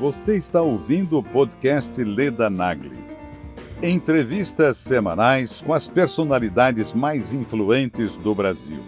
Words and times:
Você 0.00 0.36
está 0.38 0.62
ouvindo 0.62 1.18
o 1.18 1.22
podcast 1.22 2.02
Leda 2.02 2.48
Nagli. 2.48 2.96
Entrevistas 3.82 4.78
semanais 4.78 5.60
com 5.60 5.74
as 5.74 5.86
personalidades 5.86 6.94
mais 6.94 7.34
influentes 7.34 8.16
do 8.16 8.34
Brasil. 8.34 8.82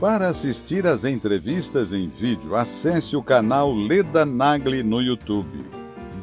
Para 0.00 0.28
assistir 0.28 0.86
às 0.86 1.04
entrevistas 1.04 1.92
em 1.92 2.08
vídeo, 2.08 2.56
acesse 2.56 3.14
o 3.14 3.22
canal 3.22 3.74
Leda 3.74 4.24
Nagli 4.24 4.82
no 4.82 5.02
YouTube. 5.02 5.66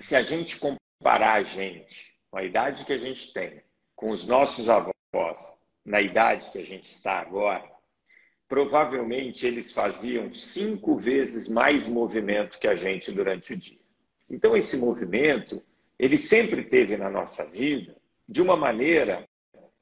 Se 0.00 0.14
a 0.14 0.22
gente 0.22 0.58
comparar 0.58 1.36
a 1.36 1.42
gente 1.42 2.12
com 2.30 2.36
a 2.36 2.44
idade 2.44 2.84
que 2.84 2.92
a 2.92 2.98
gente 2.98 3.32
tem, 3.32 3.62
com 4.02 4.10
os 4.10 4.26
nossos 4.26 4.68
avós, 4.68 5.56
na 5.84 6.00
idade 6.00 6.50
que 6.50 6.58
a 6.58 6.64
gente 6.64 6.90
está 6.90 7.20
agora, 7.20 7.70
provavelmente 8.48 9.46
eles 9.46 9.70
faziam 9.72 10.34
cinco 10.34 10.96
vezes 10.96 11.48
mais 11.48 11.86
movimento 11.86 12.58
que 12.58 12.66
a 12.66 12.74
gente 12.74 13.12
durante 13.12 13.54
o 13.54 13.56
dia. 13.56 13.78
Então, 14.28 14.56
esse 14.56 14.76
movimento, 14.78 15.62
ele 15.96 16.18
sempre 16.18 16.64
teve 16.64 16.96
na 16.96 17.08
nossa 17.08 17.48
vida 17.48 17.96
de 18.28 18.42
uma 18.42 18.56
maneira 18.56 19.24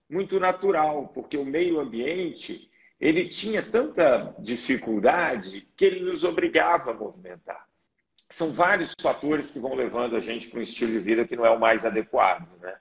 muito 0.06 0.38
natural, 0.38 1.08
porque 1.14 1.38
o 1.38 1.44
meio 1.46 1.80
ambiente 1.80 2.70
ele 3.00 3.26
tinha 3.26 3.62
tanta 3.62 4.36
dificuldade 4.38 5.66
que 5.74 5.86
ele 5.86 6.00
nos 6.00 6.24
obrigava 6.24 6.90
a 6.90 6.94
movimentar. 6.94 7.66
São 8.28 8.50
vários 8.50 8.92
fatores 9.00 9.50
que 9.50 9.58
vão 9.58 9.74
levando 9.74 10.14
a 10.14 10.20
gente 10.20 10.50
para 10.50 10.58
um 10.58 10.62
estilo 10.62 10.92
de 10.92 10.98
vida 10.98 11.26
que 11.26 11.36
não 11.36 11.46
é 11.46 11.50
o 11.50 11.58
mais 11.58 11.86
adequado, 11.86 12.46
né? 12.60 12.76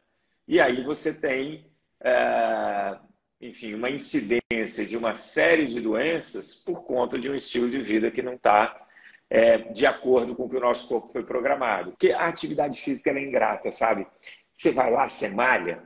E 0.49 0.59
aí 0.59 0.83
você 0.83 1.13
tem, 1.13 1.63
é, 2.01 2.97
enfim, 3.39 3.75
uma 3.75 3.87
incidência 3.87 4.83
de 4.83 4.97
uma 4.97 5.13
série 5.13 5.67
de 5.67 5.79
doenças 5.79 6.55
por 6.55 6.83
conta 6.85 7.19
de 7.19 7.29
um 7.29 7.35
estilo 7.35 7.69
de 7.69 7.79
vida 7.79 8.09
que 8.09 8.23
não 8.23 8.33
está 8.33 8.87
é, 9.29 9.59
de 9.59 9.85
acordo 9.85 10.35
com 10.35 10.45
o 10.45 10.49
que 10.49 10.57
o 10.57 10.59
nosso 10.59 10.89
corpo 10.89 11.11
foi 11.11 11.23
programado. 11.23 11.91
Porque 11.91 12.11
a 12.11 12.27
atividade 12.27 12.81
física 12.81 13.11
é 13.11 13.21
ingrata, 13.21 13.71
sabe? 13.71 14.07
Você 14.55 14.71
vai 14.71 14.91
lá, 14.91 15.07
você 15.07 15.29
malha, 15.29 15.83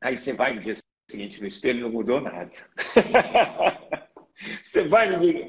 aí 0.00 0.16
você 0.16 0.32
vai 0.32 0.54
no 0.54 0.60
dia 0.60 0.74
seguinte 1.08 1.40
no 1.40 1.46
espelho 1.46 1.82
não 1.82 1.92
mudou 1.92 2.20
nada. 2.20 2.50
você 4.64 4.88
vai 4.88 5.08
no 5.08 5.20
dia... 5.20 5.48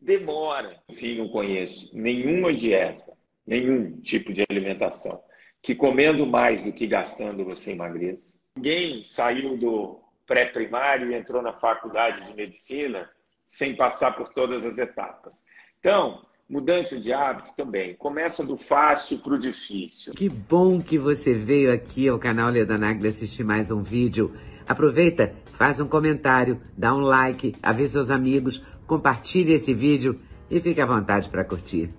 Demora. 0.00 0.82
Enfim, 0.88 1.18
não 1.18 1.28
conheço 1.28 1.90
nenhuma 1.92 2.54
dieta, 2.54 3.12
nenhum 3.46 4.00
tipo 4.00 4.32
de 4.32 4.42
alimentação 4.48 5.22
que 5.62 5.74
comendo 5.74 6.26
mais 6.26 6.62
do 6.62 6.72
que 6.72 6.86
gastando 6.86 7.44
você 7.44 7.72
emagreça. 7.72 8.32
Ninguém 8.56 9.04
saiu 9.04 9.56
do 9.56 10.00
pré-primário 10.26 11.10
e 11.10 11.14
entrou 11.14 11.42
na 11.42 11.52
faculdade 11.52 12.24
de 12.24 12.34
medicina 12.34 13.08
sem 13.48 13.76
passar 13.76 14.12
por 14.12 14.32
todas 14.32 14.64
as 14.64 14.78
etapas. 14.78 15.44
Então, 15.78 16.24
mudança 16.48 16.98
de 16.98 17.12
hábito 17.12 17.54
também. 17.56 17.94
Começa 17.96 18.44
do 18.44 18.56
fácil 18.56 19.18
para 19.18 19.34
o 19.34 19.38
difícil. 19.38 20.14
Que 20.14 20.28
bom 20.28 20.80
que 20.80 20.98
você 20.98 21.34
veio 21.34 21.72
aqui 21.72 22.08
ao 22.08 22.18
canal 22.18 22.50
Leda 22.50 22.78
Nagli 22.78 23.08
assistir 23.08 23.44
mais 23.44 23.70
um 23.70 23.82
vídeo. 23.82 24.34
Aproveita, 24.68 25.34
faz 25.58 25.80
um 25.80 25.88
comentário, 25.88 26.60
dá 26.76 26.94
um 26.94 27.00
like, 27.00 27.52
avisa 27.62 27.94
seus 27.94 28.10
amigos, 28.10 28.64
compartilhe 28.86 29.54
esse 29.54 29.74
vídeo 29.74 30.20
e 30.48 30.60
fique 30.60 30.80
à 30.80 30.86
vontade 30.86 31.28
para 31.28 31.44
curtir 31.44 31.92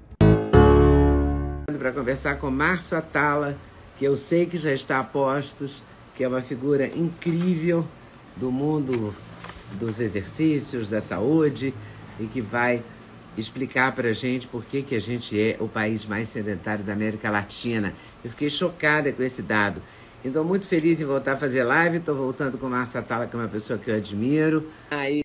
para 1.78 1.92
conversar 1.92 2.38
com 2.38 2.50
Márcio 2.50 2.98
Atala, 2.98 3.58
que 3.98 4.06
eu 4.06 4.18
sei 4.18 4.46
que 4.46 4.58
já 4.58 4.74
está 4.74 5.00
a 5.00 5.04
postos, 5.04 5.84
que 6.16 6.24
é 6.24 6.28
uma 6.28 6.42
figura 6.42 6.88
incrível 6.88 7.86
do 8.36 8.52
mundo 8.52 9.16
dos 9.74 10.00
exercícios, 10.00 10.90
da 10.90 11.02
saúde, 11.02 11.74
e 12.20 12.26
que 12.26 12.42
vai 12.42 12.84
explicar 13.38 13.94
para 13.94 14.10
a 14.10 14.14
gente 14.14 14.48
por 14.48 14.66
que, 14.66 14.82
que 14.82 14.96
a 14.96 15.00
gente 15.00 15.40
é 15.40 15.56
o 15.60 15.68
país 15.68 16.06
mais 16.06 16.30
sedentário 16.30 16.84
da 16.84 16.94
América 16.94 17.30
Latina. 17.30 17.94
Eu 18.24 18.30
fiquei 18.32 18.50
chocada 18.50 19.12
com 19.12 19.24
esse 19.24 19.42
dado. 19.42 19.82
Então, 20.24 20.44
muito 20.44 20.68
feliz 20.68 21.02
em 21.02 21.06
voltar 21.06 21.34
a 21.34 21.38
fazer 21.38 21.64
live. 21.64 21.98
Estou 21.98 22.16
voltando 22.16 22.58
com 22.58 22.68
o 22.68 22.70
Márcio 22.70 23.00
Atala, 23.00 23.26
que 23.26 23.36
é 23.36 23.40
uma 23.40 23.48
pessoa 23.48 23.80
que 23.80 23.90
eu 23.90 23.96
admiro. 23.96 24.72
Aí, 24.92 25.22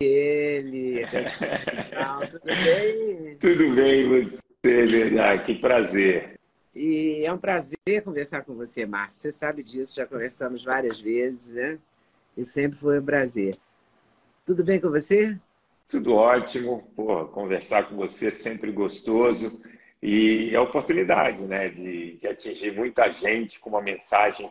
ele. 0.00 1.02
Tudo 2.30 2.40
bem? 2.44 3.36
Tudo 3.38 3.74
bem, 3.74 4.08
você? 4.08 4.49
Ah, 4.62 5.38
que 5.38 5.54
prazer. 5.54 6.38
E 6.74 7.24
é 7.24 7.32
um 7.32 7.38
prazer 7.38 8.02
conversar 8.04 8.44
com 8.44 8.54
você, 8.54 8.84
Márcio. 8.84 9.20
Você 9.20 9.32
sabe 9.32 9.62
disso, 9.62 9.96
já 9.96 10.06
conversamos 10.06 10.62
várias 10.62 11.00
vezes, 11.00 11.48
né? 11.48 11.78
E 12.36 12.44
sempre 12.44 12.78
foi 12.78 13.00
um 13.00 13.04
prazer. 13.04 13.56
Tudo 14.44 14.62
bem 14.62 14.78
com 14.78 14.90
você? 14.90 15.38
Tudo 15.88 16.14
ótimo. 16.14 16.90
Pô, 16.94 17.26
conversar 17.28 17.88
com 17.88 17.96
você 17.96 18.28
é 18.28 18.30
sempre 18.30 18.70
gostoso. 18.70 19.62
E 20.02 20.50
é 20.52 20.56
a 20.56 20.62
oportunidade 20.62 21.42
né, 21.42 21.68
de, 21.70 22.16
de 22.16 22.26
atingir 22.26 22.74
muita 22.74 23.10
gente 23.12 23.60
com 23.60 23.70
uma 23.70 23.82
mensagem 23.82 24.50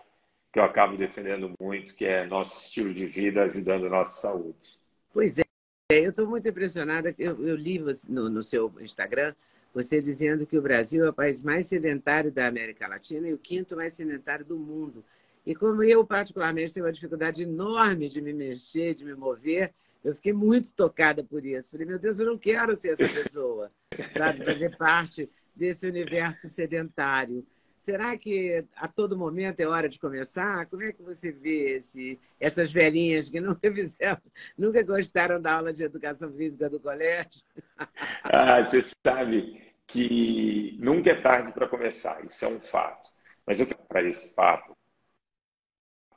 que 0.52 0.60
eu 0.60 0.64
acabo 0.64 0.98
defendendo 0.98 1.52
muito, 1.60 1.96
que 1.96 2.06
é 2.06 2.26
nosso 2.26 2.60
estilo 2.66 2.94
de 2.94 3.06
vida 3.06 3.44
ajudando 3.44 3.86
a 3.86 3.90
nossa 3.90 4.22
saúde. 4.22 4.80
Pois 5.14 5.38
é, 5.38 5.44
eu 5.90 6.10
estou 6.10 6.28
muito 6.28 6.48
impressionada. 6.48 7.14
Eu, 7.18 7.48
eu 7.48 7.56
li 7.56 7.80
no, 8.08 8.30
no 8.30 8.44
seu 8.44 8.74
Instagram 8.80 9.34
você 9.74 10.02
dizendo 10.02 10.46
que 10.46 10.58
o 10.58 10.62
Brasil 10.62 11.06
é 11.06 11.10
o 11.10 11.14
país 11.14 11.42
mais 11.42 11.68
sedentário 11.68 12.32
da 12.32 12.48
América 12.48 12.88
Latina 12.88 13.28
e 13.28 13.34
o 13.34 13.38
quinto 13.38 13.76
mais 13.76 13.94
sedentário 13.94 14.46
do 14.46 14.58
mundo. 14.58 15.04
E 15.46 15.56
como 15.56 15.84
eu, 15.84 16.06
particularmente, 16.06 16.74
tenho 16.74 16.86
uma 16.86 16.92
dificuldade 16.92 17.44
enorme 17.44 18.10
de 18.10 18.22
me 18.22 18.34
mexer, 18.34 18.94
de 18.94 19.06
me 19.06 19.16
mover, 19.16 19.74
eu 20.04 20.16
fiquei 20.16 20.34
muito 20.34 20.72
tocada 20.72 21.24
por 21.24 21.46
isso. 21.46 21.72
Falei, 21.72 21.86
meu 21.86 22.00
Deus, 22.00 22.20
eu 22.20 22.26
não 22.26 22.38
quero 22.38 22.76
ser 22.76 22.90
essa 22.90 23.08
pessoa, 23.08 23.72
sabe? 24.18 24.46
Fazer 24.46 24.78
parte 24.78 25.30
desse 25.56 25.88
universo 25.88 26.48
sedentário. 26.48 27.46
Será 27.80 28.18
que 28.18 28.66
a 28.76 28.90
todo 28.90 29.18
momento 29.18 29.62
é 29.62 29.66
hora 29.66 29.88
de 29.88 29.98
começar? 29.98 30.66
Como 30.66 30.84
é 30.84 30.92
que 30.92 31.02
você 31.02 31.32
vê 31.32 31.78
esse, 31.78 32.20
essas 32.38 32.74
velhinhas 32.74 33.30
que 33.30 33.40
nunca 33.40 33.72
fizeram, 33.74 34.22
nunca 34.58 34.84
gostaram 34.84 35.42
da 35.42 35.54
aula 35.54 35.72
de 35.72 35.82
educação 35.82 36.32
física 36.34 36.70
do 36.70 36.80
colégio? 36.80 37.42
Ah, 38.32 38.62
você 38.62 38.82
sabe 39.06 39.74
que 39.88 40.78
nunca 40.80 41.12
é 41.12 41.22
tarde 41.22 41.54
para 41.54 41.70
começar, 41.70 42.24
isso 42.26 42.44
é 42.46 42.48
um 42.50 42.60
fato. 42.60 43.10
Mas 43.46 43.60
eu 43.60 43.66
quero 43.66 43.82
para 43.88 44.04
esse 44.04 44.36
papo 44.36 44.78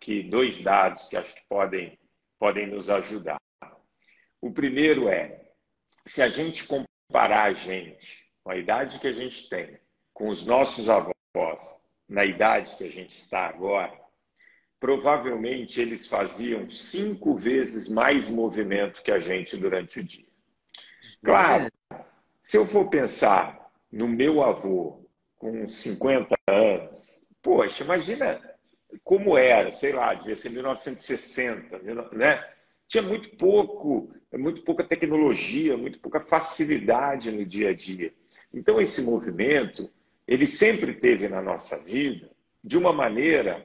que 0.00 0.24
dois 0.24 0.60
dados 0.62 1.06
que 1.06 1.16
acho 1.16 1.34
que 1.34 1.46
podem, 1.48 1.96
podem 2.38 2.66
nos 2.66 2.90
ajudar. 2.90 3.38
O 4.40 4.52
primeiro 4.52 5.08
é, 5.08 5.48
se 6.04 6.20
a 6.20 6.28
gente 6.28 6.66
comparar 6.66 7.44
a 7.44 7.54
gente 7.54 8.28
com 8.42 8.50
a 8.50 8.56
idade 8.56 8.98
que 8.98 9.06
a 9.06 9.12
gente 9.12 9.48
tem, 9.48 9.78
com 10.12 10.28
os 10.28 10.44
nossos 10.44 10.90
avós, 10.90 11.12
na 12.08 12.24
idade 12.24 12.76
que 12.76 12.84
a 12.84 12.90
gente 12.90 13.16
está 13.16 13.46
agora, 13.46 13.98
provavelmente 14.78 15.80
eles 15.80 16.06
faziam 16.06 16.68
cinco 16.68 17.34
vezes 17.34 17.88
mais 17.88 18.28
movimento 18.28 19.02
que 19.02 19.10
a 19.10 19.18
gente 19.18 19.56
durante 19.56 20.00
o 20.00 20.04
dia. 20.04 20.26
Claro, 21.24 21.72
se 22.44 22.56
eu 22.56 22.66
for 22.66 22.88
pensar 22.90 23.70
no 23.90 24.06
meu 24.06 24.42
avô 24.42 25.06
com 25.38 25.68
50 25.68 26.34
anos, 26.46 27.26
poxa, 27.40 27.82
imagina 27.82 28.40
como 29.02 29.38
era, 29.38 29.70
sei 29.70 29.92
lá, 29.92 30.12
devia 30.12 30.36
ser 30.36 30.50
1960, 30.50 31.78
né? 32.12 32.46
Tinha 32.86 33.02
muito 33.02 33.34
pouco, 33.36 34.12
muito 34.34 34.62
pouca 34.62 34.84
tecnologia, 34.84 35.78
muito 35.78 35.98
pouca 35.98 36.20
facilidade 36.20 37.32
no 37.32 37.46
dia 37.46 37.70
a 37.70 37.74
dia. 37.74 38.12
Então 38.52 38.78
esse 38.78 39.00
movimento 39.02 39.90
ele 40.32 40.46
sempre 40.46 40.94
teve 40.94 41.28
na 41.28 41.42
nossa 41.42 41.76
vida 41.84 42.30
de 42.64 42.78
uma 42.78 42.90
maneira 42.90 43.62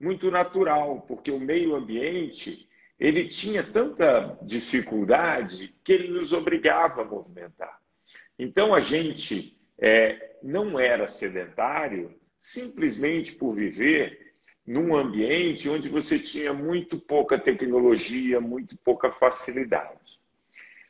muito 0.00 0.30
natural, 0.30 1.02
porque 1.02 1.30
o 1.30 1.38
meio 1.38 1.74
ambiente 1.74 2.66
ele 2.98 3.28
tinha 3.28 3.62
tanta 3.62 4.38
dificuldade 4.40 5.74
que 5.84 5.92
ele 5.92 6.08
nos 6.08 6.32
obrigava 6.32 7.02
a 7.02 7.04
movimentar. 7.04 7.78
Então 8.38 8.74
a 8.74 8.80
gente 8.80 9.60
é, 9.78 10.36
não 10.42 10.80
era 10.80 11.06
sedentário 11.06 12.18
simplesmente 12.38 13.32
por 13.32 13.54
viver 13.54 14.32
num 14.66 14.96
ambiente 14.96 15.68
onde 15.68 15.90
você 15.90 16.18
tinha 16.18 16.54
muito 16.54 16.98
pouca 16.98 17.38
tecnologia, 17.38 18.40
muito 18.40 18.74
pouca 18.78 19.12
facilidade. 19.12 20.18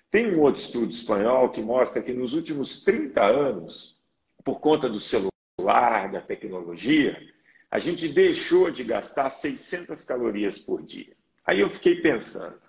Tem 0.08 0.32
um 0.32 0.40
outro 0.40 0.62
estudo 0.62 0.92
espanhol 0.92 1.50
que 1.50 1.60
mostra 1.60 2.00
que 2.00 2.12
nos 2.12 2.32
últimos 2.32 2.84
30 2.84 3.24
anos, 3.24 3.99
por 4.44 4.60
conta 4.60 4.88
do 4.88 5.00
celular, 5.00 6.10
da 6.10 6.20
tecnologia, 6.20 7.20
a 7.70 7.78
gente 7.78 8.08
deixou 8.08 8.70
de 8.70 8.82
gastar 8.82 9.30
600 9.30 10.04
calorias 10.04 10.58
por 10.58 10.82
dia. 10.82 11.16
Aí 11.44 11.60
eu 11.60 11.70
fiquei 11.70 12.00
pensando, 12.00 12.60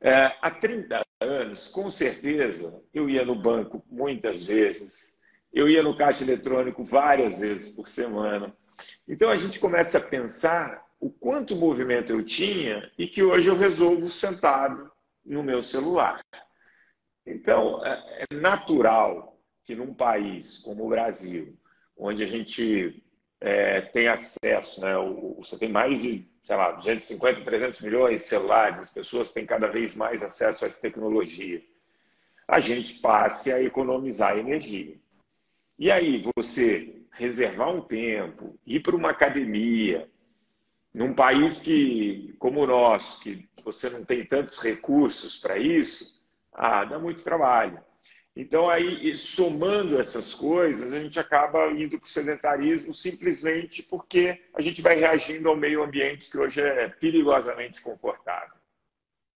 é, 0.00 0.32
há 0.40 0.50
30 0.50 1.04
anos, 1.20 1.68
com 1.68 1.90
certeza, 1.90 2.82
eu 2.92 3.08
ia 3.08 3.24
no 3.24 3.34
banco 3.34 3.84
muitas 3.90 4.46
vezes, 4.46 5.16
eu 5.52 5.68
ia 5.68 5.82
no 5.82 5.96
caixa 5.96 6.22
eletrônico 6.22 6.84
várias 6.84 7.40
vezes 7.40 7.74
por 7.74 7.88
semana. 7.88 8.54
Então 9.08 9.30
a 9.30 9.36
gente 9.36 9.58
começa 9.58 9.98
a 9.98 10.02
pensar 10.02 10.84
o 11.00 11.10
quanto 11.10 11.56
movimento 11.56 12.12
eu 12.12 12.24
tinha 12.24 12.90
e 12.98 13.06
que 13.06 13.22
hoje 13.22 13.48
eu 13.48 13.56
resolvo 13.56 14.10
sentado 14.10 14.90
no 15.24 15.42
meu 15.42 15.62
celular. 15.62 16.22
Então, 17.24 17.84
é, 17.84 18.26
é 18.30 18.34
natural 18.34 19.35
que 19.66 19.74
num 19.74 19.92
país 19.92 20.58
como 20.58 20.86
o 20.86 20.88
Brasil, 20.88 21.58
onde 21.98 22.22
a 22.22 22.26
gente 22.26 23.02
é, 23.40 23.80
tem 23.80 24.06
acesso, 24.06 24.80
né, 24.80 24.94
você 25.36 25.58
tem 25.58 25.68
mais 25.68 26.00
de, 26.00 26.26
sei 26.44 26.56
lá, 26.56 26.72
250, 26.72 27.44
300 27.44 27.80
milhões 27.80 28.20
de 28.20 28.26
celulares, 28.26 28.78
as 28.78 28.92
pessoas 28.92 29.32
têm 29.32 29.44
cada 29.44 29.66
vez 29.66 29.94
mais 29.94 30.22
acesso 30.22 30.64
a 30.64 30.68
essa 30.68 30.80
tecnologia, 30.80 31.62
a 32.46 32.60
gente 32.60 33.00
passe 33.00 33.52
a 33.52 33.60
economizar 33.60 34.38
energia. 34.38 34.96
E 35.78 35.90
aí, 35.90 36.22
você 36.36 37.02
reservar 37.10 37.74
um 37.74 37.80
tempo, 37.80 38.58
ir 38.64 38.80
para 38.80 38.94
uma 38.94 39.10
academia, 39.10 40.08
num 40.94 41.12
país 41.12 41.60
que, 41.60 42.34
como 42.38 42.60
o 42.60 42.66
nosso, 42.66 43.20
que 43.20 43.46
você 43.64 43.90
não 43.90 44.04
tem 44.04 44.24
tantos 44.24 44.58
recursos 44.58 45.36
para 45.36 45.58
isso, 45.58 46.22
ah, 46.52 46.84
dá 46.84 46.98
muito 46.98 47.24
trabalho. 47.24 47.78
Então, 48.36 48.68
aí, 48.68 49.16
somando 49.16 49.98
essas 49.98 50.34
coisas, 50.34 50.92
a 50.92 51.00
gente 51.00 51.18
acaba 51.18 51.70
indo 51.70 51.98
para 51.98 52.04
o 52.04 52.08
sedentarismo 52.08 52.92
simplesmente 52.92 53.82
porque 53.82 54.42
a 54.52 54.60
gente 54.60 54.82
vai 54.82 54.96
reagindo 54.96 55.48
ao 55.48 55.56
meio 55.56 55.82
ambiente 55.82 56.30
que 56.30 56.36
hoje 56.36 56.60
é 56.60 56.86
perigosamente 56.86 57.80
confortável. 57.80 58.54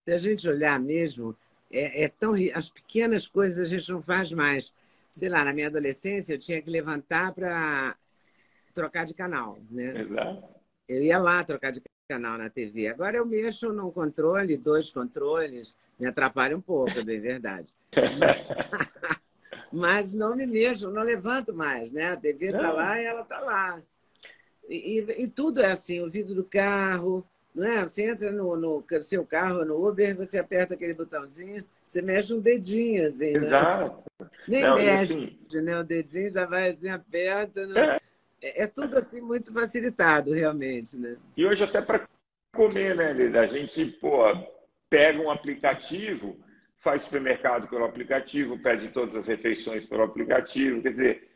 Se 0.06 0.12
a 0.12 0.18
gente 0.18 0.46
olhar 0.46 0.78
mesmo, 0.78 1.34
é, 1.70 2.04
é 2.04 2.08
tão 2.08 2.34
as 2.54 2.68
pequenas 2.68 3.26
coisas 3.26 3.58
a 3.58 3.64
gente 3.64 3.90
não 3.90 4.02
faz 4.02 4.32
mais. 4.32 4.70
Sei 5.12 5.30
lá, 5.30 5.46
na 5.46 5.54
minha 5.54 5.68
adolescência 5.68 6.34
eu 6.34 6.38
tinha 6.38 6.60
que 6.60 6.68
levantar 6.68 7.32
para 7.32 7.96
trocar 8.74 9.06
de 9.06 9.14
canal, 9.14 9.58
né? 9.70 9.98
Exato. 9.98 10.46
Eu 10.86 11.02
ia 11.02 11.18
lá 11.18 11.42
trocar 11.42 11.72
de 11.72 11.80
canal 12.06 12.36
na 12.36 12.50
TV. 12.50 12.88
Agora 12.88 13.16
eu 13.16 13.24
mexo 13.24 13.72
num 13.72 13.90
controle, 13.90 14.56
dois 14.56 14.92
controles, 14.92 15.74
me 15.98 16.06
atrapalha 16.06 16.56
um 16.56 16.60
pouco, 16.60 16.90
é 16.98 17.02
verdade. 17.02 17.74
Mas 19.72 20.12
não 20.12 20.34
me 20.34 20.46
mexo, 20.46 20.90
não 20.90 21.02
levanto 21.02 21.54
mais, 21.54 21.92
né? 21.92 22.12
A 22.12 22.16
TV 22.16 22.46
está 22.46 22.72
lá 22.72 23.00
e 23.00 23.04
ela 23.04 23.22
está 23.22 23.40
lá. 23.40 23.82
E, 24.68 24.98
e, 24.98 25.22
e, 25.24 25.28
tudo 25.28 25.60
é 25.60 25.70
assim, 25.70 26.00
o 26.00 26.08
vidro 26.10 26.34
do 26.34 26.44
carro, 26.44 27.26
não 27.54 27.66
é? 27.66 27.82
Você 27.82 28.02
entra 28.02 28.30
no, 28.30 28.56
no 28.56 28.84
seu 29.02 29.24
carro, 29.24 29.64
no 29.64 29.88
Uber, 29.88 30.16
você 30.16 30.38
aperta 30.38 30.74
aquele 30.74 30.94
botãozinho, 30.94 31.64
você 31.84 32.00
mexe 32.00 32.32
um 32.32 32.40
dedinho, 32.40 33.06
assim, 33.06 33.32
né? 33.32 33.38
Exato. 33.38 34.04
Nem 34.46 34.62
não, 34.62 34.76
mexe, 34.76 35.38
assim... 35.48 35.60
né? 35.60 35.78
O 35.78 35.84
dedinho 35.84 36.32
já 36.32 36.46
vai 36.46 36.70
assim, 36.70 36.88
aperta. 36.88 37.66
Não... 37.66 37.80
É. 37.80 38.00
é. 38.40 38.62
é 38.62 38.66
tudo 38.66 38.96
assim 38.96 39.20
muito 39.20 39.52
facilitado, 39.52 40.32
realmente, 40.32 40.96
né? 40.96 41.16
E 41.36 41.44
hoje 41.44 41.64
até 41.64 41.82
para 41.82 42.08
comer, 42.54 42.94
né, 42.94 43.12
Lida? 43.12 43.40
A 43.40 43.46
gente, 43.46 43.84
pô, 43.86 44.24
pega 44.88 45.20
um 45.20 45.30
aplicativo, 45.30 46.36
faz 46.80 47.02
supermercado 47.02 47.68
pelo 47.68 47.84
aplicativo, 47.84 48.58
pede 48.58 48.88
todas 48.88 49.14
as 49.14 49.26
refeições 49.28 49.86
pelo 49.86 50.02
aplicativo. 50.02 50.82
Quer 50.82 50.90
dizer, 50.90 51.28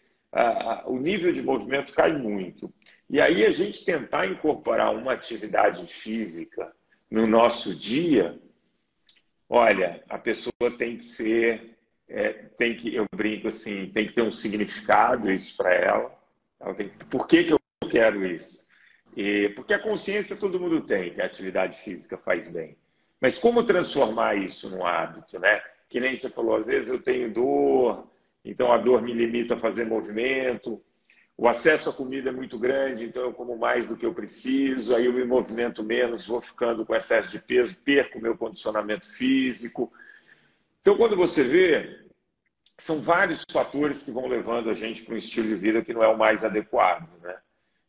o 0.86 0.98
nível 0.98 1.32
de 1.32 1.42
movimento 1.42 1.92
cai 1.92 2.16
muito. 2.16 2.72
E 3.08 3.20
aí 3.20 3.44
a 3.44 3.50
gente 3.50 3.84
tentar 3.84 4.26
incorporar 4.26 4.94
uma 4.94 5.12
atividade 5.12 5.86
física 5.86 6.72
no 7.10 7.26
nosso 7.26 7.74
dia, 7.74 8.40
olha, 9.48 10.02
a 10.08 10.18
pessoa 10.18 10.70
tem 10.76 10.96
que 10.96 11.04
ser, 11.04 11.76
é, 12.08 12.32
tem 12.32 12.76
que, 12.76 12.94
eu 12.94 13.06
brinco 13.14 13.48
assim, 13.48 13.90
tem 13.94 14.08
que 14.08 14.14
ter 14.14 14.22
um 14.22 14.32
significado 14.32 15.30
isso 15.30 15.56
para 15.56 15.72
ela. 15.72 16.18
ela 16.58 16.74
tem, 16.74 16.88
por 17.10 17.28
que, 17.28 17.44
que 17.44 17.52
eu 17.52 17.58
quero 17.88 18.26
isso? 18.26 18.66
E, 19.16 19.50
porque 19.50 19.74
a 19.74 19.78
consciência 19.78 20.34
todo 20.34 20.58
mundo 20.58 20.80
tem 20.80 21.12
que 21.12 21.20
a 21.20 21.26
atividade 21.26 21.78
física 21.78 22.18
faz 22.18 22.48
bem. 22.48 22.76
Mas 23.24 23.38
como 23.38 23.64
transformar 23.64 24.34
isso 24.34 24.68
num 24.68 24.84
hábito, 24.84 25.38
né? 25.38 25.62
Que 25.88 25.98
nem 25.98 26.14
você 26.14 26.28
falou, 26.28 26.56
às 26.56 26.66
vezes 26.66 26.90
eu 26.90 27.02
tenho 27.02 27.32
dor, 27.32 28.06
então 28.44 28.70
a 28.70 28.76
dor 28.76 29.00
me 29.00 29.14
limita 29.14 29.54
a 29.54 29.58
fazer 29.58 29.86
movimento. 29.86 30.84
O 31.34 31.48
acesso 31.48 31.88
à 31.88 31.92
comida 31.94 32.28
é 32.28 32.32
muito 32.34 32.58
grande, 32.58 33.06
então 33.06 33.22
eu 33.22 33.32
como 33.32 33.56
mais 33.56 33.86
do 33.86 33.96
que 33.96 34.04
eu 34.04 34.12
preciso, 34.12 34.94
aí 34.94 35.06
eu 35.06 35.12
me 35.14 35.24
movimento 35.24 35.82
menos, 35.82 36.26
vou 36.26 36.38
ficando 36.38 36.84
com 36.84 36.94
excesso 36.94 37.30
de 37.30 37.38
peso, 37.38 37.74
perco 37.76 38.20
meu 38.20 38.36
condicionamento 38.36 39.10
físico. 39.10 39.90
Então, 40.82 40.94
quando 40.94 41.16
você 41.16 41.42
vê, 41.42 42.04
são 42.78 43.00
vários 43.00 43.42
fatores 43.50 44.02
que 44.02 44.10
vão 44.10 44.28
levando 44.28 44.68
a 44.68 44.74
gente 44.74 45.02
para 45.02 45.14
um 45.14 45.16
estilo 45.16 45.48
de 45.48 45.54
vida 45.54 45.82
que 45.82 45.94
não 45.94 46.04
é 46.04 46.08
o 46.08 46.18
mais 46.18 46.44
adequado, 46.44 47.08
né? 47.22 47.38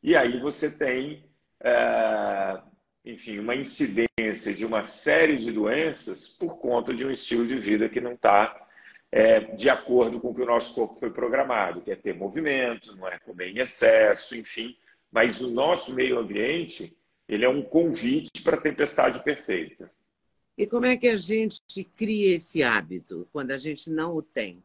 E 0.01 0.15
aí 0.15 0.39
você 0.39 0.71
tem 0.71 1.29
é, 1.59 2.61
enfim, 3.05 3.39
uma 3.39 3.53
incidência 3.55 4.14
de 4.35 4.65
uma 4.65 4.81
série 4.81 5.37
de 5.37 5.51
doenças 5.51 6.27
por 6.27 6.57
conta 6.57 6.93
de 6.93 7.05
um 7.05 7.11
estilo 7.11 7.47
de 7.47 7.57
vida 7.57 7.89
que 7.89 8.01
não 8.01 8.13
está 8.13 8.65
é, 9.11 9.39
de 9.39 9.69
acordo 9.69 10.19
com 10.19 10.29
o 10.29 10.35
que 10.35 10.41
o 10.41 10.45
nosso 10.45 10.75
corpo 10.75 10.99
foi 10.99 11.09
programado, 11.09 11.81
que 11.81 11.91
é 11.91 11.95
ter 11.95 12.13
movimento, 12.13 12.95
não 12.95 13.07
é 13.07 13.17
comer 13.19 13.49
em 13.49 13.59
excesso, 13.59 14.35
enfim. 14.35 14.75
Mas 15.11 15.39
o 15.39 15.49
nosso 15.49 15.93
meio 15.93 16.19
ambiente, 16.19 16.97
ele 17.27 17.45
é 17.45 17.49
um 17.49 17.61
convite 17.61 18.43
para 18.43 18.57
a 18.57 18.61
tempestade 18.61 19.23
perfeita. 19.23 19.89
E 20.57 20.67
como 20.67 20.85
é 20.85 20.97
que 20.97 21.07
a 21.07 21.17
gente 21.17 21.83
cria 21.95 22.35
esse 22.35 22.61
hábito 22.61 23.27
quando 23.31 23.51
a 23.51 23.57
gente 23.57 23.89
não 23.89 24.15
o 24.15 24.21
tem? 24.21 24.61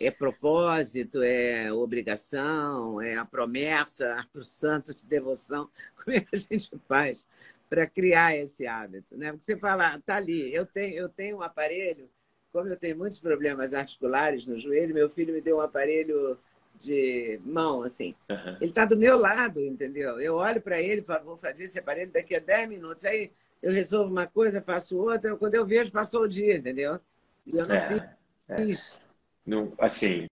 É 0.00 0.10
propósito, 0.10 1.22
é 1.22 1.72
obrigação, 1.72 3.00
é 3.00 3.16
a 3.16 3.24
promessa 3.24 4.16
para 4.32 4.40
o 4.40 4.44
santo 4.44 4.94
de 4.94 5.02
devoção? 5.04 5.68
Como 5.96 6.16
é 6.16 6.20
que 6.20 6.36
a 6.36 6.38
gente 6.38 6.70
faz 6.86 7.26
para 7.68 7.86
criar 7.86 8.36
esse 8.36 8.66
hábito, 8.66 9.16
né? 9.16 9.30
Porque 9.30 9.44
você 9.44 9.56
fala, 9.56 10.00
tá 10.00 10.16
ali, 10.16 10.54
eu 10.54 10.64
tenho, 10.64 10.96
eu 10.96 11.08
tenho 11.08 11.38
um 11.38 11.42
aparelho, 11.42 12.08
como 12.52 12.68
eu 12.68 12.76
tenho 12.76 12.96
muitos 12.96 13.20
problemas 13.20 13.74
articulares 13.74 14.46
no 14.46 14.58
joelho, 14.58 14.94
meu 14.94 15.10
filho 15.10 15.34
me 15.34 15.40
deu 15.40 15.58
um 15.58 15.60
aparelho 15.60 16.38
de 16.80 17.40
mão, 17.44 17.82
assim. 17.82 18.14
Uhum. 18.30 18.56
Ele 18.56 18.64
está 18.64 18.84
do 18.84 18.96
meu 18.96 19.18
lado, 19.18 19.60
entendeu? 19.60 20.20
Eu 20.20 20.36
olho 20.36 20.60
para 20.60 20.80
ele 20.80 21.00
e 21.00 21.04
falo, 21.04 21.24
vou 21.24 21.36
fazer 21.36 21.64
esse 21.64 21.78
aparelho 21.78 22.12
daqui 22.12 22.36
a 22.36 22.40
10 22.40 22.68
minutos. 22.68 23.04
Aí 23.04 23.32
eu 23.62 23.72
resolvo 23.72 24.10
uma 24.10 24.26
coisa, 24.26 24.62
faço 24.62 24.96
outra, 24.96 25.36
quando 25.36 25.54
eu 25.54 25.66
vejo, 25.66 25.92
passou 25.92 26.22
o 26.22 26.28
dia, 26.28 26.56
entendeu? 26.56 27.00
E 27.46 27.56
eu 27.56 27.66
não 27.66 27.74
é, 27.74 27.88
fiz 27.88 28.02
é. 28.48 28.62
isso. 28.62 28.98
Não, 29.44 29.72
assim, 29.78 30.26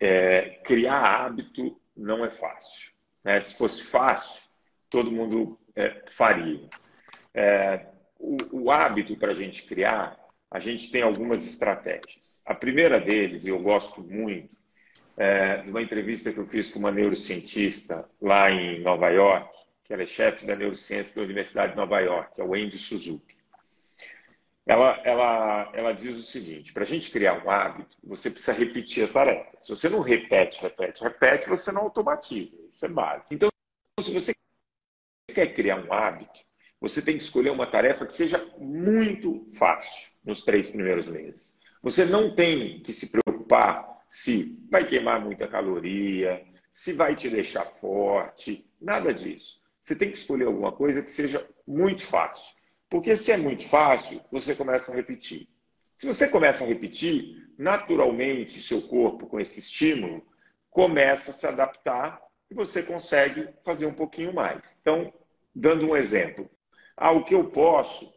é, 0.00 0.60
criar 0.64 1.24
hábito 1.24 1.78
não 1.96 2.24
é 2.24 2.30
fácil. 2.30 2.92
Né? 3.24 3.38
Se 3.40 3.56
fosse 3.56 3.82
fácil, 3.82 4.42
todo 4.90 5.12
mundo 5.12 5.58
é. 5.76 6.02
É, 7.34 7.86
o, 8.18 8.36
o 8.50 8.70
hábito 8.70 9.16
para 9.16 9.32
a 9.32 9.34
gente 9.34 9.64
criar, 9.64 10.18
a 10.50 10.58
gente 10.58 10.90
tem 10.90 11.02
algumas 11.02 11.46
estratégias. 11.46 12.40
A 12.46 12.54
primeira 12.54 12.98
deles, 12.98 13.44
e 13.44 13.50
eu 13.50 13.58
gosto 13.58 14.02
muito, 14.02 14.56
é, 15.16 15.58
de 15.58 15.70
uma 15.70 15.82
entrevista 15.82 16.32
que 16.32 16.38
eu 16.38 16.46
fiz 16.46 16.70
com 16.70 16.78
uma 16.78 16.90
neurocientista 16.90 18.08
lá 18.20 18.50
em 18.50 18.80
Nova 18.80 19.08
York, 19.10 19.54
que 19.84 19.92
ela 19.92 20.02
é 20.02 20.06
chefe 20.06 20.46
da 20.46 20.56
neurociência 20.56 21.14
da 21.14 21.22
Universidade 21.22 21.72
de 21.72 21.76
Nova 21.76 22.00
York, 22.00 22.40
é 22.40 22.44
o 22.44 22.54
Andy 22.54 22.78
Suzuki. 22.78 23.36
Ela, 24.66 25.00
ela, 25.04 25.70
ela 25.74 25.92
diz 25.92 26.16
o 26.16 26.22
seguinte: 26.22 26.72
para 26.72 26.82
a 26.82 26.86
gente 26.86 27.10
criar 27.10 27.44
um 27.44 27.48
hábito, 27.48 27.96
você 28.02 28.28
precisa 28.28 28.52
repetir 28.52 29.04
a 29.04 29.08
tarefa. 29.08 29.52
Se 29.60 29.70
você 29.70 29.88
não 29.88 30.00
repete, 30.00 30.60
repete, 30.60 31.04
repete, 31.04 31.48
você 31.48 31.70
não 31.70 31.82
automatiza. 31.82 32.56
Isso 32.68 32.84
é 32.84 32.88
básico. 32.88 33.32
Então, 33.32 33.48
se 34.00 34.12
você 34.12 34.34
quer 35.36 35.52
criar 35.52 35.76
um 35.76 35.92
hábito, 35.92 36.40
você 36.80 37.02
tem 37.02 37.18
que 37.18 37.24
escolher 37.24 37.50
uma 37.50 37.66
tarefa 37.66 38.06
que 38.06 38.12
seja 38.14 38.42
muito 38.58 39.46
fácil 39.58 40.12
nos 40.24 40.42
três 40.42 40.70
primeiros 40.70 41.08
meses. 41.08 41.58
Você 41.82 42.06
não 42.06 42.34
tem 42.34 42.80
que 42.82 42.90
se 42.90 43.10
preocupar 43.10 43.86
se 44.08 44.58
vai 44.70 44.86
queimar 44.86 45.20
muita 45.20 45.46
caloria, 45.46 46.42
se 46.72 46.94
vai 46.94 47.14
te 47.14 47.28
deixar 47.28 47.66
forte, 47.66 48.66
nada 48.80 49.12
disso. 49.12 49.60
Você 49.78 49.94
tem 49.94 50.10
que 50.10 50.16
escolher 50.16 50.46
alguma 50.46 50.72
coisa 50.72 51.02
que 51.02 51.10
seja 51.10 51.46
muito 51.66 52.06
fácil. 52.06 52.56
Porque 52.88 53.14
se 53.14 53.30
é 53.30 53.36
muito 53.36 53.68
fácil, 53.68 54.22
você 54.32 54.54
começa 54.54 54.90
a 54.90 54.94
repetir. 54.94 55.48
Se 55.94 56.06
você 56.06 56.28
começa 56.28 56.64
a 56.64 56.66
repetir, 56.66 57.46
naturalmente 57.58 58.62
seu 58.62 58.80
corpo, 58.80 59.26
com 59.26 59.38
esse 59.38 59.60
estímulo, 59.60 60.26
começa 60.70 61.30
a 61.30 61.34
se 61.34 61.46
adaptar 61.46 62.22
e 62.50 62.54
você 62.54 62.82
consegue 62.82 63.48
fazer 63.64 63.84
um 63.84 63.94
pouquinho 63.94 64.32
mais. 64.32 64.78
Então, 64.80 65.12
dando 65.56 65.88
um 65.88 65.96
exemplo, 65.96 66.50
ah, 66.94 67.12
o 67.12 67.24
que 67.24 67.34
eu 67.34 67.44
posso, 67.44 68.14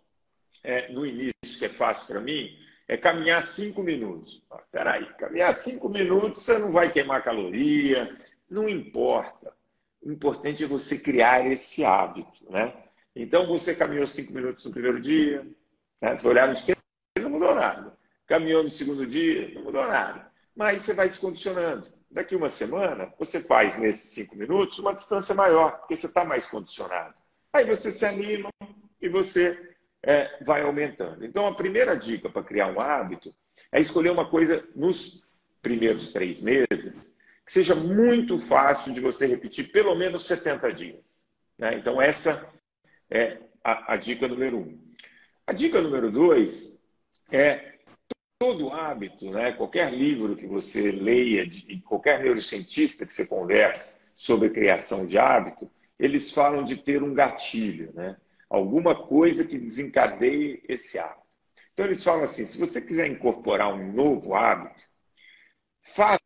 é, 0.62 0.92
no 0.92 1.06
início, 1.06 1.34
que 1.58 1.66
é 1.66 1.70
fácil 1.70 2.06
para 2.06 2.20
mim, 2.20 2.50
é 2.86 2.98
caminhar 2.98 3.42
cinco 3.44 3.82
minutos. 3.82 4.44
Ah, 4.52 4.62
peraí, 4.70 5.06
caminhar 5.14 5.54
cinco 5.56 5.88
minutos 5.88 6.44
você 6.44 6.58
não 6.58 6.74
vai 6.74 6.92
queimar 6.92 7.24
caloria, 7.24 8.14
não 8.50 8.68
importa. 8.68 9.54
O 10.02 10.12
importante 10.12 10.66
é 10.66 10.68
você 10.68 11.00
criar 11.00 11.50
esse 11.50 11.84
hábito, 11.86 12.52
né? 12.52 12.74
Então, 13.16 13.48
você 13.48 13.74
caminhou 13.74 14.06
cinco 14.06 14.34
minutos 14.34 14.66
no 14.66 14.72
primeiro 14.72 15.00
dia, 15.00 15.46
né? 16.02 16.16
você 16.16 16.24
vai 16.24 16.32
olhar 16.32 16.48
no 16.48 16.54
espelho, 16.54 16.78
não 17.20 17.30
mudou 17.30 17.56
nada. 17.56 17.98
Caminhou 18.28 18.64
no 18.64 18.70
segundo 18.70 19.06
dia, 19.06 19.54
não 19.56 19.64
mudou 19.64 19.86
nada. 19.88 20.30
Mas 20.56 20.82
você 20.82 20.94
vai 20.94 21.10
se 21.10 21.20
condicionando 21.20 21.88
daqui 22.12 22.36
uma 22.36 22.50
semana, 22.50 23.14
você 23.18 23.42
faz 23.42 23.78
nesses 23.78 24.12
cinco 24.12 24.38
minutos 24.38 24.80
uma 24.80 24.94
distância 24.94 25.36
maior, 25.36 25.80
porque 25.80 25.96
você 25.96 26.06
está 26.06 26.24
mais 26.24 26.48
condicionado. 26.48 27.19
Aí 27.54 27.66
você 27.66 27.92
se 27.92 28.06
anima 28.06 28.50
e 29.02 29.10
você 29.10 29.76
é, 30.04 30.44
vai 30.44 30.62
aumentando. 30.62 31.26
Então, 31.26 31.46
a 31.48 31.56
primeira 31.56 31.96
dica 31.96 32.30
para 32.30 32.44
criar 32.44 32.68
um 32.68 32.80
hábito 32.80 33.34
é 33.72 33.82
escolher 33.82 34.12
uma 34.12 34.30
coisa 34.30 34.68
nos 34.76 35.28
primeiros 35.62 36.12
três 36.12 36.42
meses 36.42 37.16
que 37.46 37.52
seja 37.52 37.74
muito 37.74 38.38
fácil 38.38 38.94
de 38.94 39.02
você 39.02 39.26
repetir 39.26 39.72
pelo 39.72 39.96
menos 39.96 40.26
70 40.26 40.72
dias. 40.72 41.26
Né? 41.58 41.74
Então, 41.76 42.00
essa 42.00 42.54
é 43.10 43.40
a, 43.64 43.94
a 43.94 43.98
dica 43.98 44.28
número 44.28 44.60
um. 44.60 44.80
A 45.48 45.54
dica 45.54 45.82
número 45.82 46.12
dois 46.12 46.80
é 47.32 47.74
todo 48.38 48.70
hábito, 48.70 49.32
né? 49.32 49.52
qualquer 49.54 49.92
livro 49.92 50.36
que 50.36 50.46
você 50.46 50.92
leia, 50.92 51.46
de, 51.46 51.82
qualquer 51.82 52.22
neurocientista 52.22 53.06
que 53.06 53.14
você 53.14 53.26
converse 53.26 53.98
sobre 54.16 54.52
criação 54.52 55.06
de 55.06 55.18
hábito, 55.18 55.70
eles 56.00 56.32
falam 56.32 56.64
de 56.64 56.78
ter 56.78 57.04
um 57.04 57.14
gatilho, 57.14 57.92
né? 57.94 58.16
alguma 58.50 58.96
coisa 58.96 59.46
que 59.46 59.58
desencadeie 59.58 60.64
esse 60.68 60.98
hábito. 60.98 61.20
Então, 61.74 61.86
eles 61.86 62.04
falam 62.04 62.24
assim: 62.24 62.46
se 62.46 62.58
você 62.58 62.82
quiser 62.82 63.08
incorporar 63.08 63.74
um 63.74 63.94
novo 63.94 64.34
hábito, 64.34 64.84
faça 65.84 66.20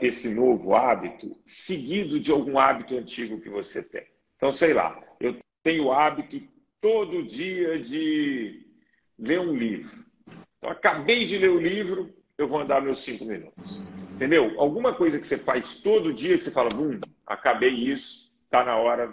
esse 0.00 0.28
novo 0.28 0.74
hábito 0.74 1.38
seguido 1.44 2.20
de 2.20 2.30
algum 2.30 2.58
hábito 2.58 2.96
antigo 2.96 3.40
que 3.40 3.48
você 3.48 3.82
tem. 3.82 4.06
Então, 4.36 4.52
sei 4.52 4.72
lá, 4.72 5.02
eu 5.18 5.38
tenho 5.62 5.86
o 5.86 5.92
hábito 5.92 6.40
todo 6.80 7.26
dia 7.26 7.78
de 7.80 8.64
ler 9.18 9.40
um 9.40 9.54
livro. 9.54 10.04
Então, 10.58 10.70
acabei 10.70 11.26
de 11.26 11.38
ler 11.38 11.50
o 11.50 11.60
livro, 11.60 12.14
eu 12.38 12.46
vou 12.46 12.60
andar 12.60 12.80
meus 12.80 13.02
cinco 13.02 13.24
minutos. 13.24 13.80
Entendeu? 14.14 14.58
Alguma 14.58 14.94
coisa 14.94 15.18
que 15.18 15.26
você 15.26 15.36
faz 15.36 15.82
todo 15.82 16.12
dia 16.12 16.38
que 16.38 16.44
você 16.44 16.50
fala, 16.50 16.70
bum, 16.70 16.98
acabei 17.26 17.70
isso, 17.70 18.25
está 18.46 18.64
na 18.64 18.76
hora 18.76 19.12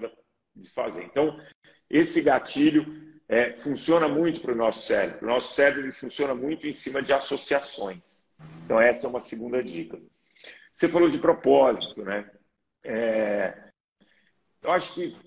de 0.56 0.70
fazer. 0.70 1.04
Então, 1.04 1.38
esse 1.90 2.22
gatilho 2.22 3.22
é, 3.28 3.58
funciona 3.58 4.08
muito 4.08 4.42
para 4.42 4.54
o 4.54 4.56
nosso 4.56 4.88
cérebro. 4.88 5.26
O 5.26 5.30
nosso 5.30 5.54
cérebro 5.54 5.92
funciona 5.94 6.34
muito 6.34 6.68
em 6.68 6.74
cima 6.74 7.02
de 7.02 7.12
associações. 7.12 8.24
Então, 8.64 8.80
essa 8.80 9.06
é 9.06 9.10
uma 9.10 9.20
segunda 9.20 9.64
dica. 9.64 10.00
Você 10.74 10.88
falou 10.88 11.10
de 11.10 11.20
propósito, 11.20 12.04
né? 12.04 12.30
É, 12.84 13.72
eu 14.62 14.72
acho 14.72 14.94
que 14.94 15.18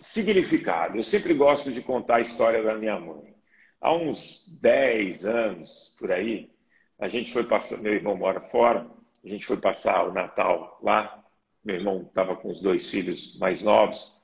significado. 0.00 0.96
Eu 0.96 1.04
sempre 1.04 1.34
gosto 1.34 1.70
de 1.70 1.82
contar 1.82 2.16
a 2.16 2.20
história 2.20 2.62
da 2.62 2.74
minha 2.74 2.98
mãe. 2.98 3.34
Há 3.80 3.94
uns 3.94 4.48
10 4.60 5.24
anos, 5.24 5.96
por 5.98 6.10
aí, 6.10 6.50
a 6.98 7.08
gente 7.08 7.32
foi 7.32 7.44
passar, 7.44 7.78
meu 7.78 7.94
irmão 7.94 8.16
mora 8.16 8.40
fora, 8.40 8.90
a 9.24 9.28
gente 9.28 9.46
foi 9.46 9.56
passar 9.56 10.04
o 10.08 10.12
Natal 10.12 10.78
lá. 10.82 11.24
Meu 11.64 11.76
irmão 11.76 12.02
estava 12.02 12.36
com 12.36 12.50
os 12.50 12.60
dois 12.60 12.88
filhos 12.88 13.36
mais 13.38 13.62
novos 13.62 14.16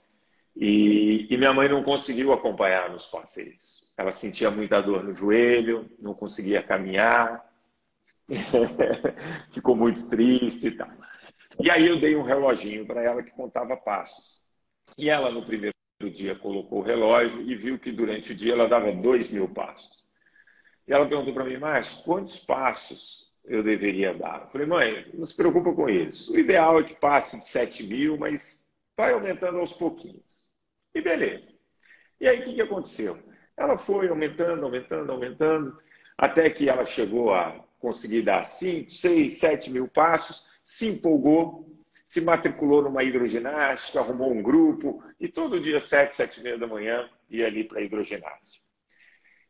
e, 0.56 1.26
e 1.28 1.36
minha 1.36 1.52
mãe 1.52 1.68
não 1.68 1.82
conseguiu 1.82 2.32
acompanhar 2.32 2.90
nos 2.90 3.06
passeios. 3.06 3.92
Ela 3.96 4.12
sentia 4.12 4.50
muita 4.50 4.80
dor 4.80 5.02
no 5.04 5.14
joelho, 5.14 5.90
não 5.98 6.14
conseguia 6.14 6.62
caminhar, 6.62 7.44
ficou 9.52 9.76
muito 9.76 10.08
triste 10.08 10.68
e 10.68 10.70
tal. 10.72 10.90
E 11.62 11.70
aí 11.70 11.86
eu 11.86 12.00
dei 12.00 12.16
um 12.16 12.22
reloginho 12.22 12.86
para 12.86 13.02
ela 13.02 13.22
que 13.22 13.30
contava 13.30 13.76
passos. 13.76 14.40
E 14.98 15.08
ela, 15.08 15.30
no 15.30 15.44
primeiro 15.44 15.74
dia, 16.12 16.34
colocou 16.34 16.80
o 16.80 16.82
relógio 16.82 17.40
e 17.42 17.54
viu 17.54 17.78
que 17.78 17.92
durante 17.92 18.32
o 18.32 18.34
dia 18.34 18.52
ela 18.52 18.68
dava 18.68 18.92
dois 18.92 19.30
mil 19.30 19.48
passos. 19.48 20.04
E 20.86 20.92
ela 20.92 21.06
perguntou 21.06 21.32
para 21.32 21.44
mim, 21.44 21.56
mas 21.56 21.94
quantos 21.94 22.38
passos 22.38 23.32
eu 23.44 23.62
deveria 23.62 24.14
dar? 24.14 24.42
Eu 24.42 24.48
falei, 24.48 24.66
mãe, 24.66 25.10
não 25.14 25.26
se 25.26 25.36
preocupa 25.36 25.72
com 25.72 25.88
isso. 25.88 26.32
O 26.32 26.38
ideal 26.38 26.78
é 26.78 26.84
que 26.84 26.94
passe 26.94 27.38
de 27.38 27.48
sete 27.48 27.82
mil, 27.84 28.16
mas 28.16 28.66
vai 28.96 29.12
aumentando 29.12 29.58
aos 29.58 29.72
pouquinhos. 29.72 30.50
E 30.94 31.00
beleza. 31.00 31.52
E 32.20 32.28
aí 32.28 32.40
o 32.40 32.44
que, 32.44 32.54
que 32.54 32.62
aconteceu? 32.62 33.18
Ela 33.56 33.76
foi 33.76 34.08
aumentando, 34.08 34.64
aumentando, 34.64 35.12
aumentando, 35.12 35.78
até 36.16 36.48
que 36.48 36.68
ela 36.68 36.84
chegou 36.84 37.34
a 37.34 37.64
conseguir 37.78 38.22
dar 38.22 38.44
5, 38.44 38.90
6, 38.90 39.38
7 39.38 39.70
mil 39.70 39.86
passos, 39.88 40.48
se 40.64 40.88
empolgou, 40.88 41.68
se 42.06 42.20
matriculou 42.20 42.82
numa 42.82 43.02
hidroginástica, 43.02 44.00
arrumou 44.00 44.32
um 44.32 44.42
grupo 44.42 45.02
e 45.20 45.28
todo 45.28 45.60
dia, 45.60 45.80
7, 45.80 46.14
7 46.14 46.40
e 46.40 46.42
meia 46.42 46.58
da 46.58 46.66
manhã, 46.66 47.08
ia 47.28 47.46
ali 47.46 47.64
para 47.64 47.80
a 47.80 47.82
hidroginástica. 47.82 48.64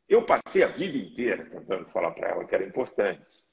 Eu 0.08 0.24
passei 0.24 0.62
a 0.62 0.68
vida 0.68 0.98
inteira 0.98 1.44
tentando 1.46 1.86
falar 1.86 2.10
para 2.10 2.30
ela 2.30 2.44
que 2.44 2.54
era 2.54 2.64
importante, 2.64 3.44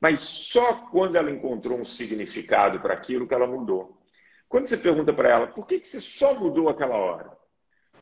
mas 0.00 0.20
só 0.20 0.88
quando 0.90 1.16
ela 1.16 1.30
encontrou 1.30 1.78
um 1.78 1.84
significado 1.84 2.80
para 2.80 2.94
aquilo 2.94 3.26
que 3.26 3.34
ela 3.34 3.46
mudou. 3.46 4.00
Quando 4.48 4.66
você 4.66 4.76
pergunta 4.76 5.12
para 5.12 5.28
ela, 5.28 5.46
por 5.46 5.66
que, 5.66 5.80
que 5.80 5.86
você 5.86 6.00
só 6.00 6.34
mudou 6.34 6.68
aquela 6.68 6.96
hora? 6.96 7.36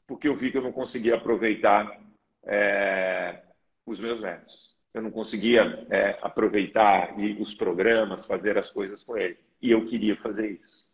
Porque 0.07 0.29
eu 0.29 0.37
vi 0.37 0.51
que 0.51 0.59
eu 0.59 0.63
não 0.63 0.73
conseguia 0.73 1.17
aproveitar 1.17 1.99
é, 2.45 3.43
os 3.87 4.01
meus 4.01 4.21
netos. 4.21 4.75
Eu 4.93 5.03
não 5.03 5.11
conseguia 5.11 5.87
é, 5.91 6.19
aproveitar 6.23 7.15
os 7.41 7.55
programas, 7.55 8.27
fazer 8.27 8.59
as 8.59 8.71
coisas 8.71 9.03
com 9.03 9.17
ele. 9.17 9.39
E 9.61 9.71
eu 9.71 9.87
queria 9.87 10.17
fazer 10.17 10.51
isso. 10.51 10.87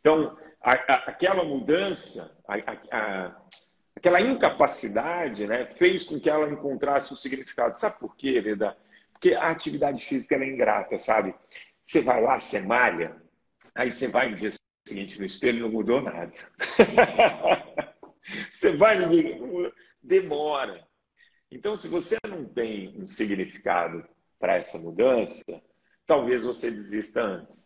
Então, 0.00 0.38
a, 0.62 0.72
a, 0.72 0.94
aquela 1.08 1.44
mudança, 1.44 2.40
a, 2.48 3.34
aquela 3.94 4.20
incapacidade, 4.20 5.46
né, 5.46 5.66
fez 5.76 6.04
com 6.04 6.18
que 6.18 6.30
ela 6.30 6.48
encontrasse 6.48 7.12
o 7.12 7.16
significado. 7.16 7.78
Sabe 7.78 7.98
por 7.98 8.16
quê, 8.16 8.40
Reda? 8.40 8.76
Porque 9.16 9.34
a 9.34 9.50
atividade 9.50 10.04
física 10.04 10.36
é 10.36 10.46
ingrata, 10.46 10.98
sabe? 10.98 11.34
Você 11.82 12.02
vai 12.02 12.22
lá, 12.22 12.38
você 12.38 12.60
malha, 12.60 13.16
aí 13.74 13.90
você 13.90 14.08
vai 14.08 14.28
no 14.28 14.36
dia 14.36 14.50
seguinte 14.86 15.18
no 15.18 15.24
espelho 15.24 15.62
não 15.62 15.70
mudou 15.72 16.02
nada. 16.02 16.32
você 18.52 18.76
vai 18.76 18.98
demora. 20.02 20.86
Então, 21.50 21.76
se 21.76 21.88
você 21.88 22.16
não 22.28 22.44
tem 22.44 23.00
um 23.00 23.06
significado 23.06 24.06
para 24.38 24.56
essa 24.56 24.78
mudança, 24.78 25.44
talvez 26.06 26.42
você 26.42 26.70
desista 26.70 27.22
antes. 27.22 27.65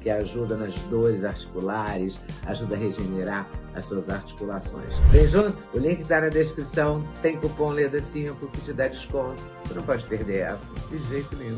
que 0.00 0.10
ajuda 0.10 0.56
nas 0.56 0.74
dores 0.84 1.24
articulares, 1.24 2.20
ajuda 2.46 2.74
a 2.74 2.78
regenerar 2.78 3.50
as 3.74 3.84
suas 3.84 4.08
articulações. 4.08 4.96
Vem 5.10 5.26
junto? 5.26 5.68
O 5.76 5.78
link 5.78 6.00
está 6.00 6.20
na 6.20 6.28
descrição. 6.28 7.04
Tem 7.22 7.38
cupom 7.38 7.70
LEDA5 7.70 8.50
que 8.50 8.60
te 8.62 8.72
dá 8.72 8.88
desconto. 8.88 9.42
Você 9.64 9.74
não 9.74 9.82
pode 9.82 10.06
perder 10.06 10.40
essa, 10.40 10.72
de 10.88 10.98
jeito 11.04 11.36
nenhum. 11.36 11.56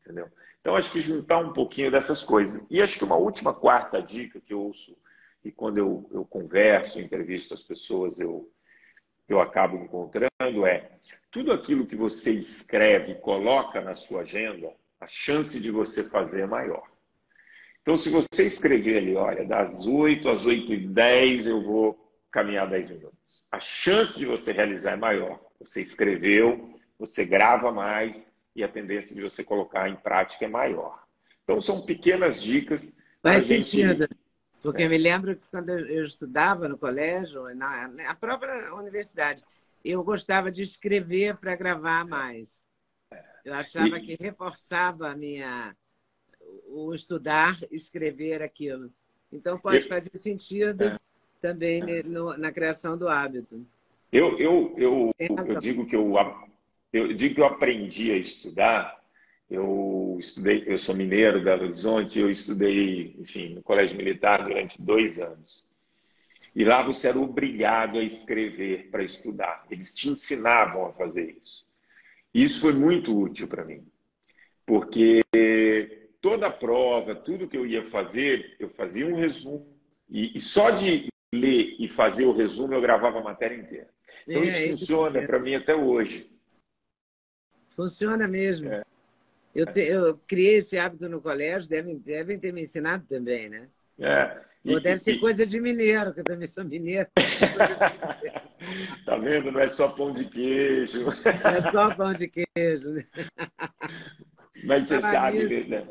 Entendeu? 0.00 0.28
Então, 0.60 0.76
acho 0.76 0.92
que 0.92 1.00
juntar 1.00 1.38
um 1.38 1.52
pouquinho 1.52 1.90
dessas 1.90 2.22
coisas. 2.22 2.64
E 2.70 2.80
acho 2.80 2.98
que 2.98 3.04
uma 3.04 3.16
última 3.16 3.52
quarta 3.52 4.00
dica 4.00 4.40
que 4.40 4.54
eu 4.54 4.60
ouço, 4.60 4.96
e 5.44 5.50
quando 5.50 5.78
eu, 5.78 6.08
eu 6.12 6.24
converso, 6.24 7.00
entrevisto 7.00 7.52
as 7.52 7.62
pessoas, 7.62 8.18
eu, 8.18 8.48
eu 9.28 9.40
acabo 9.40 9.76
encontrando, 9.76 10.66
é 10.66 10.98
tudo 11.32 11.50
aquilo 11.50 11.86
que 11.86 11.96
você 11.96 12.30
escreve, 12.30 13.16
coloca 13.16 13.80
na 13.80 13.94
sua 13.94 14.20
agenda, 14.20 14.72
a 15.00 15.06
chance 15.08 15.58
de 15.58 15.70
você 15.70 16.04
fazer 16.04 16.42
é 16.42 16.46
maior. 16.46 16.91
Então, 17.82 17.96
se 17.96 18.08
você 18.10 18.44
escrever 18.44 18.98
ali, 18.98 19.16
olha, 19.16 19.44
das 19.44 19.86
8 19.86 20.28
às 20.28 20.46
8 20.46 20.72
e 20.72 20.86
10 20.86 21.48
eu 21.48 21.62
vou 21.62 21.98
caminhar 22.30 22.70
10 22.70 22.90
minutos. 22.90 23.44
A 23.50 23.58
chance 23.58 24.18
de 24.18 24.24
você 24.24 24.52
realizar 24.52 24.92
é 24.92 24.96
maior. 24.96 25.40
Você 25.58 25.82
escreveu, 25.82 26.78
você 26.98 27.24
grava 27.24 27.72
mais 27.72 28.32
e 28.54 28.62
a 28.62 28.68
tendência 28.68 29.14
de 29.14 29.22
você 29.22 29.42
colocar 29.42 29.88
em 29.88 29.96
prática 29.96 30.44
é 30.44 30.48
maior. 30.48 31.02
Então, 31.42 31.60
são 31.60 31.84
pequenas 31.84 32.40
dicas. 32.40 32.96
Faz 33.20 33.44
sentido. 33.44 34.02
Gente... 34.02 34.16
Porque 34.62 34.84
é. 34.84 34.88
me 34.88 34.96
lembro 34.96 35.34
que 35.34 35.44
quando 35.50 35.70
eu 35.70 36.04
estudava 36.04 36.68
no 36.68 36.78
colégio, 36.78 37.52
na, 37.56 37.88
na 37.88 38.14
própria 38.14 38.72
universidade, 38.74 39.42
eu 39.84 40.04
gostava 40.04 40.52
de 40.52 40.62
escrever 40.62 41.36
para 41.36 41.56
gravar 41.56 42.06
mais. 42.06 42.64
Eu 43.44 43.54
achava 43.54 43.98
e... 43.98 44.02
que 44.02 44.16
reforçava 44.22 45.08
a 45.08 45.16
minha 45.16 45.76
o 46.68 46.94
estudar, 46.94 47.58
escrever 47.70 48.42
aquilo. 48.42 48.90
Então 49.32 49.58
pode 49.58 49.82
fazer 49.88 50.10
sentido 50.16 50.84
é. 50.84 50.98
também 51.40 51.82
é. 51.88 52.02
No, 52.02 52.36
na 52.36 52.52
criação 52.52 52.96
do 52.96 53.08
hábito. 53.08 53.66
Eu, 54.12 54.38
eu, 54.38 54.74
eu, 54.76 55.10
eu 55.18 55.60
digo 55.60 55.86
que 55.86 55.96
eu, 55.96 56.14
eu 56.92 57.14
digo 57.14 57.34
que 57.34 57.40
eu 57.40 57.46
aprendi 57.46 58.12
a 58.12 58.16
estudar. 58.16 59.00
Eu 59.50 60.16
estudei, 60.18 60.64
eu 60.66 60.78
sou 60.78 60.94
mineiro, 60.94 61.42
Belo 61.42 61.64
Horizonte, 61.64 62.18
eu 62.18 62.30
estudei, 62.30 63.14
enfim, 63.18 63.54
no 63.54 63.62
colégio 63.62 63.96
militar 63.96 64.44
durante 64.44 64.80
dois 64.80 65.18
anos. 65.18 65.64
E 66.54 66.64
lá 66.64 66.82
você 66.82 67.08
era 67.08 67.18
obrigado 67.18 67.98
a 67.98 68.04
escrever 68.04 68.88
para 68.90 69.02
estudar. 69.02 69.64
Eles 69.70 69.94
te 69.94 70.08
ensinavam 70.08 70.86
a 70.86 70.92
fazer 70.92 71.36
isso. 71.42 71.66
Isso 72.32 72.60
foi 72.60 72.72
muito 72.72 73.18
útil 73.18 73.48
para 73.48 73.64
mim, 73.64 73.84
porque 74.64 75.20
toda 76.22 76.46
a 76.46 76.52
prova, 76.52 77.14
tudo 77.14 77.48
que 77.48 77.58
eu 77.58 77.66
ia 77.66 77.84
fazer, 77.84 78.56
eu 78.58 78.70
fazia 78.70 79.06
um 79.06 79.16
resumo, 79.16 79.76
e, 80.08 80.36
e 80.36 80.40
só 80.40 80.70
de 80.70 81.08
ler 81.34 81.76
e 81.78 81.88
fazer 81.88 82.24
o 82.24 82.32
resumo 82.32 82.72
eu 82.72 82.80
gravava 82.80 83.18
a 83.18 83.22
matéria 83.22 83.56
inteira. 83.56 83.88
Então, 84.26 84.42
é, 84.42 84.46
isso 84.46 84.86
funciona 84.86 85.20
para 85.26 85.40
mim 85.40 85.56
até 85.56 85.74
hoje. 85.74 86.30
Funciona 87.74 88.28
mesmo. 88.28 88.68
É. 88.68 88.82
Eu, 89.54 89.66
te, 89.66 89.80
eu 89.80 90.18
criei 90.26 90.56
esse 90.56 90.78
hábito 90.78 91.08
no 91.08 91.20
colégio, 91.20 91.68
devem, 91.68 91.98
devem 91.98 92.38
ter 92.38 92.52
me 92.52 92.62
ensinado 92.62 93.04
também, 93.06 93.48
né? 93.48 93.68
É. 93.98 94.40
E, 94.64 94.74
Ou 94.74 94.80
deve 94.80 95.02
ser 95.02 95.14
e... 95.14 95.20
coisa 95.20 95.44
de 95.44 95.60
mineiro, 95.60 96.14
que 96.14 96.20
eu 96.20 96.24
também 96.24 96.46
sou 96.46 96.64
mineiro. 96.64 97.08
tá 99.04 99.16
vendo? 99.16 99.50
Não 99.50 99.60
é 99.60 99.68
só 99.68 99.88
pão 99.88 100.12
de 100.12 100.24
queijo. 100.26 101.06
É 101.26 101.60
só 101.62 101.94
pão 101.94 102.14
de 102.14 102.28
queijo, 102.28 102.92
né? 102.92 103.04
Mas 104.64 104.86
você 104.86 105.00
sabe, 105.00 105.68
né? 105.68 105.86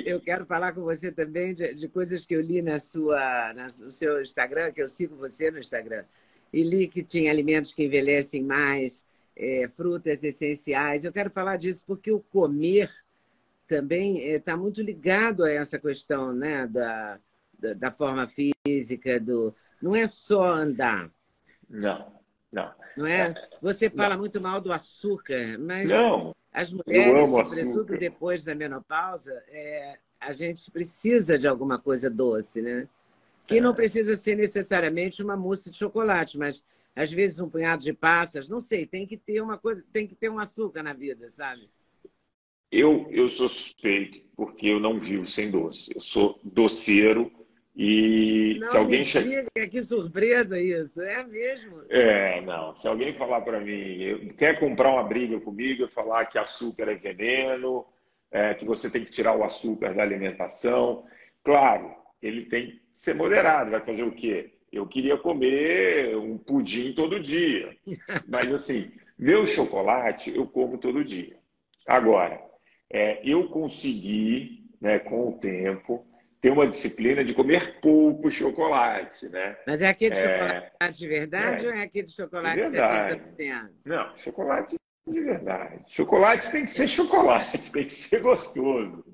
Que... 0.00 0.08
Eu 0.08 0.20
quero 0.20 0.46
falar 0.46 0.72
com 0.72 0.80
você 0.82 1.12
também 1.12 1.54
de, 1.54 1.74
de 1.74 1.88
coisas 1.88 2.24
que 2.24 2.34
eu 2.34 2.40
li 2.40 2.62
na 2.62 2.78
sua, 2.78 3.52
na, 3.54 3.64
no 3.64 3.92
seu 3.92 4.22
Instagram, 4.22 4.72
que 4.72 4.82
eu 4.82 4.88
sigo 4.88 5.16
você 5.16 5.50
no 5.50 5.58
Instagram. 5.58 6.04
E 6.52 6.62
li 6.62 6.86
que 6.86 7.02
tinha 7.02 7.30
alimentos 7.30 7.74
que 7.74 7.84
envelhecem 7.84 8.42
mais, 8.42 9.04
é, 9.36 9.68
frutas 9.76 10.22
essenciais. 10.22 11.04
Eu 11.04 11.12
quero 11.12 11.30
falar 11.30 11.56
disso 11.56 11.84
porque 11.86 12.10
o 12.12 12.20
comer 12.20 12.90
também 13.66 14.18
está 14.18 14.52
é, 14.52 14.56
muito 14.56 14.82
ligado 14.82 15.44
a 15.44 15.50
essa 15.50 15.78
questão 15.78 16.32
né, 16.32 16.66
da, 16.66 17.18
da, 17.58 17.74
da, 17.74 17.90
forma 17.90 18.26
física, 18.26 19.18
do 19.18 19.54
não 19.80 19.96
é 19.96 20.06
só 20.06 20.46
andar. 20.46 21.10
Não, 21.68 22.12
não. 22.52 22.72
Não 22.96 23.06
é? 23.06 23.34
Você 23.62 23.88
fala 23.88 24.14
não. 24.14 24.20
muito 24.20 24.40
mal 24.40 24.60
do 24.60 24.72
açúcar, 24.72 25.58
mas 25.58 25.88
não, 25.88 26.34
as 26.52 26.72
mulheres, 26.72 27.28
sobretudo 27.30 27.96
depois 27.96 28.44
da 28.44 28.54
menopausa, 28.54 29.32
é, 29.48 29.98
a 30.20 30.32
gente 30.32 30.70
precisa 30.70 31.38
de 31.38 31.48
alguma 31.48 31.78
coisa 31.78 32.10
doce, 32.10 32.60
né? 32.60 32.86
Que 33.46 33.58
é. 33.58 33.60
não 33.60 33.74
precisa 33.74 34.14
ser 34.16 34.36
necessariamente 34.36 35.22
uma 35.22 35.36
mousse 35.36 35.70
de 35.70 35.78
chocolate, 35.78 36.36
mas 36.36 36.62
às 36.94 37.10
vezes 37.10 37.40
um 37.40 37.48
punhado 37.48 37.82
de 37.82 37.92
passas, 37.94 38.48
não 38.48 38.60
sei, 38.60 38.86
tem 38.86 39.06
que 39.06 39.16
ter 39.16 39.40
uma 39.40 39.56
coisa, 39.56 39.82
tem 39.92 40.06
que 40.06 40.14
ter 40.14 40.28
um 40.28 40.38
açúcar 40.38 40.82
na 40.82 40.92
vida, 40.92 41.30
sabe? 41.30 41.70
Eu, 42.70 43.06
eu 43.10 43.28
sou 43.28 43.48
suspeito 43.48 44.20
porque 44.36 44.66
eu 44.66 44.80
não 44.80 44.98
vivo 44.98 45.26
sem 45.26 45.50
doce. 45.50 45.90
Eu 45.94 46.00
sou 46.00 46.38
doceiro 46.42 47.30
e 47.74 48.58
não, 48.60 48.70
se 48.70 48.76
alguém 48.76 49.04
chega, 49.04 49.46
que 49.70 49.80
surpresa 49.80 50.60
isso, 50.60 51.00
é 51.00 51.24
mesmo? 51.24 51.82
É, 51.88 52.40
não. 52.42 52.74
Se 52.74 52.86
alguém 52.86 53.14
falar 53.14 53.40
para 53.40 53.60
mim, 53.60 54.34
quer 54.36 54.60
comprar 54.60 54.92
uma 54.92 55.04
briga 55.04 55.40
comigo, 55.40 55.88
falar 55.88 56.26
que 56.26 56.38
açúcar 56.38 56.90
é 56.90 56.94
veneno, 56.94 57.86
é, 58.30 58.52
que 58.54 58.64
você 58.66 58.90
tem 58.90 59.02
que 59.04 59.10
tirar 59.10 59.34
o 59.34 59.42
açúcar 59.42 59.94
da 59.94 60.02
alimentação, 60.02 61.04
claro, 61.42 61.94
ele 62.20 62.44
tem 62.46 62.72
que 62.72 62.82
ser 62.92 63.14
moderado. 63.14 63.70
Vai 63.70 63.80
fazer 63.80 64.02
o 64.02 64.12
quê? 64.12 64.52
Eu 64.70 64.86
queria 64.86 65.16
comer 65.16 66.14
um 66.16 66.36
pudim 66.36 66.92
todo 66.92 67.20
dia. 67.20 67.74
Mas, 68.28 68.52
assim, 68.52 68.92
meu 69.18 69.46
chocolate 69.46 70.34
eu 70.34 70.46
como 70.46 70.76
todo 70.76 71.04
dia. 71.04 71.38
Agora, 71.86 72.38
é, 72.90 73.20
eu 73.24 73.48
consegui, 73.48 74.70
né, 74.78 74.98
com 74.98 75.30
o 75.30 75.38
tempo, 75.38 76.06
ter 76.42 76.50
uma 76.50 76.66
disciplina 76.66 77.24
de 77.24 77.32
comer 77.32 77.80
pouco 77.80 78.28
chocolate, 78.28 79.28
né? 79.28 79.56
Mas 79.64 79.80
é 79.80 79.88
aquele 79.88 80.16
é... 80.16 80.60
chocolate 80.72 80.98
de 80.98 81.08
verdade 81.08 81.64
é... 81.64 81.68
ou 81.68 81.74
é 81.74 81.82
aquele 81.82 82.08
chocolate 82.08 82.56
de 82.56 82.68
verdade? 82.68 83.22
70%? 83.38 83.70
Não, 83.84 84.16
chocolate 84.16 84.76
de 85.06 85.20
verdade. 85.20 85.84
Chocolate 85.86 86.50
tem 86.50 86.64
que 86.64 86.70
ser 86.72 86.88
chocolate, 86.88 87.58
tem 87.72 87.84
que 87.84 87.92
ser 87.92 88.20
gostoso. 88.20 89.04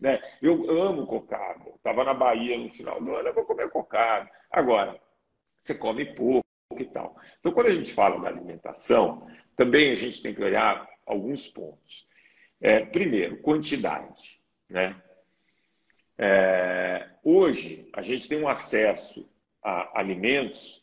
Né? 0.00 0.18
Eu 0.40 0.70
amo 0.70 1.06
cocada. 1.06 1.68
Estava 1.76 2.04
na 2.04 2.14
Bahia 2.14 2.56
no 2.56 2.70
final 2.70 3.02
do 3.02 3.14
ano, 3.14 3.28
eu 3.28 3.34
vou 3.34 3.44
comer 3.44 3.68
cocada. 3.68 4.30
Agora, 4.50 4.98
você 5.58 5.74
come 5.74 6.06
pouco 6.14 6.42
e 6.78 6.86
tal. 6.86 7.14
Então, 7.38 7.52
quando 7.52 7.66
a 7.66 7.74
gente 7.74 7.92
fala 7.92 8.18
da 8.18 8.28
alimentação, 8.28 9.26
também 9.54 9.90
a 9.90 9.94
gente 9.94 10.22
tem 10.22 10.34
que 10.34 10.42
olhar 10.42 10.88
alguns 11.04 11.48
pontos. 11.48 12.06
É, 12.62 12.86
primeiro, 12.86 13.42
quantidade. 13.42 14.40
Né? 14.70 14.96
É, 16.18 17.08
hoje, 17.24 17.88
a 17.92 18.02
gente 18.02 18.28
tem 18.28 18.40
um 18.40 18.48
acesso 18.48 19.28
a 19.62 20.00
alimentos 20.00 20.82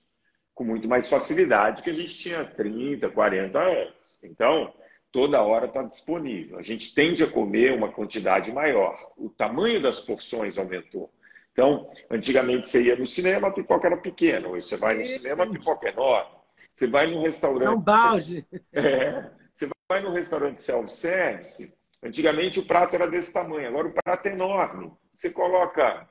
com 0.53 0.63
muito 0.63 0.87
mais 0.87 1.09
facilidade 1.09 1.83
que 1.83 1.89
a 1.89 1.93
gente 1.93 2.13
tinha 2.13 2.45
30, 2.45 3.09
40 3.09 3.59
anos. 3.59 4.19
Então, 4.21 4.73
toda 5.11 5.41
hora 5.41 5.67
está 5.67 5.83
disponível. 5.83 6.57
A 6.57 6.61
gente 6.61 6.93
tende 6.93 7.23
a 7.23 7.31
comer 7.31 7.73
uma 7.73 7.91
quantidade 7.91 8.51
maior. 8.51 8.97
O 9.17 9.29
tamanho 9.29 9.81
das 9.81 9.99
porções 9.99 10.57
aumentou. 10.57 11.11
Então, 11.51 11.89
antigamente 12.09 12.67
você 12.67 12.83
ia 12.83 12.95
no 12.95 13.05
cinema, 13.05 13.47
a 13.47 13.51
pipoca 13.51 13.87
era 13.87 13.97
pequena. 13.97 14.47
Hoje 14.47 14.67
você 14.67 14.77
vai 14.77 14.97
no 14.97 15.05
cinema, 15.05 15.43
a 15.43 15.49
pipoca 15.49 15.87
é 15.87 15.91
enorme. 15.91 16.39
Você 16.71 16.87
vai 16.87 17.07
num 17.07 17.21
restaurante. 17.21 17.65
É 17.65 17.69
um 17.69 17.81
balde. 17.81 18.47
É, 18.73 19.29
você 19.51 19.69
vai 19.89 20.01
num 20.01 20.11
restaurante 20.11 20.61
self-service. 20.61 21.73
Antigamente 22.01 22.59
o 22.59 22.65
prato 22.65 22.95
era 22.95 23.07
desse 23.07 23.33
tamanho, 23.33 23.67
agora 23.67 23.87
o 23.87 23.93
prato 23.93 24.25
é 24.27 24.31
enorme. 24.31 24.91
Você 25.19 25.32
coloca 25.32 26.10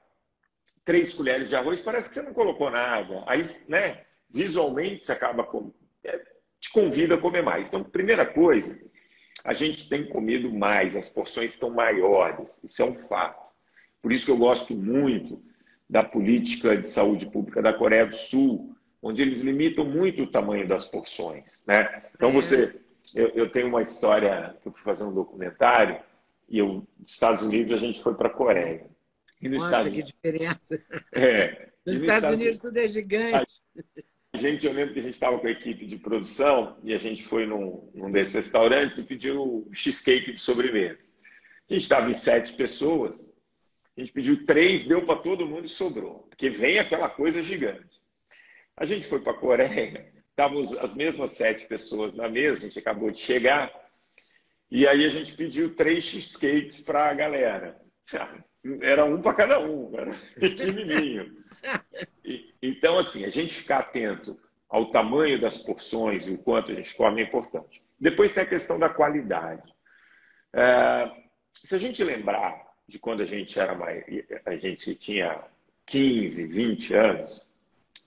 três 0.85 1.15
colheres 1.15 1.49
de 1.49 1.57
arroz, 1.57 1.81
parece 1.81 2.11
que 2.11 2.15
você 2.15 2.21
não 2.21 2.35
colocou 2.35 2.71
nada. 2.71 3.25
Aí, 3.27 3.41
né, 3.67 4.05
visualmente, 4.29 5.03
você 5.03 5.13
acaba 5.13 5.45
com... 5.45 5.73
É, 6.05 6.19
te 6.61 6.71
convida 6.71 7.15
a 7.15 7.19
comer 7.19 7.43
mais. 7.43 7.69
Então, 7.69 7.83
primeira 7.83 8.27
coisa, 8.27 8.79
a 9.47 9.55
gente 9.55 9.89
tem 9.89 10.07
comido 10.11 10.53
mais, 10.53 10.95
as 10.95 11.09
porções 11.09 11.55
estão 11.55 11.71
maiores. 11.71 12.61
Isso 12.63 12.83
é 12.83 12.85
um 12.85 12.99
fato. 12.99 13.51
Por 14.03 14.13
isso 14.13 14.27
que 14.27 14.31
eu 14.31 14.37
gosto 14.37 14.77
muito 14.77 15.43
da 15.89 16.05
política 16.05 16.77
de 16.77 16.87
saúde 16.87 17.31
pública 17.31 17.63
da 17.63 17.73
Coreia 17.73 18.05
do 18.05 18.15
Sul, 18.15 18.77
onde 19.01 19.23
eles 19.23 19.41
limitam 19.41 19.87
muito 19.87 20.25
o 20.25 20.31
tamanho 20.31 20.69
das 20.69 20.85
porções. 20.85 21.65
Né? 21.67 22.11
Então, 22.15 22.31
você. 22.31 22.79
Eu, 23.15 23.29
eu 23.29 23.51
tenho 23.51 23.69
uma 23.69 23.81
história 23.81 24.55
que 24.61 24.69
eu 24.69 24.73
fui 24.73 24.83
fazer 24.83 25.05
um 25.05 25.15
documentário 25.15 25.99
e 26.47 26.59
eu, 26.59 26.87
nos 26.99 27.11
Estados 27.11 27.43
Unidos 27.43 27.73
a 27.73 27.79
gente 27.79 28.03
foi 28.03 28.15
para 28.15 28.29
a 28.29 28.33
Coreia. 28.33 28.98
E 29.41 29.49
nos 29.49 29.63
Nossa, 29.63 29.89
Estados... 29.89 29.95
que 29.95 30.03
diferença! 30.03 30.85
É. 31.13 31.69
Nos, 31.89 32.01
nos 32.01 32.03
Estados, 32.03 32.31
Unidos 32.31 32.59
tudo 32.59 32.77
é 32.77 32.87
gigante. 32.87 33.63
A 34.35 34.37
gente, 34.37 34.67
eu 34.67 34.75
lembro 34.75 34.93
que 34.93 35.01
a 35.01 35.03
gente 35.03 35.15
estava 35.15 35.39
com 35.39 35.47
a 35.47 35.51
equipe 35.51 35.87
de 35.87 35.97
produção 35.97 36.79
e 36.85 36.93
a 36.93 36.99
gente 36.99 37.23
foi 37.23 37.47
num, 37.47 37.91
num 37.95 38.11
desses 38.11 38.35
restaurantes 38.35 38.99
e 38.99 39.05
pediu 39.05 39.67
cheesecake 39.73 40.33
de 40.33 40.39
sobremesa. 40.39 41.11
A 41.71 41.73
gente 41.73 41.83
estava 41.85 42.11
em 42.11 42.15
sete 42.15 42.53
pessoas 42.53 43.33
a 43.99 44.01
gente 44.01 44.13
pediu 44.13 44.47
três, 44.47 44.85
deu 44.85 45.05
para 45.05 45.19
todo 45.19 45.45
mundo 45.45 45.67
e 45.67 45.69
sobrou. 45.69 46.21
Porque 46.29 46.49
vem 46.49 46.79
aquela 46.79 47.11
coisa 47.11 47.43
gigante. 47.43 48.01
A 48.77 48.85
gente 48.85 49.05
foi 49.05 49.21
para 49.21 49.33
a 49.33 49.37
Coreia, 49.37 50.13
estavam 50.31 50.61
as 50.61 50.95
mesmas 50.95 51.33
sete 51.33 51.67
pessoas 51.67 52.15
na 52.15 52.29
mesa, 52.29 52.59
a 52.59 52.63
gente 52.69 52.79
acabou 52.79 53.11
de 53.11 53.19
chegar. 53.19 53.73
E 54.71 54.87
aí 54.87 55.05
a 55.05 55.11
gente 55.11 55.35
pediu 55.35 55.75
três 55.75 56.05
cheesecakes 56.05 56.81
para 56.81 57.11
a 57.11 57.15
galera. 57.15 57.77
Era 58.81 59.05
um 59.05 59.23
para 59.23 59.35
cada 59.35 59.61
um, 59.61 59.91
era 59.97 60.15
pequenininho. 60.35 61.37
E, 62.25 62.55
então, 62.63 62.99
assim, 62.99 63.25
a 63.25 63.31
gente 63.31 63.55
ficar 63.55 63.79
atento 63.79 64.39
ao 64.69 64.91
tamanho 64.91 65.41
das 65.41 65.59
porções 65.59 66.29
e 66.29 66.33
o 66.33 66.39
quanto 66.39 66.73
a 66.73 66.75
gente 66.75 66.95
come 66.95 67.23
é 67.23 67.25
importante. 67.25 67.83
Depois 67.99 68.33
tem 68.33 68.43
a 68.43 68.49
questão 68.49 68.79
da 68.79 68.89
qualidade. 68.89 69.73
É, 70.53 71.11
se 71.55 71.75
a 71.75 71.79
gente 71.79 72.03
lembrar 72.05 72.67
de 72.87 72.99
quando 72.99 73.23
a 73.23 73.27
gente 73.27 73.59
era 73.59 73.75
mais, 73.75 74.05
a 74.45 74.57
gente 74.57 74.95
tinha 74.95 75.43
15, 75.87 76.47
20 76.47 76.95
anos, 76.95 77.47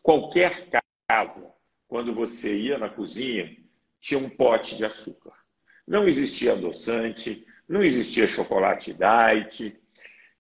qualquer 0.02 0.68
casa, 1.08 1.52
quando 1.88 2.14
você 2.14 2.56
ia 2.56 2.78
na 2.78 2.90
cozinha, 2.90 3.58
tinha 4.00 4.20
um 4.20 4.30
pote 4.30 4.78
de 4.78 4.86
açúcar. 4.86 5.34
Não 5.88 6.08
existia 6.08 6.54
adoçante, 6.54 7.46
não 7.68 7.84
existia 7.84 8.28
chocolate 8.28 8.94
diet. 8.94 9.81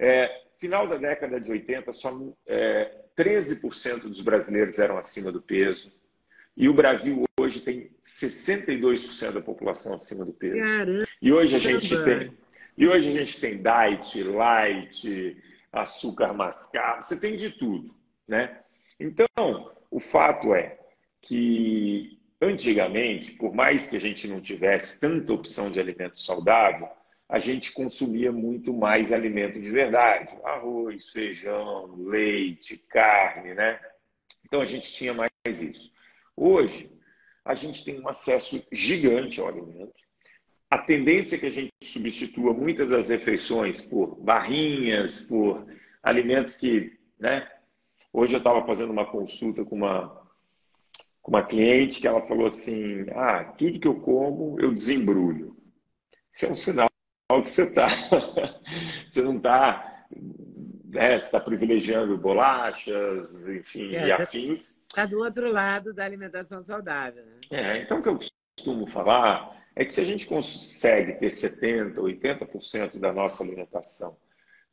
É, 0.01 0.41
final 0.57 0.87
da 0.87 0.97
década 0.97 1.39
de 1.39 1.51
80, 1.51 1.91
só 1.91 2.19
é, 2.47 2.91
13% 3.15 3.99
dos 3.99 4.21
brasileiros 4.21 4.79
eram 4.79 4.97
acima 4.97 5.31
do 5.31 5.41
peso. 5.41 5.91
E 6.57 6.67
o 6.67 6.73
Brasil 6.73 7.23
hoje 7.39 7.61
tem 7.61 7.91
62% 8.03 9.31
da 9.31 9.41
população 9.41 9.93
acima 9.93 10.25
do 10.25 10.33
peso. 10.33 10.57
Caramba. 10.57 11.07
E 11.21 11.31
hoje 11.31 11.55
a 11.55 11.59
gente 11.59 12.03
tem 12.03 12.33
e 12.77 12.87
hoje 12.87 13.09
a 13.09 13.11
gente 13.11 13.39
tem 13.39 13.61
diet, 13.61 14.23
light, 14.23 15.37
açúcar 15.71 16.33
mascavo, 16.33 17.03
você 17.03 17.19
tem 17.19 17.35
de 17.35 17.51
tudo, 17.51 17.93
né? 18.27 18.59
Então, 18.99 19.71
o 19.91 19.99
fato 19.99 20.55
é 20.55 20.79
que 21.21 22.17
antigamente, 22.41 23.33
por 23.33 23.53
mais 23.53 23.87
que 23.87 23.97
a 23.97 23.99
gente 23.99 24.27
não 24.27 24.41
tivesse 24.41 24.99
tanta 24.99 25.33
opção 25.33 25.69
de 25.69 25.79
alimento 25.79 26.19
saudável, 26.19 26.89
a 27.31 27.39
gente 27.39 27.71
consumia 27.71 28.31
muito 28.31 28.73
mais 28.73 29.11
alimento 29.11 29.59
de 29.59 29.71
verdade, 29.71 30.29
arroz, 30.43 31.09
feijão, 31.09 31.95
leite, 31.97 32.77
carne, 32.77 33.55
né? 33.55 33.79
Então 34.45 34.61
a 34.61 34.65
gente 34.65 34.93
tinha 34.93 35.13
mais 35.13 35.31
isso. 35.45 35.91
Hoje, 36.35 36.91
a 37.43 37.55
gente 37.55 37.83
tem 37.83 37.99
um 37.99 38.07
acesso 38.07 38.63
gigante 38.71 39.39
ao 39.39 39.47
alimento 39.47 40.01
a 40.71 40.77
tendência 40.77 41.35
é 41.35 41.39
que 41.39 41.45
a 41.47 41.51
gente 41.51 41.73
substitua 41.83 42.53
muitas 42.53 42.87
das 42.87 43.09
refeições 43.09 43.81
por 43.81 44.15
barrinhas, 44.21 45.23
por 45.23 45.67
alimentos 46.01 46.55
que, 46.55 46.97
né? 47.19 47.45
Hoje 48.13 48.35
eu 48.35 48.37
estava 48.37 48.65
fazendo 48.65 48.91
uma 48.91 49.05
consulta 49.05 49.65
com 49.65 49.75
uma, 49.75 50.07
com 51.21 51.31
uma 51.31 51.43
cliente 51.43 51.99
que 51.99 52.07
ela 52.07 52.25
falou 52.25 52.47
assim: 52.47 53.05
ah, 53.13 53.43
tudo 53.43 53.81
que 53.81 53.87
eu 53.87 53.99
como 53.99 54.57
eu 54.61 54.73
desembrulho. 54.73 55.57
Isso 56.33 56.45
é 56.45 56.49
um 56.49 56.55
sinal 56.55 56.87
que 57.39 57.49
você 57.49 57.63
está. 57.63 57.87
você 59.07 59.21
não 59.21 59.37
está. 59.37 60.05
Né, 60.85 61.17
você 61.17 61.25
está 61.25 61.39
privilegiando 61.39 62.17
bolachas, 62.17 63.47
enfim, 63.47 63.95
é, 63.95 64.07
e 64.07 64.11
afins. 64.11 64.83
Está 64.89 65.05
do 65.05 65.19
outro 65.19 65.51
lado 65.51 65.93
da 65.93 66.03
alimentação 66.03 66.61
saudável. 66.61 67.23
Né? 67.23 67.39
É, 67.51 67.77
então 67.77 67.99
o 67.99 68.01
que 68.01 68.09
eu 68.09 68.19
costumo 68.57 68.87
falar 68.87 69.55
é 69.75 69.85
que 69.85 69.93
se 69.93 70.01
a 70.01 70.05
gente 70.05 70.27
consegue 70.27 71.13
ter 71.13 71.27
70%, 71.27 71.95
80% 71.95 72.99
da 72.99 73.13
nossa 73.13 73.43
alimentação 73.43 74.17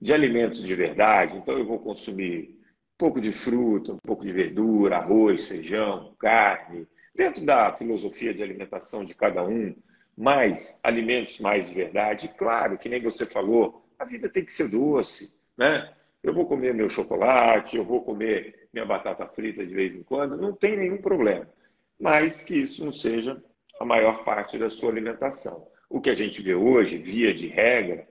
de 0.01 0.12
alimentos 0.12 0.62
de 0.62 0.75
verdade, 0.75 1.37
então 1.37 1.57
eu 1.57 1.66
vou 1.66 1.79
consumir 1.79 2.51
um 2.51 2.99
pouco 2.99 3.21
de 3.21 3.33
fruta, 3.33 3.92
um 3.92 3.99
pouco 3.99 4.25
de 4.25 4.33
verdura, 4.33 4.97
arroz, 4.97 5.47
feijão, 5.47 6.14
carne, 6.18 6.87
dentro 7.14 7.44
da 7.44 7.73
filosofia 7.73 8.33
de 8.33 8.42
alimentação 8.42 9.05
de 9.05 9.14
cada 9.14 9.44
um, 9.44 9.75
mais 10.18 10.81
alimentos 10.83 11.38
mais 11.38 11.68
de 11.68 11.72
verdade. 11.72 12.28
claro, 12.37 12.76
que 12.76 12.88
nem 12.88 13.00
você 13.00 13.24
falou, 13.24 13.88
a 13.96 14.04
vida 14.04 14.28
tem 14.28 14.44
que 14.44 14.52
ser 14.52 14.68
doce, 14.68 15.33
né? 15.57 15.94
Eu 16.20 16.35
vou 16.35 16.44
comer 16.44 16.74
meu 16.74 16.90
chocolate, 16.90 17.76
eu 17.76 17.85
vou 17.85 18.02
comer 18.02 18.68
minha 18.72 18.85
batata 18.85 19.24
frita 19.28 19.64
de 19.64 19.72
vez 19.72 19.94
em 19.94 20.02
quando, 20.02 20.37
não 20.37 20.52
tem 20.52 20.76
nenhum 20.76 20.98
problema. 20.98 21.48
Mas 21.98 22.42
que 22.42 22.61
isso 22.61 22.85
não 22.85 22.92
seja 22.92 23.40
a 23.78 23.85
maior 23.85 24.24
parte 24.24 24.59
da 24.59 24.68
sua 24.68 24.90
alimentação. 24.90 25.68
O 25.88 26.00
que 26.00 26.11
a 26.11 26.14
gente 26.14 26.42
vê 26.42 26.54
hoje, 26.54 26.98
via 26.98 27.33
de 27.33 27.46
regra, 27.46 28.09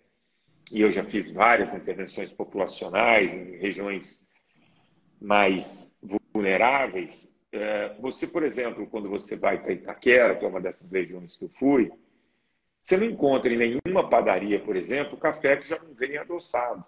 e 0.71 0.81
eu 0.81 0.91
já 0.91 1.03
fiz 1.03 1.29
várias 1.29 1.73
intervenções 1.73 2.31
populacionais 2.31 3.33
em 3.33 3.57
regiões 3.57 4.25
mais 5.21 5.93
vulneráveis. 6.33 7.36
É, 7.51 7.95
você, 7.99 8.27
por 8.27 8.43
exemplo, 8.43 8.87
quando 8.87 9.09
você 9.09 9.35
vai 9.35 9.61
para 9.61 9.73
Itaquera, 9.73 10.35
que 10.35 10.45
é 10.45 10.47
uma 10.47 10.61
dessas 10.61 10.91
regiões 10.91 11.35
que 11.35 11.45
eu 11.45 11.49
fui, 11.49 11.91
você 12.79 12.97
não 12.97 13.05
encontra 13.05 13.51
em 13.51 13.57
nenhuma 13.57 14.09
padaria, 14.09 14.59
por 14.59 14.75
exemplo, 14.75 15.17
café 15.17 15.57
que 15.57 15.67
já 15.67 15.79
não 15.79 15.93
vem 15.93 16.17
adoçado. 16.17 16.83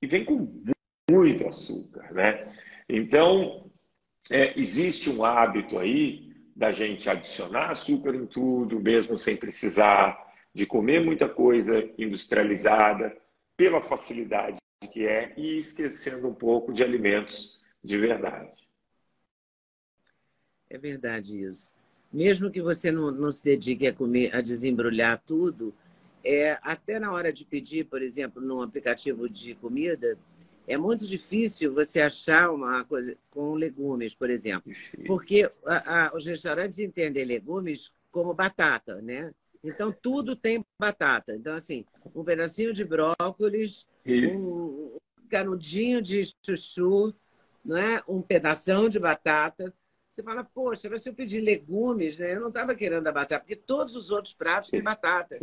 E 0.00 0.06
vem 0.06 0.24
com 0.24 0.62
muito 1.10 1.46
açúcar, 1.46 2.12
né? 2.12 2.52
Então, 2.88 3.70
é, 4.30 4.58
existe 4.58 5.08
um 5.10 5.24
hábito 5.24 5.78
aí 5.78 6.32
da 6.54 6.70
gente 6.72 7.08
adicionar 7.08 7.70
açúcar 7.70 8.14
em 8.14 8.26
tudo, 8.26 8.80
mesmo 8.80 9.16
sem 9.16 9.36
precisar 9.36 10.32
de 10.54 10.66
comer 10.66 11.02
muita 11.04 11.28
coisa 11.28 11.88
industrializada, 11.96 13.16
pela 13.56 13.80
facilidade 13.80 14.58
que 14.92 15.06
é, 15.06 15.32
e 15.36 15.56
esquecendo 15.58 16.28
um 16.28 16.34
pouco 16.34 16.72
de 16.72 16.82
alimentos 16.82 17.60
de 17.82 17.96
verdade. 17.98 18.61
É 20.72 20.78
verdade 20.78 21.38
isso. 21.38 21.70
Mesmo 22.10 22.50
que 22.50 22.62
você 22.62 22.90
não, 22.90 23.10
não 23.10 23.30
se 23.30 23.44
dedique 23.44 23.86
a 23.86 23.92
comer, 23.92 24.34
a 24.34 24.40
desembrulhar 24.40 25.22
tudo, 25.24 25.74
é, 26.24 26.58
até 26.62 26.98
na 26.98 27.12
hora 27.12 27.30
de 27.30 27.44
pedir, 27.44 27.84
por 27.84 28.00
exemplo, 28.00 28.40
num 28.40 28.62
aplicativo 28.62 29.28
de 29.28 29.54
comida, 29.54 30.18
é 30.66 30.78
muito 30.78 31.06
difícil 31.06 31.74
você 31.74 32.00
achar 32.00 32.50
uma 32.50 32.84
coisa 32.86 33.14
com 33.30 33.52
legumes, 33.54 34.14
por 34.14 34.30
exemplo, 34.30 34.72
porque 35.06 35.50
a, 35.66 36.06
a, 36.06 36.16
os 36.16 36.24
restaurantes 36.24 36.78
entendem 36.78 37.24
legumes 37.24 37.92
como 38.10 38.32
batata, 38.32 39.02
né? 39.02 39.30
Então 39.62 39.92
tudo 39.92 40.34
tem 40.34 40.64
batata. 40.80 41.36
Então 41.36 41.54
assim, 41.54 41.84
um 42.14 42.24
pedacinho 42.24 42.72
de 42.72 42.82
brócolis, 42.84 43.86
um, 44.06 44.96
um 44.96 44.98
canudinho 45.28 46.00
de 46.00 46.22
chuchu, 46.42 47.12
não 47.62 47.76
é? 47.76 48.02
Um 48.08 48.22
pedação 48.22 48.88
de 48.88 48.98
batata. 48.98 49.74
Você 50.12 50.22
fala, 50.22 50.44
poxa, 50.44 50.90
mas 50.90 51.02
se 51.02 51.08
eu 51.08 51.14
pedir 51.14 51.40
legumes, 51.40 52.18
né? 52.18 52.34
Eu 52.34 52.40
não 52.40 52.48
estava 52.48 52.74
querendo 52.74 53.06
a 53.06 53.12
batata, 53.12 53.40
porque 53.40 53.56
todos 53.56 53.96
os 53.96 54.10
outros 54.10 54.34
pratos 54.34 54.68
têm 54.68 54.82
batata. 54.82 55.38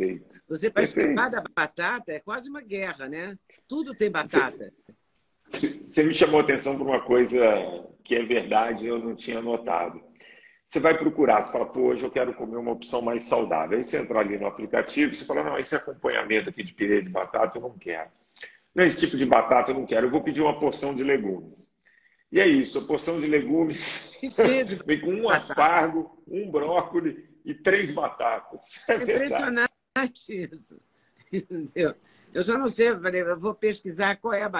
Você 0.48 0.70
para 0.70 0.84
escapar 0.84 1.28
da 1.28 1.42
batata 1.42 2.12
é 2.12 2.20
quase 2.20 2.48
uma 2.48 2.60
guerra, 2.60 3.08
né? 3.08 3.36
Tudo 3.66 3.96
tem 3.96 4.08
batata. 4.08 4.72
Você 5.48 6.04
me 6.04 6.14
chamou 6.14 6.40
a 6.40 6.44
atenção 6.44 6.78
por 6.78 6.86
uma 6.86 7.04
coisa 7.04 7.40
que 8.04 8.14
é 8.14 8.24
verdade, 8.24 8.86
eu 8.86 9.00
não 9.00 9.16
tinha 9.16 9.42
notado. 9.42 10.00
Você 10.64 10.78
vai 10.78 10.96
procurar, 10.96 11.42
você 11.42 11.50
fala, 11.50 11.66
pô, 11.66 11.88
hoje 11.88 12.04
eu 12.04 12.10
quero 12.12 12.32
comer 12.34 12.56
uma 12.56 12.70
opção 12.70 13.02
mais 13.02 13.24
saudável. 13.24 13.76
Aí 13.76 13.82
você 13.82 13.98
entra 13.98 14.20
ali 14.20 14.38
no 14.38 14.46
aplicativo, 14.46 15.12
você 15.12 15.24
fala, 15.24 15.42
não, 15.42 15.58
esse 15.58 15.74
acompanhamento 15.74 16.48
aqui 16.48 16.62
de 16.62 16.72
pirê 16.74 17.02
de 17.02 17.08
batata 17.08 17.58
eu 17.58 17.62
não 17.62 17.76
quero. 17.76 18.08
Não, 18.72 18.84
esse 18.84 19.00
tipo 19.00 19.16
de 19.16 19.26
batata 19.26 19.72
eu 19.72 19.74
não 19.74 19.84
quero, 19.84 20.06
eu 20.06 20.10
vou 20.12 20.22
pedir 20.22 20.42
uma 20.42 20.60
porção 20.60 20.94
de 20.94 21.02
legumes. 21.02 21.68
E 22.32 22.38
é 22.38 22.46
isso, 22.46 22.78
a 22.78 22.84
porção 22.84 23.20
de 23.20 23.26
legumes 23.26 24.16
vem 24.86 25.00
com 25.00 25.12
um 25.12 25.28
aspargo, 25.28 26.22
um 26.28 26.50
brócolis 26.50 27.16
e 27.44 27.54
três 27.54 27.90
batatas. 27.90 28.80
É, 28.88 28.94
é 28.94 29.02
impressionante 29.02 29.70
isso. 30.28 30.80
Entendeu? 31.32 31.94
Eu 32.32 32.42
já 32.42 32.56
não 32.56 32.68
sei, 32.68 32.88
eu 32.90 33.40
vou 33.40 33.54
pesquisar 33.54 34.16
qual 34.16 34.32
é 34.32 34.44
a 34.44 34.50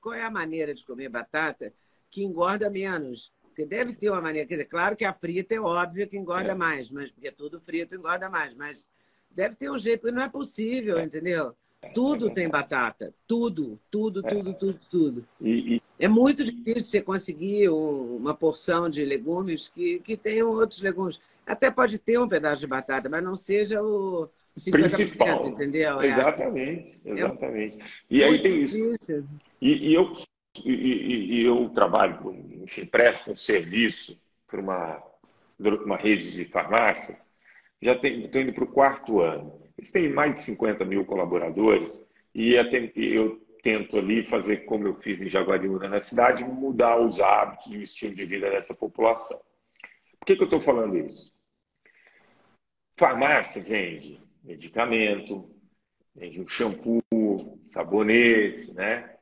qual 0.00 0.14
é 0.14 0.22
a 0.22 0.30
maneira 0.30 0.74
de 0.74 0.84
comer 0.84 1.08
batata 1.08 1.72
que 2.10 2.22
engorda 2.22 2.70
menos? 2.70 3.32
Porque 3.42 3.66
deve 3.66 3.94
ter 3.94 4.08
uma 4.10 4.20
maneira. 4.20 4.46
Quer 4.46 4.54
dizer, 4.54 4.66
claro 4.66 4.96
que 4.96 5.04
a 5.04 5.12
frita 5.12 5.54
é 5.54 5.60
óbvio 5.60 6.08
que 6.08 6.16
engorda 6.16 6.52
é. 6.52 6.54
mais, 6.54 6.90
mas 6.90 7.10
porque 7.10 7.32
tudo 7.32 7.60
frito 7.60 7.96
engorda 7.96 8.30
mais. 8.30 8.54
Mas 8.54 8.88
deve 9.30 9.56
ter 9.56 9.70
um 9.70 9.76
jeito, 9.76 10.02
porque 10.02 10.14
não 10.14 10.22
é 10.22 10.28
possível, 10.28 10.98
é. 10.98 11.02
entendeu? 11.02 11.56
Tudo 11.94 12.30
tem 12.30 12.48
batata. 12.48 13.14
Tudo, 13.26 13.78
tudo, 13.90 14.26
é. 14.26 14.30
tudo, 14.30 14.54
tudo, 14.54 14.80
tudo. 14.90 15.28
E. 15.40 15.80
É 15.98 16.06
muito 16.06 16.44
difícil 16.44 16.82
você 16.82 17.02
conseguir 17.02 17.68
um, 17.68 18.16
uma 18.16 18.34
porção 18.34 18.88
de 18.88 19.04
legumes 19.04 19.68
que, 19.68 19.98
que 20.00 20.16
tenham 20.16 20.50
outros 20.50 20.80
legumes. 20.80 21.20
Até 21.46 21.70
pode 21.70 21.98
ter 21.98 22.18
um 22.18 22.28
pedaço 22.28 22.60
de 22.60 22.66
batata, 22.66 23.08
mas 23.08 23.22
não 23.22 23.36
seja 23.36 23.82
o, 23.82 24.28
principal. 24.70 25.46
Entendeu? 25.48 26.00
É. 26.00 26.06
Exatamente, 26.06 27.00
exatamente. 27.04 27.80
É 27.80 27.84
e 28.10 28.24
aí 28.24 28.40
tem 28.40 28.62
isso. 28.62 29.24
E, 29.60 29.94
eu, 29.94 30.12
e, 30.64 31.40
e, 31.40 31.44
eu 31.44 31.68
trabalho, 31.70 32.34
enfim, 32.62 32.84
presto 32.84 33.32
um 33.32 33.36
serviço 33.36 34.18
para 34.46 34.60
uma, 34.60 35.02
uma 35.58 35.96
rede 35.96 36.32
de 36.32 36.44
farmácias, 36.44 37.28
já 37.80 37.92
estou 37.92 38.40
indo 38.40 38.52
para 38.52 38.64
o 38.64 38.72
quarto 38.72 39.20
ano. 39.20 39.67
Eles 39.78 39.92
têm 39.92 40.08
mais 40.08 40.34
de 40.34 40.40
50 40.40 40.84
mil 40.84 41.04
colaboradores 41.04 42.04
e 42.34 42.54
eu 42.54 43.40
tento 43.62 43.96
ali 43.96 44.26
fazer 44.26 44.64
como 44.64 44.88
eu 44.88 44.94
fiz 44.96 45.22
em 45.22 45.30
Jaguariúna, 45.30 45.88
na 45.88 46.00
cidade, 46.00 46.44
mudar 46.44 47.00
os 47.00 47.20
hábitos 47.20 47.72
e 47.72 47.78
o 47.78 47.82
estilo 47.82 48.14
de 48.14 48.24
vida 48.24 48.50
dessa 48.50 48.74
população. 48.74 49.40
Por 50.18 50.26
que, 50.26 50.34
que 50.36 50.42
eu 50.42 50.46
estou 50.46 50.60
falando 50.60 50.96
isso? 50.98 51.32
Farmácia 52.96 53.62
vende 53.62 54.20
medicamento, 54.42 55.48
vende 56.14 56.40
um 56.42 56.48
shampoo, 56.48 57.60
sabonete, 57.68 58.74
né? 58.74 59.14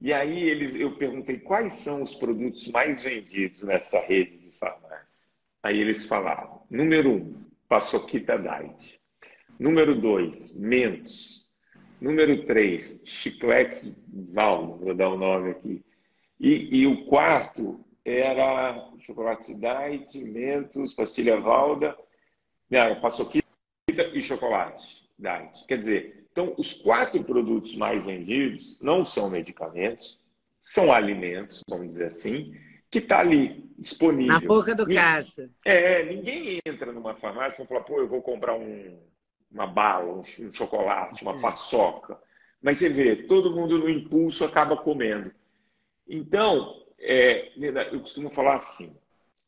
E 0.00 0.12
aí 0.12 0.48
eles, 0.48 0.74
eu 0.74 0.96
perguntei 0.96 1.38
quais 1.38 1.74
são 1.74 2.02
os 2.02 2.14
produtos 2.14 2.66
mais 2.68 3.04
vendidos 3.04 3.62
nessa 3.62 4.00
rede 4.00 4.36
de 4.38 4.58
farmácia. 4.58 5.28
Aí 5.62 5.78
eles 5.78 6.08
falaram: 6.08 6.66
número 6.68 7.12
um, 7.12 7.44
Paçoquita 7.68 8.36
Diet. 8.36 9.00
Número 9.58 9.94
dois, 9.94 10.58
Mentos. 10.58 11.44
Número 12.00 12.44
três, 12.44 13.02
Chicletes 13.04 13.96
Val, 14.32 14.76
vou 14.76 14.94
dar 14.94 15.08
o 15.08 15.14
um 15.14 15.18
nome 15.18 15.50
aqui. 15.50 15.84
E, 16.38 16.80
e, 16.80 16.86
o 16.86 17.06
quarto 17.06 17.82
era 18.04 18.90
Chocolate 18.98 19.54
Diet, 19.54 20.18
Mentos, 20.24 20.92
Pastilha 20.92 21.40
Valda, 21.40 21.96
não, 22.68 23.00
Paçoquita 23.00 23.46
e 24.12 24.20
Chocolate 24.20 25.08
Diet. 25.18 25.64
Quer 25.66 25.78
dizer, 25.78 26.26
então, 26.30 26.52
os 26.58 26.74
quatro 26.82 27.22
produtos 27.22 27.76
mais 27.76 28.04
vendidos 28.04 28.78
não 28.82 29.04
são 29.04 29.30
medicamentos, 29.30 30.20
são 30.62 30.92
alimentos, 30.92 31.62
vamos 31.68 31.90
dizer 31.90 32.06
assim, 32.06 32.54
que 32.90 32.98
está 32.98 33.20
ali 33.20 33.70
disponível. 33.78 34.32
Na 34.32 34.40
boca 34.40 34.74
do 34.74 34.86
caixa. 34.86 35.48
É, 35.64 36.04
ninguém 36.04 36.58
entra 36.66 36.92
numa 36.92 37.14
farmácia 37.14 37.62
e 37.62 37.66
fala, 37.66 37.82
pô, 37.82 38.00
eu 38.00 38.08
vou 38.08 38.20
comprar 38.20 38.54
um, 38.54 38.98
uma 39.54 39.66
bala, 39.66 40.12
um, 40.12 40.20
um 40.20 40.52
chocolate, 40.52 41.22
uma 41.22 41.40
paçoca. 41.40 42.18
Mas 42.60 42.78
você 42.78 42.88
vê, 42.88 43.16
todo 43.24 43.54
mundo 43.54 43.78
no 43.78 43.88
impulso 43.88 44.44
acaba 44.44 44.76
comendo. 44.76 45.32
Então, 46.06 46.84
é, 46.98 47.52
eu 47.92 48.00
costumo 48.00 48.28
falar 48.30 48.56
assim: 48.56 48.96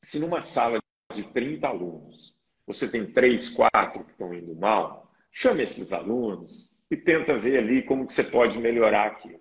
se 0.01 0.19
numa 0.19 0.41
sala 0.41 0.79
de 1.13 1.25
30 1.25 1.69
alunos 1.69 2.35
você 2.67 2.89
tem 2.89 3.07
três, 3.07 3.49
quatro 3.49 4.05
que 4.05 4.13
estão 4.13 4.33
indo 4.33 4.55
mal, 4.55 5.11
chame 5.31 5.63
esses 5.63 5.93
alunos, 5.93 6.73
e 6.91 6.97
tenta 6.97 7.39
ver 7.39 7.59
ali 7.59 7.83
como 7.83 8.07
que 8.07 8.13
você 8.13 8.25
pode 8.25 8.59
melhorar 8.59 9.07
aquilo. 9.07 9.41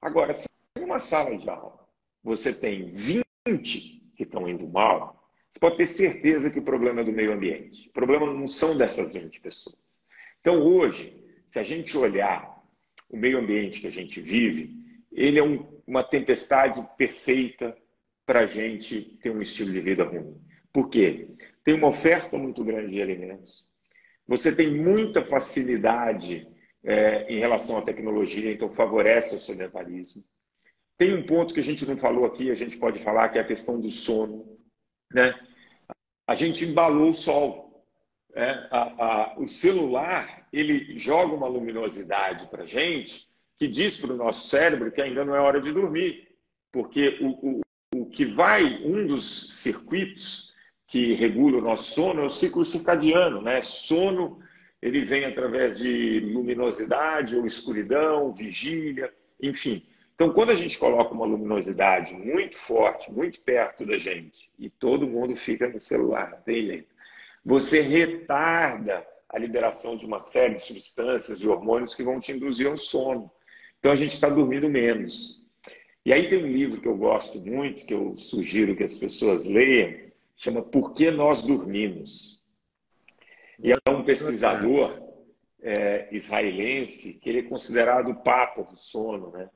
Agora, 0.00 0.34
se 0.34 0.46
uma 0.78 0.98
sala 0.98 1.36
de 1.36 1.48
aula 1.48 1.82
você 2.22 2.52
tem 2.52 2.92
20 2.94 3.32
que 4.16 4.22
estão 4.22 4.48
indo 4.48 4.68
mal, 4.68 5.21
você 5.52 5.60
pode 5.60 5.76
ter 5.76 5.86
certeza 5.86 6.50
que 6.50 6.58
o 6.58 6.62
problema 6.62 7.02
é 7.02 7.04
do 7.04 7.12
meio 7.12 7.32
ambiente. 7.32 7.88
O 7.88 7.92
problema 7.92 8.32
não 8.32 8.48
são 8.48 8.76
dessas 8.76 9.12
20 9.12 9.40
pessoas. 9.40 9.76
Então, 10.40 10.62
hoje, 10.62 11.22
se 11.46 11.58
a 11.58 11.62
gente 11.62 11.96
olhar 11.96 12.58
o 13.10 13.16
meio 13.16 13.38
ambiente 13.38 13.80
que 13.80 13.86
a 13.86 13.92
gente 13.92 14.18
vive, 14.18 14.74
ele 15.12 15.38
é 15.38 15.42
um, 15.42 15.66
uma 15.86 16.02
tempestade 16.02 16.82
perfeita 16.96 17.76
para 18.24 18.40
a 18.40 18.46
gente 18.46 19.18
ter 19.22 19.30
um 19.30 19.42
estilo 19.42 19.70
de 19.70 19.80
vida 19.80 20.04
ruim. 20.04 20.40
Por 20.72 20.88
quê? 20.88 21.28
Tem 21.62 21.74
uma 21.74 21.88
oferta 21.88 22.38
muito 22.38 22.64
grande 22.64 22.92
de 22.92 23.02
alimentos. 23.02 23.66
Você 24.26 24.54
tem 24.54 24.72
muita 24.72 25.22
facilidade 25.22 26.48
é, 26.82 27.26
em 27.30 27.38
relação 27.38 27.76
à 27.76 27.82
tecnologia, 27.82 28.50
então 28.50 28.70
favorece 28.70 29.34
o 29.34 29.38
sedentarismo. 29.38 30.24
Tem 30.96 31.12
um 31.14 31.26
ponto 31.26 31.52
que 31.52 31.60
a 31.60 31.62
gente 31.62 31.86
não 31.86 31.96
falou 31.96 32.24
aqui, 32.24 32.50
a 32.50 32.54
gente 32.54 32.78
pode 32.78 32.98
falar, 32.98 33.28
que 33.28 33.36
é 33.36 33.42
a 33.42 33.46
questão 33.46 33.78
do 33.78 33.90
sono. 33.90 34.51
Né? 35.14 35.34
A 36.26 36.34
gente 36.34 36.64
embalou 36.64 37.10
o 37.10 37.14
sol. 37.14 37.86
É, 38.34 38.50
a, 38.70 38.80
a, 38.80 39.38
o 39.38 39.46
celular 39.46 40.48
ele 40.52 40.98
joga 40.98 41.34
uma 41.34 41.46
luminosidade 41.46 42.46
para 42.46 42.64
gente 42.64 43.28
que 43.58 43.68
diz 43.68 43.98
para 43.98 44.14
o 44.14 44.16
nosso 44.16 44.48
cérebro 44.48 44.90
que 44.90 45.02
ainda 45.02 45.24
não 45.24 45.36
é 45.36 45.40
hora 45.40 45.60
de 45.60 45.70
dormir, 45.70 46.28
porque 46.72 47.18
o, 47.20 47.58
o, 47.58 47.60
o 47.94 48.06
que 48.06 48.24
vai, 48.24 48.64
um 48.84 49.06
dos 49.06 49.60
circuitos 49.60 50.54
que 50.86 51.14
regula 51.14 51.58
o 51.58 51.62
nosso 51.62 51.94
sono 51.94 52.22
é 52.22 52.24
o 52.24 52.30
ciclo 52.30 52.64
circadiano, 52.64 53.42
né? 53.42 53.60
Sono 53.62 54.40
ele 54.82 55.04
vem 55.04 55.24
através 55.24 55.78
de 55.78 56.20
luminosidade 56.20 57.36
ou 57.36 57.46
escuridão, 57.46 58.34
vigília, 58.34 59.12
enfim. 59.40 59.86
Então, 60.14 60.32
quando 60.32 60.50
a 60.50 60.54
gente 60.54 60.78
coloca 60.78 61.14
uma 61.14 61.26
luminosidade 61.26 62.12
muito 62.12 62.58
forte, 62.58 63.10
muito 63.10 63.40
perto 63.40 63.84
da 63.84 63.98
gente, 63.98 64.50
e 64.58 64.68
todo 64.68 65.06
mundo 65.06 65.34
fica 65.34 65.68
no 65.68 65.80
celular, 65.80 66.30
não 66.30 66.40
tem 66.42 66.66
jeito, 66.66 66.94
você 67.44 67.80
retarda 67.80 69.06
a 69.28 69.38
liberação 69.38 69.96
de 69.96 70.04
uma 70.04 70.20
série 70.20 70.54
de 70.54 70.62
substâncias, 70.62 71.38
de 71.38 71.48
hormônios 71.48 71.94
que 71.94 72.02
vão 72.02 72.20
te 72.20 72.32
induzir 72.32 72.66
ao 72.66 72.76
sono. 72.76 73.30
Então, 73.78 73.90
a 73.90 73.96
gente 73.96 74.12
está 74.12 74.28
dormindo 74.28 74.68
menos. 74.68 75.42
E 76.04 76.12
aí 76.12 76.28
tem 76.28 76.42
um 76.42 76.46
livro 76.46 76.80
que 76.80 76.88
eu 76.88 76.96
gosto 76.96 77.40
muito, 77.40 77.86
que 77.86 77.94
eu 77.94 78.16
sugiro 78.18 78.76
que 78.76 78.82
as 78.82 78.96
pessoas 78.96 79.46
leiam, 79.46 80.10
chama 80.36 80.60
Por 80.60 80.94
que 80.94 81.10
Nós 81.10 81.42
Dormimos? 81.42 82.42
E 83.62 83.70
é 83.70 83.90
um 83.90 84.02
pesquisador 84.02 85.00
é, 85.62 86.08
israelense 86.10 87.14
que 87.14 87.28
ele 87.28 87.38
é 87.38 87.42
considerado 87.44 88.10
o 88.10 88.16
papa 88.16 88.62
do 88.62 88.76
sono, 88.76 89.30
né? 89.30 89.48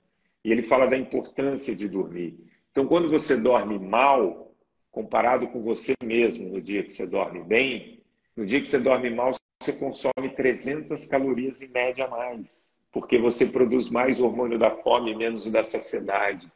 E 0.47 0.53
ele 0.53 0.63
fala 0.63 0.87
da 0.87 0.97
importância 0.97 1.75
de 1.75 1.89
dormir. 1.89 2.39
Então, 2.71 2.87
quando 2.87 3.11
você 3.11 3.37
dorme 3.37 3.81
mal, 3.81 4.55
comparado 4.93 5.49
com 5.49 5.61
você 5.61 5.93
mesmo 6.05 6.49
no 6.49 6.63
dia 6.63 6.85
que 6.85 6.93
você 6.93 7.05
dorme 7.05 7.43
bem, 7.43 8.05
no 8.37 8.47
dia 8.47 8.61
que 8.61 8.69
você 8.69 8.79
dorme 8.79 9.11
mal, 9.11 9.33
você 9.61 9.73
consome 9.73 10.29
300 10.37 11.05
calorias 11.09 11.63
em 11.63 11.69
média 11.73 12.05
a 12.05 12.09
mais, 12.09 12.71
porque 12.93 13.19
você 13.19 13.47
produz 13.47 13.91
mais 13.91 14.21
hormônio 14.21 14.57
da 14.57 14.71
fome 14.71 15.11
e 15.11 15.17
menos 15.17 15.47
o 15.47 15.51
da 15.51 15.65
saciedade. 15.65 16.49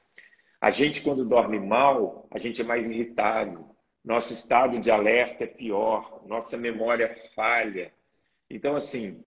A 0.61 0.71
gente, 0.71 1.03
quando 1.03 1.25
dorme 1.25 1.59
mal, 1.59 2.29
a 2.31 2.39
gente 2.39 2.61
é 2.61 2.65
mais 2.65 2.89
irritado. 2.89 3.67
Nosso 4.05 4.33
estado 4.33 4.79
de 4.79 4.93
alerta 4.93 5.43
é 5.43 5.49
pior, 5.49 6.23
nossa 6.29 6.57
memória 6.57 7.17
falha. 7.35 7.93
Então, 8.49 8.77
assim, 8.77 9.25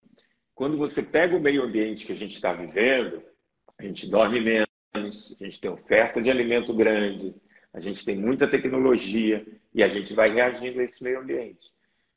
quando 0.55 0.77
você 0.77 1.03
pega 1.03 1.35
o 1.35 1.41
meio 1.41 1.63
ambiente 1.63 2.05
que 2.05 2.13
a 2.13 2.15
gente 2.15 2.35
está 2.35 2.53
vivendo, 2.53 3.21
a 3.83 3.87
gente 3.87 4.09
dorme 4.09 4.39
menos, 4.39 5.35
a 5.39 5.43
gente 5.43 5.59
tem 5.59 5.69
oferta 5.69 6.21
de 6.21 6.31
alimento 6.31 6.73
grande, 6.73 7.35
a 7.73 7.81
gente 7.81 8.05
tem 8.05 8.15
muita 8.15 8.47
tecnologia 8.47 9.45
e 9.73 9.83
a 9.83 9.89
gente 9.89 10.13
vai 10.13 10.33
reagindo 10.33 10.79
a 10.79 10.83
esse 10.83 11.03
meio 11.03 11.19
ambiente. 11.19 11.71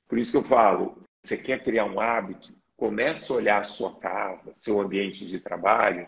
Por 0.08 0.16
isso 0.16 0.30
que 0.30 0.36
eu 0.36 0.44
falo, 0.44 1.02
você 1.20 1.36
quer 1.36 1.62
criar 1.64 1.86
um 1.86 1.98
hábito, 1.98 2.54
comece 2.76 3.32
a 3.32 3.34
olhar 3.34 3.60
a 3.60 3.64
sua 3.64 3.98
casa, 3.98 4.54
seu 4.54 4.80
ambiente 4.80 5.26
de 5.26 5.40
trabalho 5.40 6.06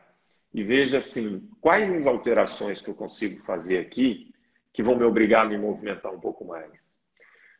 e 0.54 0.62
veja 0.62 0.98
assim, 0.98 1.48
quais 1.60 1.92
as 1.92 2.06
alterações 2.06 2.80
que 2.80 2.88
eu 2.88 2.94
consigo 2.94 3.40
fazer 3.40 3.78
aqui 3.78 4.32
que 4.72 4.82
vão 4.82 4.96
me 4.96 5.04
obrigar 5.04 5.44
a 5.44 5.48
me 5.48 5.58
movimentar 5.58 6.14
um 6.14 6.20
pouco 6.20 6.44
mais. 6.44 6.70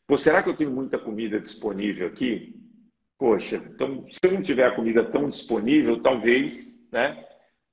Pô, 0.07 0.17
será 0.17 0.41
que 0.41 0.49
eu 0.49 0.57
tenho 0.57 0.71
muita 0.71 0.99
comida 0.99 1.41
disponível 1.41 2.07
aqui? 2.07 2.55
Poxa, 3.19 3.57
então 3.57 4.07
se 4.07 4.21
eu 4.23 4.33
não 4.33 4.43
tiver 4.43 4.67
a 4.67 4.75
comida 4.75 5.05
tão 5.05 5.29
disponível, 5.29 6.01
talvez, 6.01 6.81
né? 6.93 7.27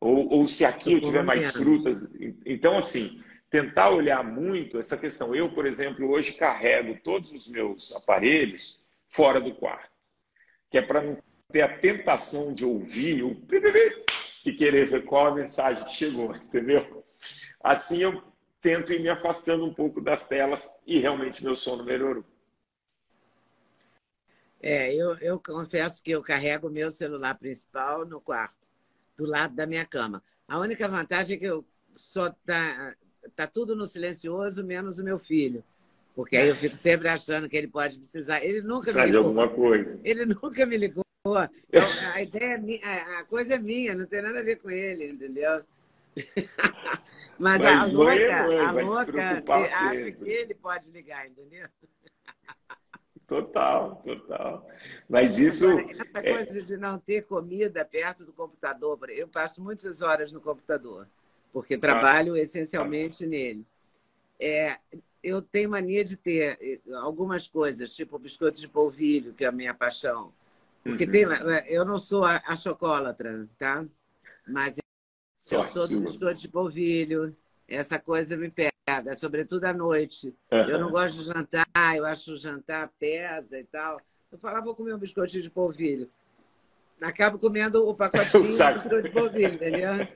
Ou, 0.05 0.31
ou 0.31 0.47
se 0.47 0.63
aqui 0.63 0.93
eu 0.93 1.01
tiver 1.01 1.23
mais 1.23 1.49
frutas. 1.49 2.07
Então, 2.45 2.77
assim, 2.77 3.23
tentar 3.49 3.89
olhar 3.89 4.23
muito 4.23 4.77
essa 4.77 4.95
questão. 4.95 5.33
Eu, 5.35 5.51
por 5.51 5.65
exemplo, 5.65 6.07
hoje 6.07 6.33
carrego 6.33 6.99
todos 7.03 7.31
os 7.31 7.47
meus 7.47 7.95
aparelhos 7.95 8.79
fora 9.09 9.41
do 9.41 9.55
quarto, 9.55 9.89
que 10.69 10.77
é 10.77 10.81
para 10.83 11.01
não 11.01 11.17
ter 11.51 11.63
a 11.63 11.79
tentação 11.79 12.53
de 12.53 12.63
ouvir 12.63 13.23
o 13.23 13.35
e 14.45 14.53
querer 14.53 14.85
ver 14.85 15.05
qual 15.05 15.25
a 15.25 15.33
mensagem 15.33 15.83
que 15.85 15.93
chegou, 15.93 16.35
entendeu? 16.37 17.03
Assim 17.63 18.03
eu 18.03 18.21
tento 18.61 18.93
ir 18.93 19.01
me 19.01 19.09
afastando 19.09 19.65
um 19.65 19.73
pouco 19.73 19.99
das 19.99 20.27
telas 20.27 20.69
e 20.85 20.99
realmente 20.99 21.43
meu 21.43 21.55
sono 21.55 21.83
melhorou. 21.83 22.23
É, 24.61 24.93
eu, 24.93 25.17
eu 25.17 25.39
confesso 25.39 26.01
que 26.03 26.11
eu 26.11 26.21
carrego 26.21 26.67
o 26.67 26.71
meu 26.71 26.91
celular 26.91 27.33
principal 27.39 28.05
no 28.05 28.21
quarto 28.21 28.74
do 29.17 29.25
lado 29.25 29.55
da 29.55 29.65
minha 29.65 29.85
cama. 29.85 30.23
A 30.47 30.59
única 30.59 30.87
vantagem 30.87 31.35
é 31.35 31.39
que 31.39 31.45
eu 31.45 31.65
só 31.95 32.29
tá, 32.45 32.95
tá 33.35 33.47
tudo 33.47 33.75
no 33.75 33.87
silencioso, 33.87 34.63
menos 34.63 34.99
o 34.99 35.03
meu 35.03 35.17
filho. 35.17 35.63
Porque 36.15 36.37
aí 36.37 36.47
eu 36.47 36.55
fico 36.55 36.77
sempre 36.77 37.07
achando 37.09 37.49
que 37.49 37.57
ele 37.57 37.67
pode 37.67 37.97
precisar. 37.97 38.43
Ele 38.43 38.61
nunca 38.61 38.91
Precisa 38.93 39.01
me 39.01 39.11
ligou. 39.11 39.25
alguma 39.25 39.49
coisa. 39.49 39.99
Ele 40.03 40.25
nunca 40.25 40.65
me 40.65 40.77
ligou. 40.77 41.03
Então, 41.67 41.83
a 42.13 42.21
ideia 42.21 42.53
é 42.53 42.57
minha, 42.57 43.19
a 43.19 43.23
coisa 43.23 43.55
é 43.55 43.57
minha, 43.57 43.95
não 43.95 44.05
tem 44.05 44.21
nada 44.21 44.39
a 44.39 44.43
ver 44.43 44.57
com 44.57 44.69
ele, 44.69 45.09
entendeu? 45.09 45.63
Mas, 47.37 47.61
Mas 47.61 47.63
a 47.63 47.85
louca, 47.85 48.47
mãe, 48.47 48.59
a 48.59 48.71
louca 48.71 49.43
acha 49.73 50.11
que 50.11 50.29
ele 50.29 50.53
pode 50.53 50.89
ligar, 50.91 51.27
entendeu? 51.27 51.67
Total, 53.27 53.95
total. 54.05 54.67
Mas 55.09 55.39
isso. 55.39 55.65
Essa 55.79 56.19
é... 56.19 56.33
coisa 56.33 56.61
de 56.61 56.77
não 56.77 56.99
ter 56.99 57.23
comida 57.23 57.83
perto 57.83 58.23
do 58.23 58.31
computador, 58.31 58.99
eu 59.09 59.27
passo 59.27 59.63
muitas 59.63 60.01
horas 60.01 60.31
no 60.31 60.39
computador, 60.39 61.07
porque 61.51 61.77
trabalho 61.77 62.35
ah. 62.35 62.39
essencialmente 62.39 63.25
nele. 63.25 63.65
É, 64.39 64.77
eu 65.23 65.41
tenho 65.41 65.71
mania 65.71 66.03
de 66.03 66.15
ter 66.15 66.81
algumas 67.01 67.47
coisas, 67.47 67.95
tipo 67.95 68.19
biscoito 68.19 68.61
de 68.61 68.67
polvilho, 68.67 69.33
que 69.33 69.43
é 69.43 69.47
a 69.47 69.51
minha 69.51 69.73
paixão. 69.73 70.31
Porque 70.83 71.05
uhum. 71.05 71.11
tem, 71.11 71.23
eh, 71.23 71.65
eu 71.67 71.83
não 71.83 71.97
sou 71.97 72.23
a, 72.23 72.43
a 72.45 72.55
chocolatra, 72.55 73.49
tá? 73.57 73.83
Mas 74.47 74.77
eu 75.51 75.63
sou 75.63 75.87
do 75.87 76.01
biscoito 76.01 76.41
de 76.41 76.47
polvilho. 76.47 77.35
Essa 77.67 77.97
coisa 77.97 78.37
me 78.37 78.49
pega 78.49 78.73
sobretudo 79.15 79.65
à 79.65 79.73
noite. 79.73 80.33
Uhum. 80.51 80.69
Eu 80.69 80.79
não 80.79 80.91
gosto 80.91 81.17
de 81.17 81.23
jantar, 81.23 81.95
eu 81.95 82.05
acho 82.05 82.33
o 82.33 82.37
jantar 82.37 82.91
pesa 82.99 83.59
e 83.59 83.63
tal. 83.63 83.99
Eu 84.31 84.37
falava, 84.37 84.65
vou 84.65 84.75
comer 84.75 84.93
um 84.93 84.99
biscoitinho 84.99 85.43
de 85.43 85.49
polvilho. 85.49 86.09
Acabo 87.01 87.39
comendo 87.39 87.87
o 87.87 87.95
pacotinho 87.95 88.57
de 88.57 88.73
biscoito 88.73 89.01
de 89.03 89.09
polvilho, 89.09 89.53
entendeu? 89.53 90.07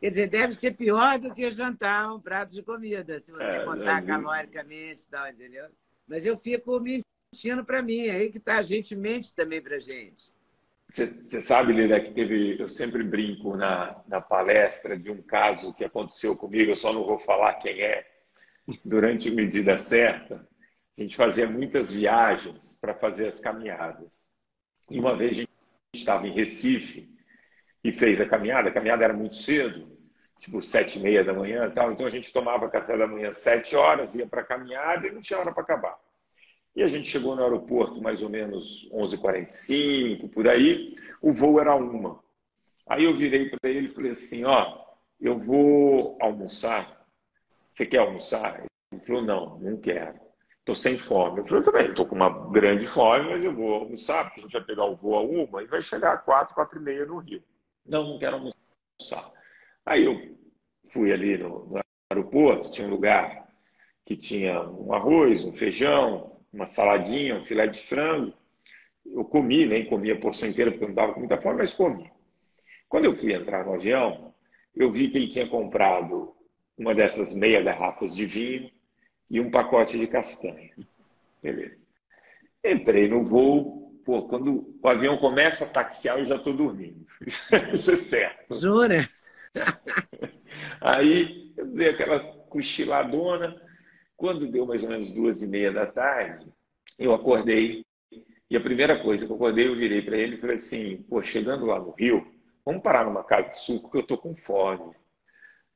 Quer 0.00 0.10
dizer, 0.10 0.28
deve 0.28 0.52
ser 0.52 0.72
pior 0.72 1.18
do 1.18 1.34
que 1.34 1.50
jantar 1.50 2.12
um 2.12 2.20
prato 2.20 2.54
de 2.54 2.62
comida, 2.62 3.18
se 3.18 3.32
você 3.32 3.44
é, 3.44 3.64
contar 3.64 4.02
é 4.02 4.06
caloricamente 4.06 5.02
e 5.02 5.06
tal, 5.06 5.26
entendeu? 5.28 5.66
Mas 6.06 6.24
eu 6.24 6.36
fico 6.36 6.78
mentindo 6.80 7.64
para 7.64 7.82
mim, 7.82 8.06
é 8.06 8.12
aí 8.12 8.30
que 8.30 8.38
tá, 8.38 8.58
a 8.58 8.62
gente 8.62 8.94
mente 8.94 9.34
também 9.34 9.60
para 9.60 9.78
gente. 9.78 10.35
Você 10.88 11.40
sabe, 11.40 11.72
Lida, 11.72 12.00
que 12.00 12.12
teve. 12.12 12.60
Eu 12.60 12.68
sempre 12.68 13.02
brinco 13.02 13.56
na, 13.56 14.02
na 14.06 14.20
palestra 14.20 14.96
de 14.96 15.10
um 15.10 15.20
caso 15.20 15.74
que 15.74 15.84
aconteceu 15.84 16.36
comigo, 16.36 16.70
eu 16.70 16.76
só 16.76 16.92
não 16.92 17.04
vou 17.04 17.18
falar 17.18 17.54
quem 17.54 17.82
é. 17.82 18.06
Durante 18.84 19.30
medida 19.30 19.76
certa, 19.78 20.46
a 20.96 21.02
gente 21.02 21.16
fazia 21.16 21.48
muitas 21.48 21.90
viagens 21.90 22.78
para 22.80 22.94
fazer 22.94 23.28
as 23.28 23.40
caminhadas. 23.40 24.20
E 24.90 24.98
uma 24.98 25.16
vez 25.16 25.32
a 25.32 25.34
gente 25.34 25.50
estava 25.94 26.26
em 26.26 26.32
Recife 26.32 27.10
e 27.82 27.92
fez 27.92 28.20
a 28.20 28.28
caminhada, 28.28 28.68
a 28.68 28.72
caminhada 28.72 29.04
era 29.04 29.12
muito 29.12 29.34
cedo, 29.34 29.96
tipo 30.38 30.62
sete 30.62 30.98
e 30.98 31.02
meia 31.02 31.24
da 31.24 31.34
manhã 31.34 31.70
tal. 31.70 31.92
Então 31.92 32.06
a 32.06 32.10
gente 32.10 32.32
tomava 32.32 32.70
café 32.70 32.96
da 32.96 33.06
manhã 33.06 33.32
sete 33.32 33.74
horas, 33.76 34.14
ia 34.14 34.26
para 34.26 34.40
a 34.40 34.46
caminhada 34.46 35.06
e 35.06 35.12
não 35.12 35.20
tinha 35.20 35.38
hora 35.38 35.52
para 35.52 35.62
acabar. 35.62 35.98
E 36.76 36.82
a 36.82 36.86
gente 36.86 37.08
chegou 37.08 37.34
no 37.34 37.42
aeroporto 37.42 38.02
mais 38.02 38.22
ou 38.22 38.28
menos 38.28 38.86
11h45, 38.92 40.30
por 40.30 40.46
aí. 40.46 40.94
O 41.22 41.32
voo 41.32 41.58
era 41.58 41.74
uma. 41.74 42.22
Aí 42.86 43.04
eu 43.04 43.16
virei 43.16 43.48
para 43.48 43.70
ele 43.70 43.88
e 43.88 43.94
falei 43.94 44.10
assim, 44.10 44.44
ó, 44.44 44.84
eu 45.18 45.38
vou 45.38 46.18
almoçar. 46.20 47.02
Você 47.70 47.86
quer 47.86 48.00
almoçar? 48.00 48.62
Ele 48.92 49.00
falou, 49.00 49.22
não, 49.22 49.58
não 49.58 49.78
quero. 49.78 50.20
Estou 50.58 50.74
sem 50.74 50.98
fome. 50.98 51.40
Eu 51.40 51.46
falei, 51.46 51.62
também, 51.62 51.88
estou 51.88 52.04
com 52.04 52.14
uma 52.14 52.50
grande 52.50 52.86
fome, 52.86 53.30
mas 53.30 53.42
eu 53.42 53.54
vou 53.54 53.72
almoçar, 53.72 54.24
porque 54.24 54.40
a 54.40 54.42
gente 54.42 54.52
vai 54.52 54.64
pegar 54.64 54.84
o 54.84 54.96
voo 54.96 55.16
a 55.16 55.22
uma 55.22 55.62
e 55.62 55.66
vai 55.66 55.80
chegar 55.80 56.12
a 56.12 56.18
quatro, 56.18 56.54
quatro 56.54 56.78
e 56.78 56.82
meia 56.82 57.06
no 57.06 57.18
Rio. 57.18 57.42
Não, 57.86 58.06
não 58.06 58.18
quero 58.18 58.36
almoçar. 58.36 59.32
Aí 59.86 60.04
eu 60.04 60.36
fui 60.90 61.10
ali 61.10 61.38
no, 61.38 61.64
no 61.66 61.80
aeroporto, 62.12 62.70
tinha 62.70 62.86
um 62.86 62.90
lugar 62.90 63.48
que 64.04 64.14
tinha 64.14 64.62
um 64.62 64.92
arroz, 64.92 65.42
um 65.42 65.52
feijão, 65.52 66.35
uma 66.56 66.66
saladinha, 66.66 67.36
um 67.36 67.44
filé 67.44 67.66
de 67.66 67.78
frango. 67.78 68.32
Eu 69.04 69.24
comi, 69.24 69.66
nem 69.66 69.86
comi 69.86 70.10
a 70.10 70.18
porção 70.18 70.48
inteira 70.48 70.70
porque 70.70 70.84
eu 70.84 70.88
não 70.88 70.94
estava 70.94 71.12
com 71.12 71.20
muita 71.20 71.40
fome, 71.40 71.58
mas 71.58 71.74
comi. 71.74 72.10
Quando 72.88 73.04
eu 73.04 73.14
fui 73.14 73.32
entrar 73.32 73.64
no 73.64 73.74
avião, 73.74 74.34
eu 74.74 74.90
vi 74.90 75.08
que 75.08 75.18
ele 75.18 75.28
tinha 75.28 75.46
comprado 75.46 76.34
uma 76.76 76.94
dessas 76.94 77.34
meia 77.34 77.62
garrafas 77.62 78.14
de 78.14 78.26
vinho 78.26 78.70
e 79.30 79.40
um 79.40 79.50
pacote 79.50 79.98
de 79.98 80.06
castanha. 80.06 80.70
Beleza. 81.42 81.76
Entrei 82.64 83.08
no 83.08 83.22
voo, 83.22 84.00
pô, 84.04 84.22
quando 84.22 84.76
o 84.82 84.88
avião 84.88 85.18
começa 85.18 85.64
a 85.64 85.68
taxiar, 85.68 86.18
eu 86.18 86.26
já 86.26 86.36
estou 86.36 86.52
dormindo. 86.52 87.06
Isso 87.26 87.90
é 87.90 87.96
certo. 87.96 88.54
Jura? 88.54 89.06
Aí 90.80 91.52
eu 91.56 91.66
dei 91.66 91.90
aquela 91.90 92.20
cochiladona. 92.20 93.65
Quando 94.16 94.46
deu 94.46 94.66
mais 94.66 94.82
ou 94.82 94.88
menos 94.88 95.10
duas 95.10 95.42
e 95.42 95.46
meia 95.46 95.72
da 95.72 95.86
tarde, 95.86 96.46
eu 96.98 97.12
acordei. 97.12 97.84
E 98.48 98.56
a 98.56 98.60
primeira 98.60 98.98
coisa 99.02 99.26
que 99.26 99.32
eu 99.32 99.36
acordei, 99.36 99.68
eu 99.68 99.76
virei 99.76 100.02
para 100.02 100.16
ele 100.16 100.36
e 100.36 100.40
falei 100.40 100.56
assim: 100.56 101.02
pô, 101.08 101.22
chegando 101.22 101.66
lá 101.66 101.78
no 101.78 101.90
Rio, 101.90 102.26
vamos 102.64 102.82
parar 102.82 103.04
numa 103.04 103.24
casa 103.24 103.50
de 103.50 103.58
suco 103.58 103.90
que 103.90 103.98
eu 103.98 104.06
tô 104.06 104.16
com 104.16 104.34
fome. 104.34 104.94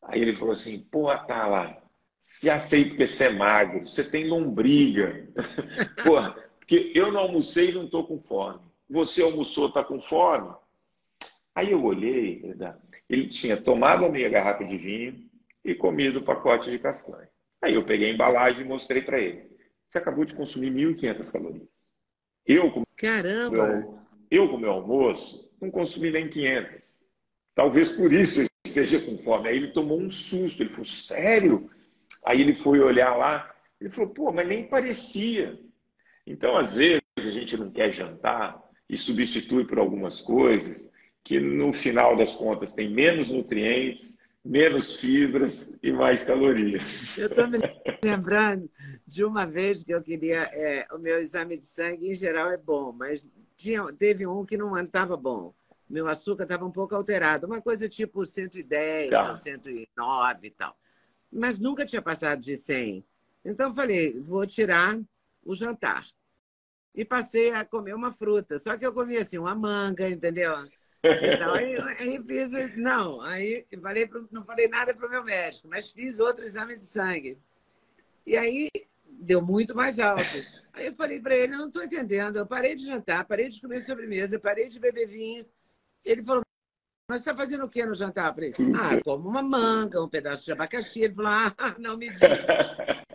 Aí 0.02 0.20
ele 0.20 0.36
falou 0.36 0.52
assim: 0.52 0.78
pô, 0.90 1.14
tá 1.26 1.46
lá, 1.46 1.82
se 2.22 2.48
aceita 2.48 2.96
que 2.96 3.06
você 3.06 3.24
é 3.24 3.30
magro, 3.30 3.86
você 3.86 4.04
tem 4.04 4.28
lombriga. 4.28 5.28
Porra, 6.04 6.32
porque 6.58 6.92
eu 6.94 7.12
não 7.12 7.20
almocei 7.20 7.70
e 7.70 7.74
não 7.74 7.88
tô 7.88 8.04
com 8.04 8.20
fome. 8.22 8.60
Você 8.88 9.22
almoçou, 9.22 9.72
tá 9.72 9.84
com 9.84 10.00
fome? 10.00 10.54
Aí 11.54 11.72
eu 11.72 11.84
olhei, 11.84 12.54
ele 13.08 13.26
tinha 13.28 13.56
tomado 13.56 14.04
a 14.04 14.08
meia 14.08 14.28
garrafa 14.28 14.64
de 14.64 14.76
vinho 14.76 15.28
e 15.64 15.74
comido 15.74 16.20
o 16.20 16.24
pacote 16.24 16.70
de 16.70 16.78
castanha. 16.78 17.28
Aí 17.62 17.74
eu 17.74 17.84
peguei 17.84 18.10
a 18.10 18.14
embalagem 18.14 18.64
e 18.64 18.68
mostrei 18.68 19.02
para 19.02 19.20
ele. 19.20 19.50
Você 19.88 19.98
acabou 19.98 20.24
de 20.24 20.34
consumir 20.34 20.70
1.500 20.70 21.32
calorias. 21.32 21.68
Eu, 22.46 22.70
com 22.70 22.84
Caramba! 22.96 23.66
Meu, 23.66 23.98
eu, 24.30 24.48
com 24.48 24.58
meu 24.58 24.70
almoço, 24.70 25.50
não 25.60 25.70
consumi 25.70 26.10
nem 26.10 26.28
500. 26.28 27.00
Talvez 27.54 27.90
por 27.90 28.12
isso 28.12 28.42
eu 28.42 28.46
esteja 28.64 29.00
com 29.00 29.18
fome. 29.18 29.48
Aí 29.48 29.56
ele 29.56 29.72
tomou 29.72 30.00
um 30.00 30.10
susto. 30.10 30.62
Ele 30.62 30.70
falou, 30.70 30.84
sério? 30.84 31.70
Aí 32.24 32.40
ele 32.40 32.54
foi 32.54 32.80
olhar 32.80 33.16
lá. 33.16 33.52
Ele 33.80 33.90
falou, 33.90 34.10
pô, 34.10 34.32
mas 34.32 34.46
nem 34.46 34.66
parecia. 34.66 35.58
Então, 36.26 36.56
às 36.56 36.76
vezes, 36.76 37.02
a 37.18 37.30
gente 37.30 37.56
não 37.56 37.70
quer 37.70 37.92
jantar 37.92 38.62
e 38.88 38.96
substitui 38.96 39.66
por 39.66 39.78
algumas 39.78 40.20
coisas 40.20 40.90
que 41.24 41.38
no 41.38 41.72
final 41.72 42.16
das 42.16 42.34
contas 42.34 42.72
tem 42.72 42.90
menos 42.90 43.28
nutrientes, 43.28 44.18
menos 44.44 44.98
fibras 45.00 45.78
e 45.82 45.92
mais 45.92 46.24
calorias. 46.24 47.18
Eu 47.18 47.26
estou 47.26 47.46
me 47.46 47.58
lembrando 48.02 48.70
de 49.06 49.24
uma 49.24 49.46
vez 49.46 49.84
que 49.84 49.92
eu 49.92 50.02
queria. 50.02 50.42
É, 50.52 50.86
o 50.92 50.98
meu 50.98 51.18
exame 51.18 51.56
de 51.56 51.66
sangue, 51.66 52.10
em 52.10 52.14
geral, 52.14 52.50
é 52.50 52.56
bom, 52.56 52.92
mas 52.92 53.28
tinha, 53.56 53.92
teve 53.92 54.26
um 54.26 54.44
que 54.44 54.56
não 54.56 54.76
estava 54.78 55.16
bom. 55.16 55.54
Meu 55.88 56.06
açúcar 56.08 56.44
estava 56.44 56.64
um 56.64 56.70
pouco 56.70 56.94
alterado, 56.94 57.46
uma 57.46 57.60
coisa 57.60 57.88
tipo 57.88 58.24
110 58.24 59.10
tá. 59.10 59.30
ou 59.30 59.36
109 59.36 60.46
e 60.46 60.50
tal. 60.50 60.76
Mas 61.32 61.58
nunca 61.58 61.84
tinha 61.84 62.00
passado 62.00 62.40
de 62.40 62.56
100. 62.56 63.04
Então 63.44 63.74
falei, 63.74 64.18
vou 64.20 64.46
tirar 64.46 64.98
o 65.44 65.54
jantar. 65.54 66.06
E 66.94 67.04
passei 67.04 67.50
a 67.52 67.64
comer 67.64 67.94
uma 67.94 68.12
fruta. 68.12 68.58
Só 68.58 68.76
que 68.76 68.84
eu 68.84 68.92
comi 68.92 69.16
assim, 69.16 69.38
uma 69.38 69.54
manga, 69.54 70.08
entendeu? 70.08 70.52
Então, 71.02 71.54
aí, 71.54 71.76
aí 71.98 72.22
fiz, 72.22 72.76
não, 72.76 73.22
aí 73.22 73.66
falei 73.80 74.08
não 74.30 74.44
falei 74.44 74.68
nada 74.68 74.94
para 74.94 75.06
o 75.06 75.10
meu 75.10 75.24
médico, 75.24 75.66
mas 75.68 75.90
fiz 75.90 76.20
outro 76.20 76.44
exame 76.44 76.76
de 76.76 76.84
sangue. 76.84 77.38
E 78.26 78.36
aí 78.36 78.68
deu 79.06 79.40
muito 79.40 79.74
mais 79.74 79.98
alto. 79.98 80.22
Aí 80.72 80.86
eu 80.86 80.92
falei 80.92 81.20
para 81.20 81.34
ele, 81.34 81.56
não 81.56 81.68
estou 81.68 81.82
entendendo, 81.82 82.36
eu 82.36 82.46
parei 82.46 82.74
de 82.74 82.84
jantar, 82.84 83.24
parei 83.24 83.48
de 83.48 83.60
comer 83.60 83.80
sobremesa, 83.80 84.38
parei 84.38 84.68
de 84.68 84.78
beber 84.78 85.06
vinho. 85.06 85.46
Ele 86.04 86.22
falou, 86.22 86.42
mas 87.08 87.20
está 87.20 87.34
fazendo 87.34 87.64
o 87.64 87.68
que 87.68 87.84
no 87.84 87.94
jantar? 87.94 88.28
Eu 88.28 88.34
falei, 88.34 88.52
ah, 88.78 89.02
como 89.02 89.28
uma 89.28 89.42
manga, 89.42 90.00
um 90.00 90.08
pedaço 90.08 90.44
de 90.44 90.52
abacaxi. 90.52 91.02
Ele 91.02 91.14
falou, 91.14 91.32
ah, 91.32 91.76
não 91.78 91.96
me 91.96 92.10
diga. 92.10 92.28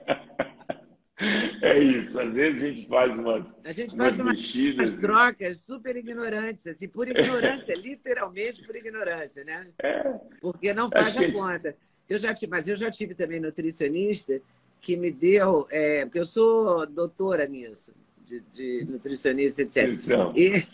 É 1.17 1.79
isso, 1.79 2.19
às 2.19 2.33
vezes 2.33 2.61
a 2.61 2.67
gente 2.67 2.87
faz 2.89 3.17
umas. 3.17 3.59
A 3.63 3.71
gente 3.71 3.95
faz 3.95 4.19
umas, 4.19 4.55
umas 4.55 4.93
e... 4.93 4.99
trocas 4.99 5.59
super 5.59 5.95
ignorantes, 5.95 6.67
assim, 6.67 6.89
por 6.89 7.07
ignorância, 7.07 7.73
literalmente 7.79 8.61
por 8.63 8.75
ignorância, 8.75 9.45
né? 9.45 9.67
É. 9.79 10.03
Porque 10.41 10.73
não 10.73 10.89
faz 10.89 11.15
a 11.15 11.21
gente... 11.21 11.33
conta. 11.33 11.75
Eu 12.09 12.19
já 12.19 12.33
tive, 12.33 12.49
mas 12.49 12.67
eu 12.67 12.75
já 12.75 12.91
tive 12.91 13.15
também 13.15 13.39
nutricionista 13.39 14.41
que 14.81 14.97
me 14.97 15.09
deu, 15.09 15.65
é, 15.71 16.05
porque 16.05 16.19
eu 16.19 16.25
sou 16.25 16.85
doutora 16.85 17.47
nisso, 17.47 17.93
de, 18.25 18.41
de 18.51 18.85
nutricionista, 18.91 19.61
etc. 19.61 19.87
E 20.35 20.67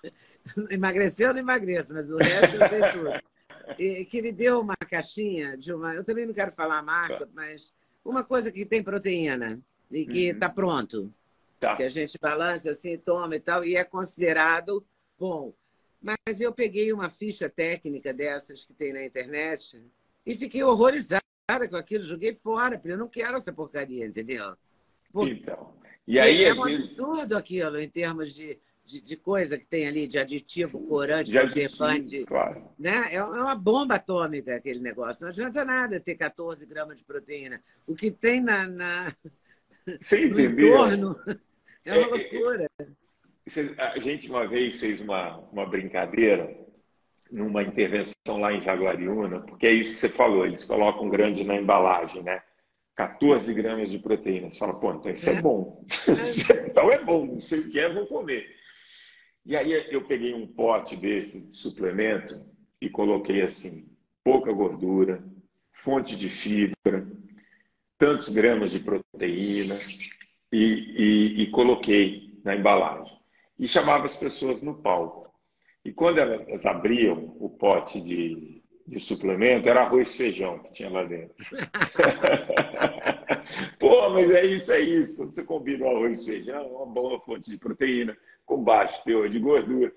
emagreceu, 0.74 1.28
eu 1.28 1.34
não 1.34 1.40
emagreço, 1.40 1.92
mas 1.92 2.10
o 2.10 2.16
resto 2.16 2.56
eu 2.56 2.68
sei 2.68 2.80
tudo. 2.92 3.32
E, 3.78 4.04
que 4.06 4.22
me 4.22 4.32
deu 4.32 4.60
uma 4.60 4.74
caixinha 4.76 5.56
de 5.56 5.72
uma. 5.72 5.94
Eu 5.94 6.02
também 6.02 6.26
não 6.26 6.32
quero 6.32 6.50
falar 6.52 6.78
a 6.78 6.82
marca, 6.82 7.28
mas 7.34 7.72
uma 8.02 8.24
coisa 8.24 8.50
que 8.50 8.64
tem 8.64 8.82
proteína 8.82 9.60
e 9.92 10.06
que 10.06 10.26
está 10.26 10.48
uhum. 10.48 10.54
pronto. 10.54 11.14
Tá. 11.60 11.76
Que 11.76 11.84
a 11.84 11.88
gente 11.88 12.18
balança 12.20 12.70
assim, 12.70 12.98
toma 12.98 13.36
e 13.36 13.40
tal, 13.40 13.64
e 13.64 13.76
é 13.76 13.84
considerado 13.84 14.84
bom. 15.18 15.54
Mas 16.00 16.40
eu 16.40 16.52
peguei 16.52 16.92
uma 16.92 17.08
ficha 17.08 17.48
técnica 17.48 18.12
dessas 18.12 18.64
que 18.64 18.74
tem 18.74 18.92
na 18.92 19.04
internet 19.04 19.80
e 20.26 20.36
fiquei 20.36 20.62
horrorizada 20.64 21.22
com 21.70 21.76
aquilo, 21.76 22.02
joguei 22.02 22.34
fora, 22.34 22.76
porque 22.76 22.92
eu 22.92 22.98
não 22.98 23.08
quero 23.08 23.36
essa 23.36 23.52
porcaria, 23.52 24.04
entendeu? 24.04 24.56
Porque 25.12 25.34
então. 25.34 25.72
E 26.06 26.18
aí, 26.18 26.42
é 26.42 26.52
um 26.52 26.64
absurdo 26.64 27.36
aquilo 27.36 27.78
em 27.78 27.88
termos 27.88 28.34
de, 28.34 28.58
de, 28.84 29.00
de, 29.00 29.16
coisa 29.16 29.56
que 29.56 29.64
tem 29.64 29.86
ali, 29.86 30.08
de 30.08 30.18
aditivo, 30.18 30.84
corante, 30.88 31.32
conservante. 31.32 32.24
Claro. 32.24 32.68
Né? 32.76 33.12
É, 33.12 33.14
é 33.14 33.24
uma 33.24 33.54
bomba 33.54 33.94
atômica 33.94 34.56
aquele 34.56 34.80
negócio. 34.80 35.22
Não 35.22 35.28
adianta 35.28 35.64
nada 35.64 36.00
ter 36.00 36.16
14 36.16 36.66
gramas 36.66 36.96
de 36.96 37.04
proteína. 37.04 37.62
O 37.86 37.94
que 37.94 38.10
tem 38.10 38.40
na, 38.40 38.66
na 38.66 39.14
você 40.00 40.26
entendeu? 40.26 40.74
Entorno. 40.74 41.16
É 41.84 41.98
uma 41.98 42.00
é, 42.00 42.02
é, 42.02 42.06
loucura. 42.06 42.66
A 43.78 43.98
gente 43.98 44.30
uma 44.30 44.46
vez 44.46 44.78
fez 44.78 45.00
uma, 45.00 45.38
uma 45.50 45.66
brincadeira 45.66 46.56
numa 47.30 47.62
intervenção 47.62 48.38
lá 48.38 48.52
em 48.52 48.62
Jaguariúna, 48.62 49.40
porque 49.40 49.66
é 49.66 49.72
isso 49.72 49.94
que 49.94 50.00
você 50.00 50.08
falou, 50.08 50.46
eles 50.46 50.64
colocam 50.64 51.08
grande 51.08 51.42
na 51.42 51.56
embalagem, 51.56 52.22
né? 52.22 52.42
14 52.94 53.52
gramas 53.54 53.90
de 53.90 53.98
proteína. 53.98 54.50
Você 54.50 54.58
fala, 54.58 54.74
pô, 54.74 54.92
então 54.92 55.10
isso 55.10 55.30
é, 55.30 55.34
é 55.34 55.40
bom. 55.40 55.84
É. 56.52 56.66
então 56.66 56.92
é 56.92 57.02
bom, 57.02 57.26
não 57.26 57.40
sei 57.40 57.60
o 57.60 57.70
que 57.70 57.80
é, 57.80 57.92
vou 57.92 58.06
comer. 58.06 58.46
E 59.44 59.56
aí 59.56 59.72
eu 59.90 60.04
peguei 60.04 60.34
um 60.34 60.46
pote 60.46 60.94
desse 60.94 61.48
de 61.48 61.56
suplemento 61.56 62.34
e 62.80 62.88
coloquei 62.88 63.42
assim, 63.42 63.88
pouca 64.22 64.52
gordura, 64.52 65.24
fonte 65.72 66.16
de 66.16 66.28
fibra, 66.28 67.06
tantos 68.02 68.30
gramas 68.30 68.72
de 68.72 68.80
proteína 68.80 69.76
e, 70.50 70.60
e, 70.60 71.42
e 71.44 71.50
coloquei 71.52 72.36
na 72.42 72.56
embalagem. 72.56 73.16
E 73.56 73.68
chamava 73.68 74.06
as 74.06 74.16
pessoas 74.16 74.60
no 74.60 74.74
palco. 74.74 75.32
E 75.84 75.92
quando 75.92 76.18
elas 76.18 76.66
abriam 76.66 77.36
o 77.38 77.48
pote 77.48 78.00
de, 78.00 78.60
de 78.88 78.98
suplemento, 78.98 79.68
era 79.68 79.82
arroz 79.82 80.12
e 80.12 80.16
feijão 80.16 80.58
que 80.58 80.72
tinha 80.72 80.90
lá 80.90 81.04
dentro. 81.04 81.36
Pô, 83.78 84.10
mas 84.10 84.28
é 84.32 84.46
isso, 84.46 84.72
é 84.72 84.80
isso. 84.80 85.18
Quando 85.18 85.32
você 85.32 85.44
combina 85.44 85.86
o 85.86 85.96
arroz 85.96 86.22
e 86.22 86.24
feijão, 86.24 86.56
é 86.56 86.66
uma 86.66 86.86
boa 86.86 87.20
fonte 87.20 87.48
de 87.48 87.56
proteína, 87.56 88.18
com 88.44 88.64
baixo 88.64 89.00
teor 89.04 89.28
de 89.28 89.38
gordura. 89.38 89.92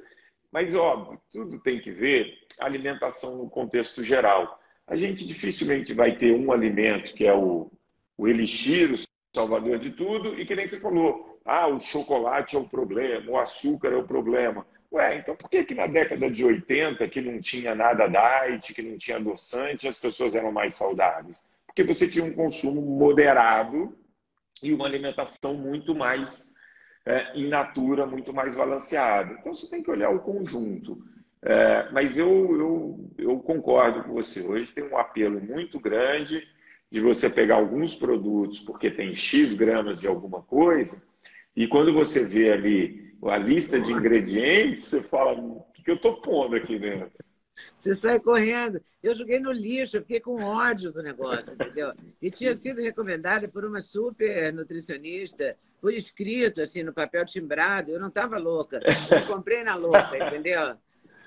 Mas, 0.51 0.75
óbvio, 0.75 1.19
tudo 1.31 1.59
tem 1.59 1.81
que 1.81 1.89
ver 1.89 2.37
a 2.59 2.65
alimentação 2.65 3.35
no 3.35 3.49
contexto 3.49 4.03
geral. 4.03 4.59
A 4.85 4.95
gente 4.95 5.25
dificilmente 5.25 5.91
vai 5.91 6.15
ter 6.15 6.35
um 6.35 6.51
alimento 6.51 7.11
que 7.11 7.25
é 7.25 7.33
o, 7.33 7.71
o 8.17 8.27
elixir, 8.27 8.91
o 8.91 8.95
salvador 9.35 9.79
de 9.79 9.91
tudo, 9.91 10.39
e 10.39 10.45
que 10.45 10.55
nem 10.55 10.67
você 10.67 10.79
falou, 10.79 11.39
ah, 11.45 11.67
o 11.67 11.79
chocolate 11.79 12.55
é 12.55 12.59
o 12.59 12.67
problema, 12.67 13.31
o 13.31 13.37
açúcar 13.37 13.89
é 13.89 13.95
o 13.95 14.07
problema. 14.07 14.65
Ué, 14.91 15.17
então 15.17 15.35
por 15.35 15.49
que, 15.49 15.63
que 15.63 15.75
na 15.75 15.87
década 15.87 16.29
de 16.29 16.43
80, 16.43 17.07
que 17.09 17.21
não 17.21 17.41
tinha 17.41 17.75
nada 17.75 18.07
diet, 18.07 18.73
que 18.73 18.81
não 18.81 18.97
tinha 18.97 19.17
adoçante, 19.17 19.87
as 19.87 19.97
pessoas 19.97 20.35
eram 20.35 20.51
mais 20.51 20.75
saudáveis? 20.75 21.43
Porque 21.65 21.83
você 21.83 22.07
tinha 22.07 22.23
um 22.23 22.33
consumo 22.33 22.81
moderado 22.81 23.93
e 24.63 24.73
uma 24.73 24.85
alimentação 24.85 25.55
muito 25.55 25.93
mais 25.93 26.53
é, 27.05 27.37
in 27.37 27.49
natura, 27.49 28.05
muito 28.05 28.33
mais 28.33 28.55
balanceada. 28.55 29.33
Então 29.33 29.53
você 29.53 29.69
tem 29.69 29.83
que 29.83 29.91
olhar 29.91 30.09
o 30.09 30.21
conjunto. 30.21 31.03
É, 31.41 31.91
mas 31.91 32.17
eu, 32.17 32.27
eu, 32.27 33.11
eu 33.17 33.39
concordo 33.39 34.03
com 34.03 34.13
você. 34.13 34.41
Hoje 34.41 34.71
tem 34.71 34.83
um 34.83 34.97
apelo 34.97 35.39
muito 35.39 35.79
grande 35.79 36.47
de 36.91 37.01
você 37.01 37.29
pegar 37.29 37.55
alguns 37.55 37.95
produtos 37.95 38.59
porque 38.59 38.89
tem 38.89 39.13
X 39.13 39.53
gramas 39.53 39.99
de 39.99 40.07
alguma 40.07 40.41
coisa, 40.41 41.01
e 41.55 41.67
quando 41.67 41.93
você 41.93 42.25
vê 42.25 42.51
ali 42.51 43.15
a 43.23 43.37
lista 43.37 43.79
de 43.79 43.91
ingredientes, 43.91 44.83
você 44.83 45.01
fala, 45.01 45.39
o 45.39 45.65
que 45.73 45.89
eu 45.89 45.95
estou 45.95 46.21
pondo 46.21 46.55
aqui 46.55 46.77
dentro? 46.77 47.11
Você 47.75 47.95
sai 47.95 48.19
correndo. 48.19 48.81
Eu 49.01 49.13
joguei 49.13 49.39
no 49.39 49.51
lixo, 49.51 49.97
eu 49.97 50.01
fiquei 50.01 50.19
com 50.19 50.43
ódio 50.43 50.91
do 50.91 51.01
negócio, 51.01 51.53
entendeu? 51.53 51.93
E 52.21 52.29
tinha 52.29 52.53
sido 52.53 52.81
recomendada 52.81 53.47
por 53.47 53.63
uma 53.63 53.79
super 53.79 54.51
nutricionista, 54.53 55.55
por 55.79 55.93
escrito, 55.93 56.61
assim, 56.61 56.83
no 56.83 56.93
papel 56.93 57.25
timbrado. 57.25 57.91
Eu 57.91 57.99
não 57.99 58.09
estava 58.09 58.37
louca. 58.37 58.79
Eu 59.09 59.25
comprei 59.27 59.63
na 59.63 59.75
louca, 59.75 60.17
entendeu? 60.17 60.75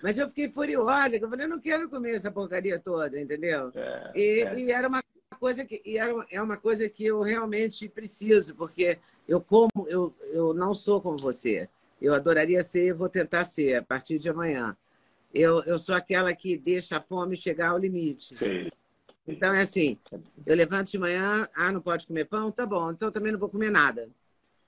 Mas 0.03 0.19
eu 0.19 0.29
fiquei 0.29 0.51
furiosa, 0.51 1.17
eu 1.17 1.29
falei, 1.29 1.47
eu 1.47 1.51
não 1.51 1.61
quero 1.61 1.89
comer 1.89 2.15
essa 2.15 2.31
porcaria 2.31 2.79
toda, 2.79 3.19
entendeu? 3.19 3.73
É, 3.75 4.13
e, 4.15 4.41
é. 4.43 4.61
e, 4.61 4.71
era 4.71 4.87
uma 4.87 5.03
coisa 5.39 5.65
que 5.65 5.81
e 5.85 5.97
era, 5.97 6.27
é 6.31 6.43
uma 6.43 6.57
coisa 6.57 6.89
que 6.89 7.05
eu 7.07 7.21
realmente 7.21 7.89
preciso, 7.89 8.55
porque 8.55 8.99
eu 9.27 9.41
como, 9.41 9.71
eu, 9.87 10.15
eu 10.33 10.53
não 10.53 10.75
sou 10.75 11.01
como 11.01 11.17
você. 11.17 11.69
Eu 12.01 12.15
adoraria 12.15 12.63
ser 12.63 12.87
e 12.87 12.93
vou 12.93 13.09
tentar 13.09 13.45
ser 13.45 13.77
a 13.77 13.83
partir 13.83 14.19
de 14.19 14.29
amanhã. 14.29 14.77
Eu, 15.33 15.63
eu 15.65 15.79
sou 15.79 15.95
aquela 15.95 16.35
que 16.35 16.57
deixa 16.57 16.97
a 16.97 17.01
fome 17.01 17.37
chegar 17.37 17.71
ao 17.71 17.79
limite. 17.79 18.37
Sim. 18.37 18.69
Então 19.27 19.53
é 19.53 19.61
assim, 19.61 19.99
eu 20.47 20.57
levanto 20.57 20.91
de 20.91 20.99
manhã, 20.99 21.49
ah, 21.55 21.71
não 21.71 21.83
pode 21.83 22.07
comer 22.07 22.25
pão? 22.25 22.51
Tá 22.51 22.65
bom, 22.65 22.91
então 22.91 23.11
também 23.11 23.33
não 23.33 23.39
vou 23.39 23.49
comer 23.49 23.71
nada. 23.71 24.09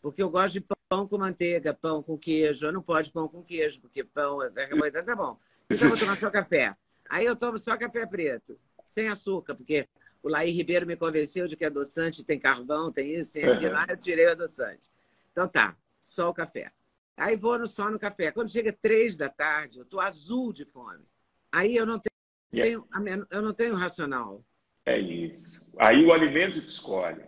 Porque 0.02 0.22
eu 0.22 0.30
gosto 0.30 0.54
de 0.54 0.60
pão 0.60 1.06
com 1.06 1.18
manteiga, 1.18 1.72
pão 1.72 2.02
com 2.02 2.18
queijo. 2.18 2.66
Eu 2.66 2.72
não 2.72 2.82
pode 2.82 3.10
pão 3.10 3.28
com 3.28 3.42
queijo, 3.42 3.80
porque 3.80 4.04
pão 4.04 4.42
é 4.42 4.50
carboidrato, 4.50 5.06
tá 5.06 5.16
bom. 5.16 5.38
Então 5.70 5.86
eu 5.86 5.90
vou 5.90 5.98
tomar 5.98 6.18
só 6.18 6.30
café. 6.30 6.74
Aí 7.08 7.24
eu 7.24 7.34
tomo 7.34 7.58
só 7.58 7.76
café 7.76 8.06
preto, 8.06 8.58
sem 8.86 9.08
açúcar, 9.08 9.54
porque 9.54 9.88
o 10.22 10.28
Laí 10.28 10.50
Ribeiro 10.50 10.86
me 10.86 10.96
convenceu 10.96 11.46
de 11.46 11.56
que 11.56 11.64
é 11.64 11.68
adoçante, 11.68 12.24
tem 12.24 12.38
carvão, 12.38 12.92
tem 12.92 13.14
isso, 13.14 13.32
tem 13.32 13.44
aquilo. 13.44 13.76
Aí 13.76 13.86
eu 13.88 13.96
tirei 13.96 14.26
o 14.26 14.32
adoçante. 14.32 14.90
Então 15.32 15.48
tá, 15.48 15.76
só 16.00 16.28
o 16.28 16.34
café. 16.34 16.72
Aí 17.16 17.36
vou 17.36 17.58
no, 17.58 17.66
só 17.66 17.90
no 17.90 17.98
café. 17.98 18.30
Quando 18.30 18.50
chega 18.50 18.72
três 18.72 19.16
da 19.16 19.28
tarde, 19.28 19.78
eu 19.78 19.84
tô 19.84 20.00
azul 20.00 20.52
de 20.52 20.64
fome. 20.64 21.04
Aí 21.52 21.76
eu 21.76 21.84
não 21.84 21.98
tenho, 21.98 22.86
yeah. 22.94 23.26
eu 23.30 23.42
não 23.42 23.52
tenho 23.52 23.74
racional. 23.74 24.44
É 24.86 24.98
isso. 24.98 25.70
Aí 25.78 26.04
o 26.04 26.12
alimento 26.12 26.60
te 26.60 26.68
escolhe. 26.68 27.22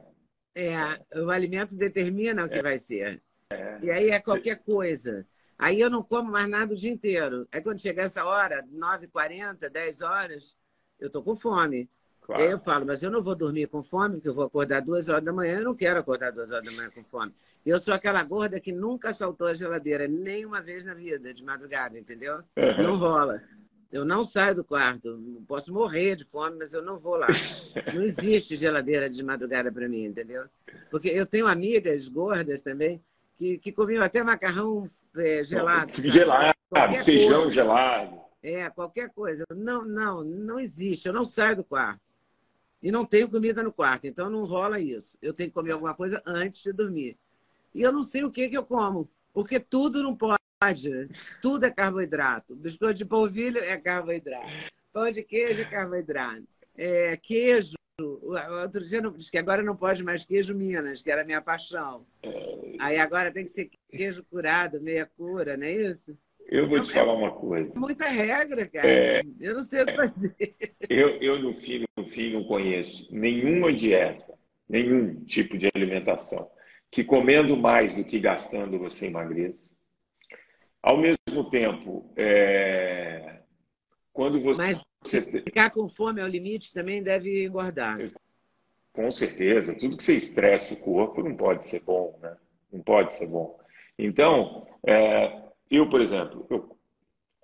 É, 0.54 0.76
o 1.20 1.30
alimento 1.30 1.76
determina 1.76 2.44
o 2.44 2.48
que 2.48 2.58
é. 2.58 2.62
vai 2.62 2.78
ser. 2.78 3.22
É. 3.50 3.78
E 3.82 3.90
aí 3.90 4.10
é 4.10 4.20
qualquer 4.20 4.62
coisa. 4.62 5.26
Aí 5.58 5.80
eu 5.80 5.88
não 5.88 6.02
como 6.02 6.30
mais 6.30 6.48
nada 6.48 6.72
o 6.72 6.76
dia 6.76 6.90
inteiro. 6.90 7.46
Aí 7.52 7.60
quando 7.60 7.80
chegar 7.80 8.04
essa 8.04 8.24
hora, 8.24 8.66
9h40, 8.72 9.68
10 9.68 10.02
horas, 10.02 10.56
eu 10.98 11.10
tô 11.10 11.22
com 11.22 11.36
fome. 11.36 11.88
Claro. 12.32 12.44
Aí 12.44 12.50
eu 12.50 12.58
falo, 12.58 12.86
mas 12.86 13.02
eu 13.02 13.10
não 13.10 13.22
vou 13.22 13.34
dormir 13.34 13.66
com 13.66 13.82
fome, 13.82 14.14
porque 14.14 14.28
eu 14.28 14.34
vou 14.34 14.44
acordar 14.44 14.80
duas 14.80 15.08
horas 15.08 15.22
da 15.22 15.32
manhã, 15.32 15.58
eu 15.58 15.64
não 15.64 15.74
quero 15.74 16.00
acordar 16.00 16.32
duas 16.32 16.50
horas 16.50 16.64
da 16.64 16.72
manhã 16.72 16.90
com 16.90 17.04
fome. 17.04 17.32
Eu 17.64 17.78
sou 17.78 17.92
aquela 17.92 18.22
gorda 18.22 18.58
que 18.58 18.72
nunca 18.72 19.12
saltou 19.12 19.46
a 19.46 19.54
geladeira, 19.54 20.08
nem 20.08 20.46
uma 20.46 20.62
vez 20.62 20.82
na 20.82 20.94
vida, 20.94 21.32
de 21.34 21.44
madrugada, 21.44 21.98
entendeu? 21.98 22.38
Uhum. 22.56 22.82
Não 22.82 22.96
rola. 22.96 23.42
Eu 23.92 24.06
não 24.06 24.24
saio 24.24 24.54
do 24.54 24.64
quarto. 24.64 25.22
Posso 25.46 25.70
morrer 25.72 26.16
de 26.16 26.24
fome, 26.24 26.56
mas 26.58 26.72
eu 26.72 26.82
não 26.82 26.98
vou 26.98 27.16
lá. 27.16 27.26
Não 27.94 28.02
existe 28.02 28.56
geladeira 28.56 29.08
de 29.10 29.22
madrugada 29.22 29.70
para 29.70 29.86
mim, 29.86 30.04
entendeu? 30.04 30.46
Porque 30.90 31.08
eu 31.08 31.26
tenho 31.26 31.46
amigas 31.46 32.08
gordas 32.08 32.62
também 32.62 33.02
que, 33.36 33.58
que 33.58 33.70
comiam 33.70 34.02
até 34.02 34.22
macarrão 34.22 34.88
é, 35.14 35.44
gelado. 35.44 35.92
Gelado, 36.10 36.54
feijão 37.04 37.42
coisa. 37.42 37.52
gelado. 37.52 38.20
É, 38.42 38.70
qualquer 38.70 39.10
coisa. 39.10 39.44
Não, 39.54 39.84
não, 39.84 40.24
não 40.24 40.58
existe. 40.58 41.06
Eu 41.06 41.12
não 41.12 41.24
saio 41.24 41.56
do 41.56 41.64
quarto. 41.64 42.00
E 42.82 42.90
não 42.90 43.04
tenho 43.04 43.28
comida 43.28 43.62
no 43.62 43.72
quarto, 43.72 44.06
então 44.06 44.28
não 44.28 44.44
rola 44.44 44.80
isso. 44.80 45.16
Eu 45.22 45.32
tenho 45.32 45.50
que 45.50 45.54
comer 45.54 45.72
alguma 45.72 45.94
coisa 45.94 46.20
antes 46.26 46.62
de 46.62 46.72
dormir. 46.72 47.16
E 47.74 47.82
eu 47.82 47.92
não 47.92 48.02
sei 48.02 48.24
o 48.24 48.30
que, 48.30 48.48
que 48.48 48.56
eu 48.56 48.64
como, 48.64 49.08
porque 49.32 49.60
tudo 49.60 50.02
não 50.02 50.16
pode. 50.16 50.38
Tudo 51.40 51.64
é 51.64 51.70
carboidrato. 51.70 52.54
Biscoito 52.54 52.98
de 52.98 53.04
polvilho 53.04 53.58
é 53.58 53.76
carboidrato. 53.76 54.46
Pão 54.92 55.10
de 55.10 55.22
queijo 55.22 55.62
é 55.62 55.64
carboidrato. 55.64 56.46
É, 56.76 57.16
queijo. 57.16 57.74
Outro 58.62 58.84
dia 58.84 59.00
disse 59.00 59.30
que 59.30 59.38
agora 59.38 59.62
não 59.62 59.76
pode 59.76 60.02
mais 60.02 60.24
queijo 60.24 60.54
Minas, 60.54 61.02
que 61.02 61.10
era 61.10 61.22
a 61.22 61.24
minha 61.24 61.40
paixão. 61.40 62.04
Aí 62.80 62.98
agora 62.98 63.32
tem 63.32 63.44
que 63.44 63.50
ser 63.50 63.70
queijo 63.90 64.24
curado, 64.24 64.80
meia 64.80 65.06
cura, 65.16 65.56
não 65.56 65.66
é 65.66 65.72
isso? 65.72 66.16
Eu 66.52 66.68
vou 66.68 66.82
te 66.82 66.92
falar 66.92 67.14
uma 67.14 67.32
coisa. 67.32 67.78
Muita 67.78 68.06
regra, 68.06 68.66
cara. 68.68 68.86
É, 68.86 69.22
eu 69.40 69.54
não 69.54 69.62
sei 69.62 69.82
o 69.82 69.86
que 69.86 69.92
fazer. 69.92 70.44
Eu, 70.88 71.08
eu 71.22 71.38
no, 71.40 71.56
fim, 71.56 71.84
no 71.96 72.04
fim, 72.06 72.32
não 72.32 72.44
conheço 72.44 73.08
nenhuma 73.10 73.72
dieta, 73.72 74.34
nenhum 74.68 75.24
tipo 75.24 75.56
de 75.56 75.68
alimentação 75.74 76.50
que 76.90 77.02
comendo 77.02 77.56
mais 77.56 77.94
do 77.94 78.04
que 78.04 78.20
gastando 78.20 78.78
você 78.78 79.06
emagreça 79.06 79.70
ao 80.82 80.98
mesmo 80.98 81.48
tempo, 81.48 82.12
é... 82.16 83.38
quando 84.12 84.42
você. 84.42 84.60
Mas 84.60 84.84
ficar 85.44 85.70
com 85.70 85.88
fome 85.88 86.20
ao 86.20 86.26
limite 86.26 86.72
também 86.72 87.02
deve 87.02 87.46
engordar. 87.46 87.98
Com 88.92 89.10
certeza. 89.10 89.74
Tudo 89.78 89.96
que 89.96 90.04
você 90.04 90.16
estressa 90.16 90.74
o 90.74 90.78
corpo 90.78 91.22
não 91.22 91.36
pode 91.36 91.66
ser 91.66 91.80
bom, 91.80 92.18
né? 92.20 92.36
Não 92.70 92.80
pode 92.82 93.14
ser 93.14 93.28
bom. 93.28 93.58
Então, 93.98 94.66
é... 94.86 95.40
eu, 95.76 95.88
por 95.88 96.00
exemplo, 96.00 96.46
eu 96.50 96.76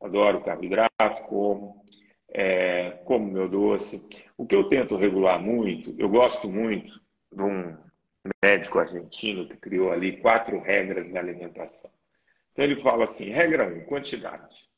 adoro 0.02 0.42
carboidrato, 0.42 1.22
como, 1.28 1.84
é... 2.28 2.90
como 3.04 3.30
meu 3.30 3.48
doce. 3.48 4.06
O 4.36 4.46
que 4.46 4.54
eu 4.54 4.68
tento 4.68 4.96
regular 4.96 5.40
muito, 5.40 5.94
eu 5.98 6.08
gosto 6.08 6.48
muito 6.48 7.00
de 7.32 7.42
um 7.42 7.76
médico 8.44 8.78
argentino 8.78 9.48
que 9.48 9.56
criou 9.56 9.90
ali 9.90 10.20
quatro 10.20 10.60
regras 10.60 11.08
na 11.08 11.20
alimentação. 11.20 11.90
Então 12.52 12.64
ele 12.64 12.80
fala 12.80 13.04
assim: 13.04 13.30
regra 13.30 13.66
1, 13.68 13.78
um, 13.78 13.84
quantidade. 13.84 14.68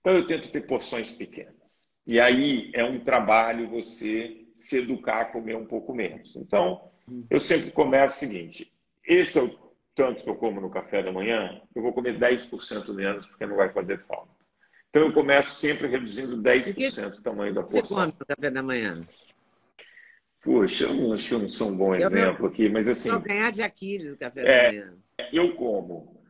Então 0.00 0.14
eu 0.14 0.26
tento 0.26 0.50
ter 0.50 0.66
porções 0.66 1.12
pequenas. 1.12 1.88
E 2.06 2.18
aí 2.18 2.70
é 2.74 2.82
um 2.82 3.04
trabalho 3.04 3.68
você 3.68 4.46
se 4.54 4.78
educar 4.78 5.20
a 5.20 5.24
comer 5.26 5.56
um 5.56 5.66
pouco 5.66 5.94
menos. 5.94 6.34
Então, 6.36 6.90
eu 7.28 7.38
sempre 7.38 7.70
começo 7.70 8.16
o 8.16 8.18
seguinte: 8.18 8.72
esse 9.04 9.38
é 9.38 9.42
o 9.42 9.69
tanto 9.94 10.24
que 10.24 10.30
eu 10.30 10.34
como 10.34 10.60
no 10.60 10.70
café 10.70 11.02
da 11.02 11.12
manhã, 11.12 11.60
eu 11.74 11.82
vou 11.82 11.92
comer 11.92 12.18
10% 12.18 12.92
menos, 12.94 13.26
porque 13.26 13.46
não 13.46 13.56
vai 13.56 13.70
fazer 13.70 13.98
falta. 14.06 14.30
Então 14.88 15.02
eu 15.02 15.12
começo 15.12 15.54
sempre 15.54 15.86
reduzindo 15.86 16.36
10% 16.36 17.18
o 17.18 17.22
tamanho 17.22 17.54
da 17.54 17.62
porção. 17.62 17.82
Você 17.82 17.94
come 17.94 18.14
no 18.18 18.26
café 18.26 18.50
da 18.50 18.62
manhã? 18.62 19.00
Poxa, 20.42 20.84
eu 20.84 20.94
não 20.94 21.12
acho 21.12 21.28
que 21.28 21.34
eu 21.34 21.38
não 21.38 21.50
sou 21.50 21.68
um 21.68 21.76
bom 21.76 21.94
eu 21.94 22.06
exemplo 22.06 22.46
aqui, 22.46 22.68
mas 22.68 22.88
assim. 22.88 23.10
Só 23.10 23.18
ganhar 23.18 23.50
de 23.50 23.62
Aquiles 23.62 24.14
o 24.14 24.18
café 24.18 24.40
é, 24.40 24.72
da 24.72 24.72
manhã 24.72 25.00
eu 25.32 25.54
como, 25.54 26.22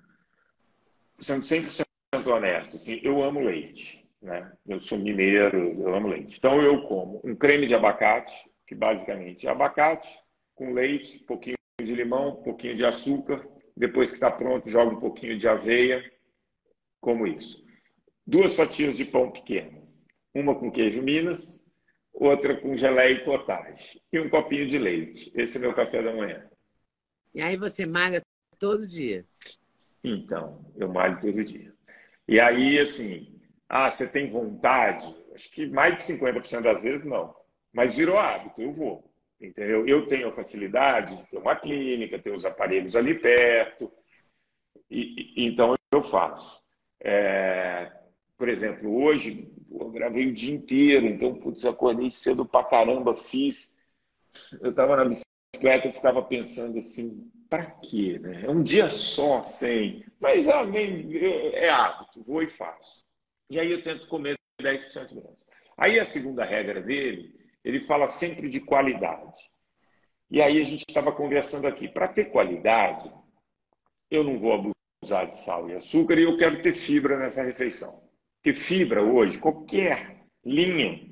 sendo 1.20 1.42
100% 1.42 1.86
honesto, 2.26 2.76
assim, 2.76 3.00
eu 3.02 3.22
amo 3.22 3.40
leite. 3.40 4.08
Né? 4.20 4.52
Eu 4.66 4.78
sou 4.78 4.98
mineiro, 4.98 5.80
eu 5.80 5.94
amo 5.94 6.08
leite. 6.08 6.36
Então 6.36 6.60
eu 6.60 6.82
como 6.82 7.20
um 7.24 7.34
creme 7.34 7.66
de 7.66 7.74
abacate, 7.74 8.50
que 8.66 8.74
basicamente 8.74 9.46
é 9.46 9.50
abacate 9.50 10.18
com 10.54 10.74
leite, 10.74 11.22
um 11.22 11.26
pouquinho 11.26 11.56
de 11.84 11.94
limão, 11.94 12.30
um 12.30 12.42
pouquinho 12.42 12.76
de 12.76 12.84
açúcar. 12.84 13.46
Depois 13.76 14.10
que 14.10 14.16
está 14.16 14.30
pronto, 14.30 14.68
jogo 14.68 14.96
um 14.96 15.00
pouquinho 15.00 15.38
de 15.38 15.48
aveia, 15.48 16.02
como 17.00 17.26
isso. 17.26 17.64
Duas 18.26 18.54
fatias 18.54 18.96
de 18.96 19.04
pão 19.04 19.30
pequenas, 19.30 19.98
uma 20.34 20.54
com 20.54 20.70
queijo 20.70 21.02
Minas, 21.02 21.64
outra 22.12 22.60
com 22.60 22.76
geleia 22.76 23.12
e 23.12 23.24
potage 23.24 24.00
e 24.12 24.20
um 24.20 24.28
copinho 24.28 24.66
de 24.66 24.78
leite. 24.78 25.32
Esse 25.34 25.56
é 25.56 25.60
meu 25.60 25.74
café 25.74 26.02
da 26.02 26.14
manhã. 26.14 26.48
E 27.34 27.40
aí 27.40 27.56
você 27.56 27.86
malha 27.86 28.22
todo 28.58 28.86
dia? 28.86 29.24
Então, 30.02 30.64
eu 30.76 30.88
malho 30.88 31.20
todo 31.20 31.44
dia. 31.44 31.72
E 32.28 32.38
aí, 32.40 32.78
assim, 32.78 33.40
ah, 33.68 33.90
você 33.90 34.06
tem 34.06 34.30
vontade? 34.30 35.14
Acho 35.34 35.50
que 35.50 35.66
mais 35.66 35.96
de 35.96 36.02
50% 36.02 36.62
das 36.62 36.82
vezes 36.82 37.04
não. 37.04 37.34
Mas 37.72 37.94
virou 37.94 38.18
hábito, 38.18 38.60
eu 38.60 38.72
vou. 38.72 39.09
Entendeu? 39.40 39.86
Eu 39.86 40.06
tenho 40.06 40.28
a 40.28 40.32
facilidade 40.32 41.16
de 41.16 41.26
ter 41.30 41.38
uma 41.38 41.56
clínica, 41.56 42.18
ter 42.18 42.30
os 42.30 42.44
aparelhos 42.44 42.94
ali 42.94 43.18
perto. 43.18 43.90
E, 44.90 45.32
e 45.36 45.46
então 45.46 45.74
eu 45.92 46.02
faço. 46.02 46.60
É, 47.00 47.90
por 48.36 48.48
exemplo, 48.48 49.02
hoje 49.02 49.50
eu 49.70 49.90
gravei 49.90 50.26
o 50.26 50.34
dia 50.34 50.54
inteiro, 50.54 51.06
então, 51.06 51.34
putz, 51.34 51.64
acordei 51.64 52.10
cedo 52.10 52.44
pra 52.44 52.64
caramba, 52.64 53.16
fiz. 53.16 53.76
Eu 54.60 54.70
estava 54.70 54.96
na 54.96 55.04
bicicleta, 55.04 55.88
eu 55.88 55.92
ficava 55.92 56.22
pensando 56.22 56.76
assim, 56.78 57.30
para 57.48 57.66
quê? 57.66 58.18
Né? 58.18 58.44
É 58.44 58.50
um 58.50 58.62
dia 58.62 58.90
só, 58.90 59.42
sem. 59.42 60.04
Mas 60.20 60.48
ah, 60.48 60.64
nem, 60.64 61.16
é, 61.16 61.64
é 61.64 61.70
hábito, 61.70 62.22
vou 62.22 62.42
e 62.42 62.48
faço. 62.48 63.04
E 63.48 63.58
aí 63.58 63.70
eu 63.70 63.82
tento 63.82 64.06
comer 64.08 64.36
10% 64.60 65.14
menos. 65.14 65.38
Aí 65.76 65.98
a 65.98 66.04
segunda 66.04 66.44
regra 66.44 66.82
dele, 66.82 67.39
ele 67.64 67.80
fala 67.80 68.06
sempre 68.06 68.48
de 68.48 68.60
qualidade. 68.60 69.50
E 70.30 70.40
aí 70.40 70.60
a 70.60 70.64
gente 70.64 70.84
estava 70.88 71.12
conversando 71.12 71.66
aqui. 71.66 71.88
Para 71.88 72.08
ter 72.08 72.26
qualidade, 72.26 73.12
eu 74.10 74.22
não 74.22 74.38
vou 74.38 74.52
abusar 74.52 75.28
de 75.28 75.36
sal 75.36 75.68
e 75.68 75.74
açúcar 75.74 76.18
e 76.18 76.22
eu 76.22 76.36
quero 76.36 76.62
ter 76.62 76.74
fibra 76.74 77.18
nessa 77.18 77.42
refeição. 77.42 78.02
Porque 78.36 78.58
fibra 78.58 79.02
hoje, 79.02 79.38
qualquer 79.38 80.24
linha 80.44 81.08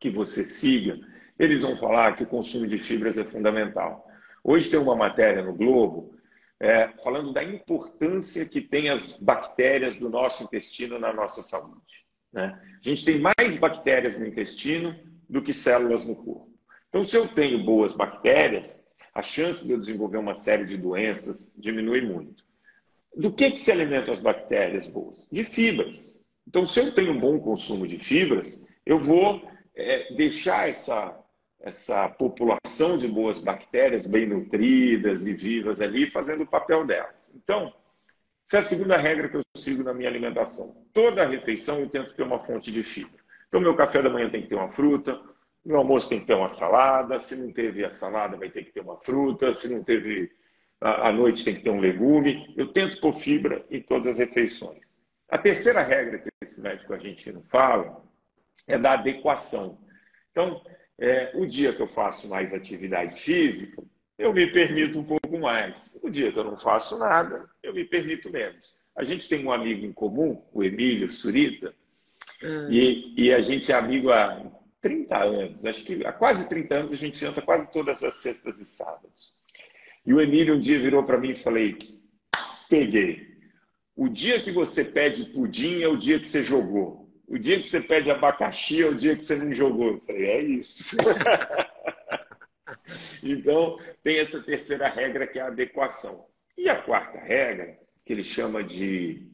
que 0.00 0.10
você 0.10 0.44
siga, 0.44 0.98
eles 1.38 1.62
vão 1.62 1.76
falar 1.76 2.16
que 2.16 2.24
o 2.24 2.28
consumo 2.28 2.66
de 2.66 2.78
fibras 2.78 3.18
é 3.18 3.24
fundamental. 3.24 4.06
Hoje 4.42 4.70
tem 4.70 4.78
uma 4.78 4.96
matéria 4.96 5.42
no 5.42 5.54
Globo 5.54 6.14
é, 6.58 6.88
falando 7.02 7.32
da 7.32 7.44
importância 7.44 8.46
que 8.46 8.60
tem 8.60 8.88
as 8.88 9.16
bactérias 9.16 9.94
do 9.96 10.08
nosso 10.08 10.44
intestino 10.44 10.98
na 10.98 11.12
nossa 11.12 11.42
saúde. 11.42 12.06
Né? 12.32 12.58
A 12.84 12.88
gente 12.88 13.04
tem 13.04 13.20
mais 13.20 13.58
bactérias 13.58 14.18
no 14.18 14.26
intestino 14.26 14.96
do 15.32 15.40
que 15.40 15.52
células 15.52 16.04
no 16.04 16.14
corpo. 16.14 16.50
Então, 16.90 17.02
se 17.02 17.16
eu 17.16 17.26
tenho 17.26 17.64
boas 17.64 17.94
bactérias, 17.94 18.86
a 19.14 19.22
chance 19.22 19.66
de 19.66 19.72
eu 19.72 19.80
desenvolver 19.80 20.18
uma 20.18 20.34
série 20.34 20.66
de 20.66 20.76
doenças 20.76 21.54
diminui 21.58 22.02
muito. 22.02 22.44
Do 23.16 23.32
que, 23.32 23.50
que 23.50 23.60
se 23.60 23.72
alimentam 23.72 24.12
as 24.12 24.20
bactérias 24.20 24.86
boas? 24.86 25.26
De 25.32 25.42
fibras. 25.42 26.20
Então, 26.46 26.66
se 26.66 26.80
eu 26.80 26.94
tenho 26.94 27.12
um 27.12 27.18
bom 27.18 27.40
consumo 27.40 27.86
de 27.86 27.98
fibras, 27.98 28.62
eu 28.84 29.00
vou 29.00 29.42
é, 29.74 30.12
deixar 30.14 30.68
essa, 30.68 31.18
essa 31.60 32.10
população 32.10 32.98
de 32.98 33.08
boas 33.08 33.38
bactérias 33.38 34.06
bem 34.06 34.26
nutridas 34.26 35.26
e 35.26 35.32
vivas 35.32 35.80
ali, 35.80 36.10
fazendo 36.10 36.42
o 36.42 36.46
papel 36.46 36.86
delas. 36.86 37.32
Então, 37.34 37.72
essa 38.48 38.56
é 38.56 38.60
a 38.60 38.62
segunda 38.62 38.98
regra 38.98 39.30
que 39.30 39.36
eu 39.38 39.42
sigo 39.56 39.82
na 39.82 39.94
minha 39.94 40.10
alimentação. 40.10 40.76
Toda 40.92 41.26
refeição 41.26 41.80
eu 41.80 41.88
tento 41.88 42.14
ter 42.14 42.22
uma 42.22 42.38
fonte 42.38 42.70
de 42.70 42.82
fibra. 42.82 43.21
Então, 43.52 43.60
meu 43.60 43.76
café 43.76 44.00
da 44.00 44.08
manhã 44.08 44.30
tem 44.30 44.40
que 44.40 44.48
ter 44.48 44.54
uma 44.54 44.72
fruta, 44.72 45.20
meu 45.62 45.76
almoço 45.76 46.08
tem 46.08 46.18
que 46.18 46.24
ter 46.26 46.32
uma 46.32 46.48
salada, 46.48 47.18
se 47.18 47.36
não 47.36 47.52
teve 47.52 47.84
a 47.84 47.90
salada, 47.90 48.34
vai 48.34 48.48
ter 48.48 48.64
que 48.64 48.72
ter 48.72 48.80
uma 48.80 48.96
fruta, 48.96 49.52
se 49.52 49.68
não 49.68 49.84
teve 49.84 50.32
à 50.80 51.12
noite, 51.12 51.44
tem 51.44 51.56
que 51.56 51.62
ter 51.62 51.68
um 51.68 51.78
legume. 51.78 52.50
Eu 52.56 52.72
tento 52.72 52.98
pôr 52.98 53.12
fibra 53.12 53.62
em 53.70 53.82
todas 53.82 54.12
as 54.12 54.18
refeições. 54.18 54.90
A 55.28 55.36
terceira 55.36 55.82
regra 55.82 56.18
que 56.18 56.30
esse 56.40 56.62
médico 56.62 56.94
argentino 56.94 57.42
fala 57.50 58.02
é 58.66 58.78
da 58.78 58.94
adequação. 58.94 59.78
Então, 60.30 60.62
é, 60.98 61.30
o 61.34 61.44
dia 61.44 61.74
que 61.74 61.82
eu 61.82 61.86
faço 61.86 62.26
mais 62.26 62.54
atividade 62.54 63.20
física, 63.20 63.82
eu 64.16 64.32
me 64.32 64.50
permito 64.50 64.98
um 64.98 65.04
pouco 65.04 65.38
mais. 65.38 66.00
O 66.02 66.08
dia 66.08 66.32
que 66.32 66.38
eu 66.38 66.44
não 66.44 66.56
faço 66.56 66.96
nada, 66.96 67.46
eu 67.62 67.74
me 67.74 67.84
permito 67.84 68.30
menos. 68.30 68.74
A 68.96 69.04
gente 69.04 69.28
tem 69.28 69.44
um 69.44 69.52
amigo 69.52 69.84
em 69.84 69.92
comum, 69.92 70.42
o 70.54 70.64
Emílio 70.64 71.12
Surita, 71.12 71.74
hum. 72.44 72.70
e, 72.70 73.14
e 73.16 73.32
a 73.32 73.40
gente 73.40 73.70
é 73.70 73.74
amigo 73.74 74.10
há 74.10 74.42
30 74.80 75.16
anos, 75.16 75.64
acho 75.64 75.84
que 75.84 76.04
há 76.04 76.12
quase 76.12 76.48
30 76.48 76.74
anos 76.74 76.92
a 76.92 76.96
gente 76.96 77.18
janta 77.18 77.40
quase 77.40 77.70
todas 77.72 78.02
as 78.02 78.14
sextas 78.14 78.58
e 78.58 78.64
sábados. 78.64 79.32
E 80.04 80.12
o 80.12 80.20
Emílio 80.20 80.56
um 80.56 80.60
dia 80.60 80.80
virou 80.80 81.04
para 81.04 81.18
mim 81.18 81.30
e 81.30 81.36
falei: 81.36 81.76
peguei. 82.68 83.30
O 83.94 84.08
dia 84.08 84.40
que 84.40 84.50
você 84.50 84.84
pede 84.84 85.26
pudim 85.26 85.82
é 85.82 85.88
o 85.88 85.96
dia 85.96 86.18
que 86.18 86.26
você 86.26 86.42
jogou. 86.42 87.08
O 87.28 87.38
dia 87.38 87.58
que 87.60 87.68
você 87.68 87.80
pede 87.80 88.10
abacaxi 88.10 88.82
é 88.82 88.86
o 88.86 88.94
dia 88.94 89.14
que 89.14 89.22
você 89.22 89.36
não 89.36 89.52
jogou. 89.52 89.92
Eu 89.92 90.00
falei: 90.00 90.24
é 90.26 90.42
isso. 90.42 90.96
então, 93.22 93.78
tem 94.02 94.18
essa 94.18 94.42
terceira 94.42 94.88
regra 94.88 95.26
que 95.26 95.38
é 95.38 95.42
a 95.42 95.46
adequação. 95.46 96.26
E 96.58 96.68
a 96.68 96.82
quarta 96.82 97.18
regra, 97.18 97.78
que 98.04 98.12
ele 98.12 98.24
chama 98.24 98.64
de 98.64 99.30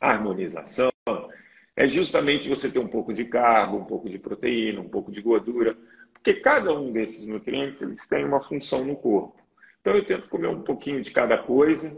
harmonização, 0.00 0.90
é 1.76 1.86
justamente 1.86 2.48
você 2.48 2.70
ter 2.70 2.78
um 2.78 2.88
pouco 2.88 3.12
de 3.12 3.26
carbo, 3.26 3.76
um 3.76 3.84
pouco 3.84 4.08
de 4.08 4.18
proteína, 4.18 4.80
um 4.80 4.88
pouco 4.88 5.12
de 5.12 5.20
gordura, 5.20 5.76
porque 6.14 6.34
cada 6.34 6.72
um 6.72 6.90
desses 6.90 7.26
nutrientes 7.26 7.82
eles 7.82 8.08
têm 8.08 8.24
uma 8.24 8.40
função 8.40 8.82
no 8.82 8.96
corpo. 8.96 9.36
Então 9.80 9.94
eu 9.94 10.04
tento 10.04 10.28
comer 10.28 10.48
um 10.48 10.62
pouquinho 10.62 11.02
de 11.02 11.12
cada 11.12 11.36
coisa. 11.36 11.96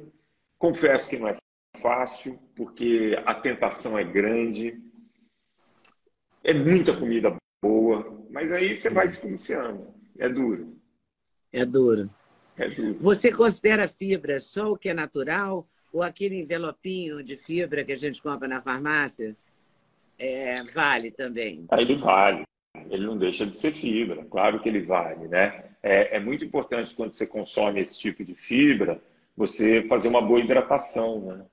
Confesso 0.59 1.09
que 1.09 1.17
não 1.17 1.29
é 1.29 1.37
fácil, 1.81 2.39
porque 2.57 3.17
a 3.25 3.35
tentação 3.35 3.97
é 3.97 4.03
grande. 4.03 4.83
É 6.43 6.53
muita 6.53 6.97
comida 6.97 7.37
boa, 7.63 8.27
mas 8.31 8.53
aí 8.53 8.77
você 8.77 8.91
vai 8.91 9.09
se 9.09 9.21
policiando. 9.21 9.87
É 10.19 10.29
duro. 10.29 10.77
É 11.53 11.65
duro. 11.65 12.11
É 12.57 12.69
duro. 12.69 12.99
Você 13.01 13.33
considera 13.33 13.87
fibra 13.87 14.41
só 14.41 14.73
o 14.73 14.77
que 14.77 14.89
é 14.89 14.95
natural 14.95 15.69
ou 15.93 16.03
aquele 16.03 16.41
envelopinho 16.41 17.23
de 17.23 17.37
fibra 17.37 17.85
que 17.85 17.93
a 17.93 17.97
gente 17.97 18.21
compra 18.21 18.49
na 18.49 18.61
farmácia? 18.61 19.37
É, 20.19 20.63
vale 20.65 21.11
também. 21.11 21.67
Ele 21.73 21.97
vale. 21.97 22.43
Ele 22.91 23.07
não 23.07 23.17
deixa 23.17 23.47
de 23.47 23.57
ser 23.57 23.73
fibra, 23.73 24.25
claro 24.25 24.61
que 24.61 24.69
ele 24.69 24.83
vale, 24.83 25.29
né? 25.29 25.65
É, 25.83 26.17
é, 26.17 26.21
muito 26.21 26.45
importante 26.45 26.95
quando 26.95 27.15
você 27.15 27.27
consome 27.27 27.81
esse 27.81 27.99
tipo 27.99 28.25
de 28.25 28.35
fibra, 28.35 29.01
você 29.37 29.83
fazer 29.83 30.09
uma 30.09 30.23
boa 30.23 30.41
hidratação, 30.41 31.21
né? 31.21 31.45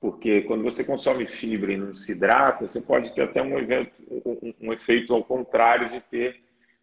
Porque 0.00 0.42
quando 0.42 0.62
você 0.62 0.84
consome 0.84 1.26
fibra 1.26 1.72
e 1.72 1.76
não 1.76 1.94
se 1.94 2.12
hidrata, 2.12 2.66
você 2.66 2.80
pode 2.80 3.12
ter 3.14 3.22
até 3.22 3.42
um, 3.42 3.58
evento, 3.58 3.92
um, 4.10 4.54
um 4.60 4.72
efeito 4.72 5.12
ao 5.14 5.24
contrário 5.24 5.88
de 5.88 6.00
ter 6.00 6.40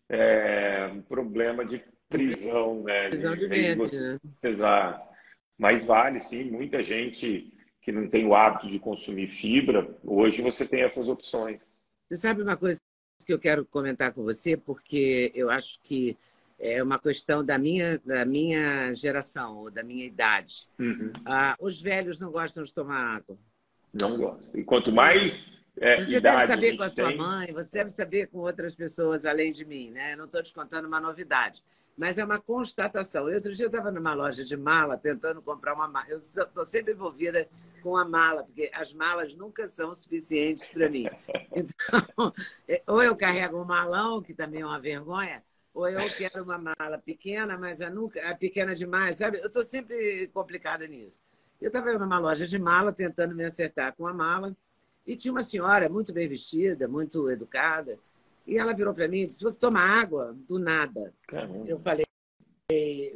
é, 0.10 0.90
um 0.94 1.02
problema 1.02 1.66
de 1.66 1.82
prisão, 2.10 2.84
né? 2.84 3.10
Prisão 3.10 3.36
de 3.36 3.48
ventre, 3.48 4.00
né? 4.00 4.20
Exato. 4.44 5.10
Mas 5.58 5.86
vale, 5.86 6.20
sim, 6.20 6.52
muita 6.52 6.84
gente 6.84 7.54
que 7.86 7.92
não 7.92 8.08
tem 8.08 8.26
o 8.26 8.34
hábito 8.34 8.68
de 8.68 8.80
consumir 8.80 9.28
fibra, 9.28 9.88
hoje 10.04 10.42
você 10.42 10.66
tem 10.66 10.82
essas 10.82 11.08
opções. 11.08 11.62
Você 12.10 12.18
sabe 12.18 12.42
uma 12.42 12.58
coisa 12.58 12.80
que 13.24 13.32
eu 13.32 13.38
quero 13.38 13.64
comentar 13.64 14.12
com 14.12 14.24
você, 14.24 14.58
porque 14.58 15.32
eu 15.36 15.52
acho 15.52 15.80
que 15.84 16.18
é 16.58 16.82
uma 16.82 16.98
questão 16.98 17.46
da 17.46 17.60
minha, 17.60 18.00
da 18.04 18.26
minha 18.26 18.92
geração, 18.94 19.58
ou 19.58 19.70
da 19.70 19.84
minha 19.84 20.04
idade. 20.04 20.68
Uhum. 20.80 21.12
Ah, 21.26 21.56
os 21.60 21.80
velhos 21.80 22.20
não 22.20 22.32
gostam 22.32 22.64
de 22.64 22.74
tomar 22.74 23.18
água. 23.18 23.38
Não 23.94 24.18
gostam. 24.18 24.60
E 24.60 24.64
quanto 24.64 24.92
mais 24.92 25.62
é, 25.78 26.04
você 26.04 26.20
deve 26.20 26.48
saber 26.48 26.78
com 26.78 26.84
a 26.84 26.90
sua 26.90 27.10
tem... 27.10 27.18
mãe, 27.18 27.54
você 27.54 27.70
deve 27.72 27.92
saber 27.92 28.28
com 28.30 28.40
outras 28.40 28.74
pessoas 28.74 29.26
além 29.26 29.52
de 29.52 29.64
mim, 29.64 29.92
né? 29.92 30.16
não 30.16 30.26
estou 30.26 30.42
te 30.42 30.52
contando 30.52 30.86
uma 30.86 31.00
novidade 31.00 31.62
mas 31.98 32.18
é 32.18 32.26
uma 32.26 32.40
constatação. 32.40 33.26
Outro 33.26 33.54
dia 33.54 33.66
eu 33.66 33.70
estava 33.70 33.92
numa 33.92 34.14
loja 34.14 34.44
de 34.44 34.58
mala 34.58 34.98
tentando 34.98 35.42
comprar 35.42 35.74
uma 35.74 35.88
mala. 35.88 36.08
Eu 36.10 36.18
estou 36.18 36.66
sempre 36.66 36.94
envolvida 36.94 37.48
com 37.82 37.96
a 37.96 38.04
mala, 38.04 38.44
porque 38.44 38.70
as 38.74 38.94
malas 38.94 39.34
nunca 39.36 39.68
são 39.68 39.94
suficientes 39.94 40.68
para 40.68 40.90
mim. 40.90 41.06
Então, 41.58 42.34
é, 42.68 42.84
ou 42.86 43.02
eu 43.02 43.16
carrego 43.16 43.62
um 43.62 43.64
malão, 43.64 44.22
que 44.22 44.34
também 44.34 44.60
é 44.60 44.66
uma 44.66 44.78
vergonha, 44.78 45.42
ou 45.74 45.88
eu 45.88 46.10
quero 46.14 46.44
uma 46.44 46.58
mala 46.58 46.98
pequena, 46.98 47.58
mas 47.58 47.80
a 47.80 47.90
nunca 47.90 48.20
é 48.20 48.34
pequena 48.34 48.76
demais, 48.76 49.16
sabe? 49.16 49.40
Eu 49.40 49.48
estou 49.48 49.64
sempre 49.64 50.28
complicada 50.34 50.86
nisso. 50.86 51.22
Eu 51.62 51.68
estava 51.68 51.98
numa 51.98 52.20
loja 52.20 52.46
de 52.46 52.60
mala 52.60 52.92
tentando 52.92 53.34
me 53.34 53.46
acertar 53.46 53.96
com 53.96 54.06
a 54.06 54.14
mala 54.14 54.54
e 55.08 55.16
tinha 55.16 55.32
uma 55.32 55.42
senhora 55.42 55.88
muito 55.88 56.12
bem 56.12 56.28
vestida, 56.28 56.90
muito 56.90 57.30
educada, 57.30 57.98
e 58.46 58.58
ela 58.58 58.74
virou 58.74 58.94
para 58.94 59.08
mim 59.08 59.22
e 59.22 59.28
disse: 59.28 59.44
Você 59.44 59.60
toma 59.60 59.80
água? 59.80 60.36
Do 60.48 60.60
nada. 60.60 61.14
Caramba. 61.28 61.66
Eu 61.68 61.80
falei: 61.80 62.06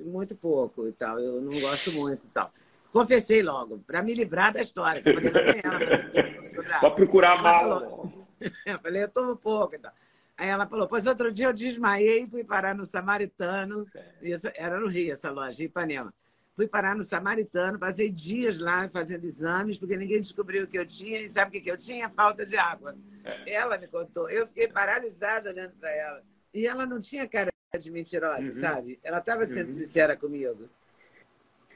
Muito 0.04 0.36
pouco 0.36 0.88
e 0.88 0.92
tal, 0.92 1.20
eu 1.20 1.42
não 1.42 1.60
gosto 1.60 1.92
muito 1.92 2.26
e 2.26 2.30
tal. 2.30 2.52
Confessei 2.92 3.44
logo, 3.44 3.80
para 3.80 4.02
me 4.02 4.14
livrar 4.16 4.52
da 4.52 4.62
história. 4.62 5.04
Para 6.82 6.92
procurar 6.92 7.38
a 7.38 7.42
mala. 7.42 8.12
Eu 8.66 8.80
falei: 8.80 9.04
Eu 9.04 9.10
tomo 9.10 9.36
pouco 9.36 9.76
e 9.76 9.78
tal. 9.78 9.92
Aí 10.38 10.48
ela 10.48 10.66
falou: 10.66 10.88
Pois 10.88 11.06
outro 11.06 11.32
dia 11.32 11.48
eu 11.48 11.54
desmaiei 11.54 12.24
e 12.24 12.30
fui 12.30 12.44
parar 12.44 12.74
no 12.74 12.86
Samaritano. 12.86 13.86
Isso 14.22 14.50
era 14.56 14.80
no 14.80 14.88
Rio, 14.88 15.12
essa 15.12 15.30
loja, 15.30 15.62
em 15.62 15.66
Ipanema. 15.66 16.14
Fui 16.60 16.68
parar 16.68 16.94
no 16.94 17.04
Samaritano, 17.04 17.80
passei 17.80 18.12
dias 18.12 18.60
lá 18.60 18.90
fazendo 18.90 19.24
exames, 19.24 19.78
porque 19.78 19.96
ninguém 19.96 20.20
descobriu 20.20 20.66
o 20.66 20.68
que 20.68 20.78
eu 20.78 20.86
tinha. 20.86 21.22
E 21.22 21.28
sabe 21.30 21.58
o 21.58 21.62
que 21.64 21.72
eu 21.72 21.78
tinha? 21.78 22.10
Falta 22.10 22.46
de 22.46 22.58
água. 22.58 22.98
É. 23.24 23.54
Ela 23.54 23.78
me 23.78 23.88
contou. 23.88 24.30
Eu 24.30 24.46
fiquei 24.46 24.68
paralisada 24.68 25.52
olhando 25.52 25.72
para 25.80 25.90
ela. 25.90 26.22
E 26.54 26.68
ela 26.68 26.86
não 26.86 27.00
tinha 27.00 27.26
cara 27.30 27.50
de 27.80 27.90
mentirosa, 27.90 28.46
uhum. 28.46 28.60
sabe? 28.60 29.00
Ela 29.02 29.20
estava 29.20 29.46
sendo 29.46 29.70
uhum. 29.70 29.74
sincera 29.74 30.18
comigo. 30.18 30.70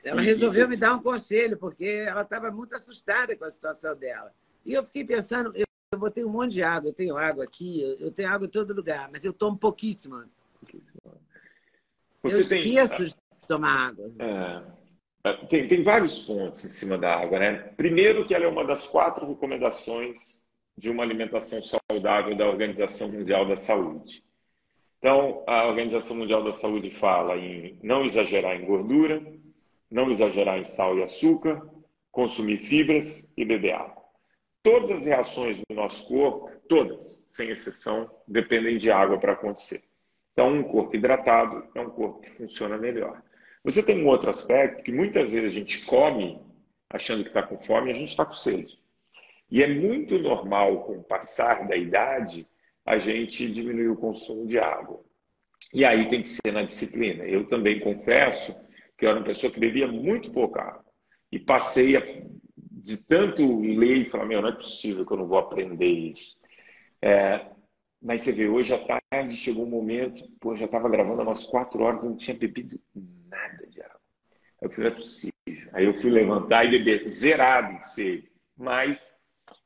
Ela 0.03 0.21
resolveu 0.21 0.67
me 0.67 0.75
dar 0.75 0.95
um 0.95 1.01
conselho, 1.01 1.55
porque 1.55 2.03
ela 2.05 2.23
estava 2.23 2.51
muito 2.51 2.75
assustada 2.75 3.37
com 3.37 3.45
a 3.45 3.51
situação 3.51 3.95
dela. 3.95 4.33
E 4.65 4.73
eu 4.73 4.83
fiquei 4.83 5.05
pensando, 5.05 5.53
eu, 5.55 5.63
eu 5.93 5.97
botei 5.97 6.25
um 6.25 6.29
monte 6.29 6.55
de 6.55 6.63
água, 6.63 6.89
eu 6.89 6.93
tenho 6.93 7.15
água 7.15 7.45
aqui, 7.45 7.81
eu, 7.81 8.07
eu 8.07 8.11
tenho 8.11 8.27
água 8.27 8.47
em 8.47 8.51
todo 8.51 8.73
lugar, 8.73 9.09
mas 9.09 9.23
eu 9.23 9.31
tomo 9.31 9.57
pouquíssima. 9.57 10.29
Você 12.21 12.41
eu 12.41 12.47
tem... 12.49 12.77
esqueço 12.77 13.22
tomar 13.47 13.89
água. 13.89 14.11
É, 14.19 15.29
é, 15.29 15.33
tem, 15.47 15.67
tem 15.67 15.83
vários 15.83 16.19
pontos 16.19 16.65
em 16.65 16.69
cima 16.69 16.97
da 16.97 17.15
água, 17.15 17.39
né? 17.39 17.53
Primeiro 17.77 18.25
que 18.25 18.33
ela 18.33 18.45
é 18.45 18.47
uma 18.47 18.65
das 18.65 18.87
quatro 18.87 19.27
recomendações 19.27 20.43
de 20.77 20.89
uma 20.89 21.03
alimentação 21.03 21.61
saudável 21.61 22.35
da 22.35 22.47
Organização 22.47 23.11
Mundial 23.11 23.45
da 23.45 23.55
Saúde. 23.55 24.23
Então, 24.97 25.43
a 25.47 25.67
Organização 25.67 26.15
Mundial 26.15 26.43
da 26.43 26.53
Saúde 26.53 26.89
fala 26.89 27.37
em 27.37 27.77
não 27.83 28.05
exagerar 28.05 28.55
em 28.55 28.65
gordura, 28.65 29.21
não 29.91 30.09
exagerar 30.09 30.57
em 30.57 30.65
sal 30.65 30.97
e 30.97 31.03
açúcar, 31.03 31.61
consumir 32.11 32.59
fibras 32.63 33.29
e 33.35 33.45
beber 33.45 33.73
água. 33.73 34.03
Todas 34.63 34.91
as 34.91 35.05
reações 35.05 35.57
do 35.57 35.75
nosso 35.75 36.07
corpo, 36.07 36.49
todas, 36.69 37.25
sem 37.27 37.49
exceção, 37.49 38.09
dependem 38.27 38.77
de 38.77 38.89
água 38.89 39.19
para 39.19 39.33
acontecer. 39.33 39.83
Então, 40.31 40.51
um 40.51 40.63
corpo 40.63 40.95
hidratado 40.95 41.67
é 41.75 41.81
um 41.81 41.89
corpo 41.89 42.21
que 42.21 42.31
funciona 42.31 42.77
melhor. 42.77 43.21
Você 43.63 43.81
tem 43.81 44.03
um 44.03 44.07
outro 44.07 44.29
aspecto 44.29 44.83
que 44.83 44.91
muitas 44.91 45.31
vezes 45.31 45.49
a 45.49 45.53
gente 45.53 45.85
come 45.85 46.39
achando 46.89 47.23
que 47.23 47.29
está 47.29 47.41
com 47.41 47.57
fome 47.57 47.89
e 47.89 47.91
a 47.91 47.95
gente 47.95 48.09
está 48.09 48.25
com 48.25 48.33
sede. 48.33 48.77
E 49.49 49.63
é 49.63 49.67
muito 49.67 50.17
normal, 50.19 50.83
com 50.83 50.97
o 50.97 51.03
passar 51.03 51.67
da 51.67 51.75
idade, 51.75 52.47
a 52.85 52.97
gente 52.97 53.51
diminuir 53.51 53.89
o 53.89 53.95
consumo 53.95 54.45
de 54.45 54.57
água. 54.59 55.03
E 55.73 55.85
aí 55.85 56.09
tem 56.09 56.21
que 56.21 56.29
ser 56.29 56.51
na 56.51 56.63
disciplina. 56.63 57.23
Eu 57.23 57.47
também 57.47 57.79
confesso 57.79 58.55
que 58.97 59.05
eu 59.05 59.09
era 59.09 59.19
uma 59.19 59.25
pessoa 59.25 59.51
que 59.51 59.59
bebia 59.59 59.87
muito 59.87 60.31
pouca 60.31 60.61
água. 60.61 60.85
E 61.31 61.39
passei 61.39 61.95
a, 61.95 62.03
de 62.55 62.97
tanto 63.05 63.61
ler 63.61 63.97
e 63.97 64.05
falar, 64.05 64.25
meu, 64.25 64.41
não 64.41 64.49
é 64.49 64.55
possível 64.55 65.05
que 65.05 65.13
eu 65.13 65.17
não 65.17 65.27
vou 65.27 65.37
aprender 65.37 65.87
isso. 65.87 66.35
É, 67.01 67.47
mas 68.01 68.21
você 68.21 68.31
vê, 68.31 68.47
hoje 68.47 68.73
à 68.73 68.99
tarde 69.09 69.35
chegou 69.35 69.65
um 69.65 69.69
momento, 69.69 70.29
pô, 70.39 70.55
já 70.55 70.65
estava 70.65 70.89
gravando 70.89 71.21
umas 71.21 71.45
quatro 71.45 71.81
horas, 71.83 72.03
não 72.03 72.15
tinha 72.15 72.35
bebido 72.35 72.79
Eu 74.63 74.69
falei, 74.69 74.89
não 74.89 74.95
é 74.95 74.99
possível. 74.99 75.33
Aí 75.73 75.85
eu 75.85 75.93
fui 75.93 76.09
levantar 76.09 76.65
e 76.65 76.71
beber 76.71 77.07
zerado 77.09 77.77
de 77.77 77.87
sede. 77.89 78.31
Mas 78.55 79.19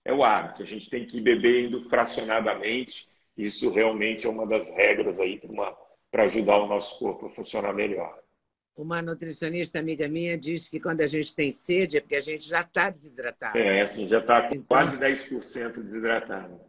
é 0.03 0.11
o 0.11 0.23
hábito, 0.23 0.63
a 0.63 0.65
gente 0.65 0.89
tem 0.89 1.05
que 1.05 1.17
ir 1.17 1.21
bebendo 1.21 1.87
fracionadamente. 1.87 3.07
Isso 3.37 3.69
realmente 3.69 4.25
é 4.25 4.29
uma 4.29 4.47
das 4.47 4.69
regras 4.75 5.19
aí 5.19 5.39
para 6.09 6.23
ajudar 6.23 6.57
o 6.57 6.67
nosso 6.67 6.97
corpo 6.97 7.27
a 7.27 7.29
funcionar 7.29 7.73
melhor. 7.73 8.17
Uma 8.75 9.01
nutricionista 9.01 9.79
amiga 9.79 10.07
minha 10.07 10.37
diz 10.37 10.67
que 10.67 10.79
quando 10.79 11.01
a 11.01 11.07
gente 11.07 11.33
tem 11.35 11.51
sede 11.51 11.97
é 11.97 12.01
porque 12.01 12.15
a 12.15 12.21
gente 12.21 12.47
já 12.47 12.61
está 12.61 12.89
desidratado. 12.89 13.57
É, 13.57 13.81
assim, 13.81 14.07
já 14.07 14.19
está 14.19 14.47
então, 14.47 14.63
quase 14.67 14.97
10% 14.97 15.83
desidratado. 15.83 16.59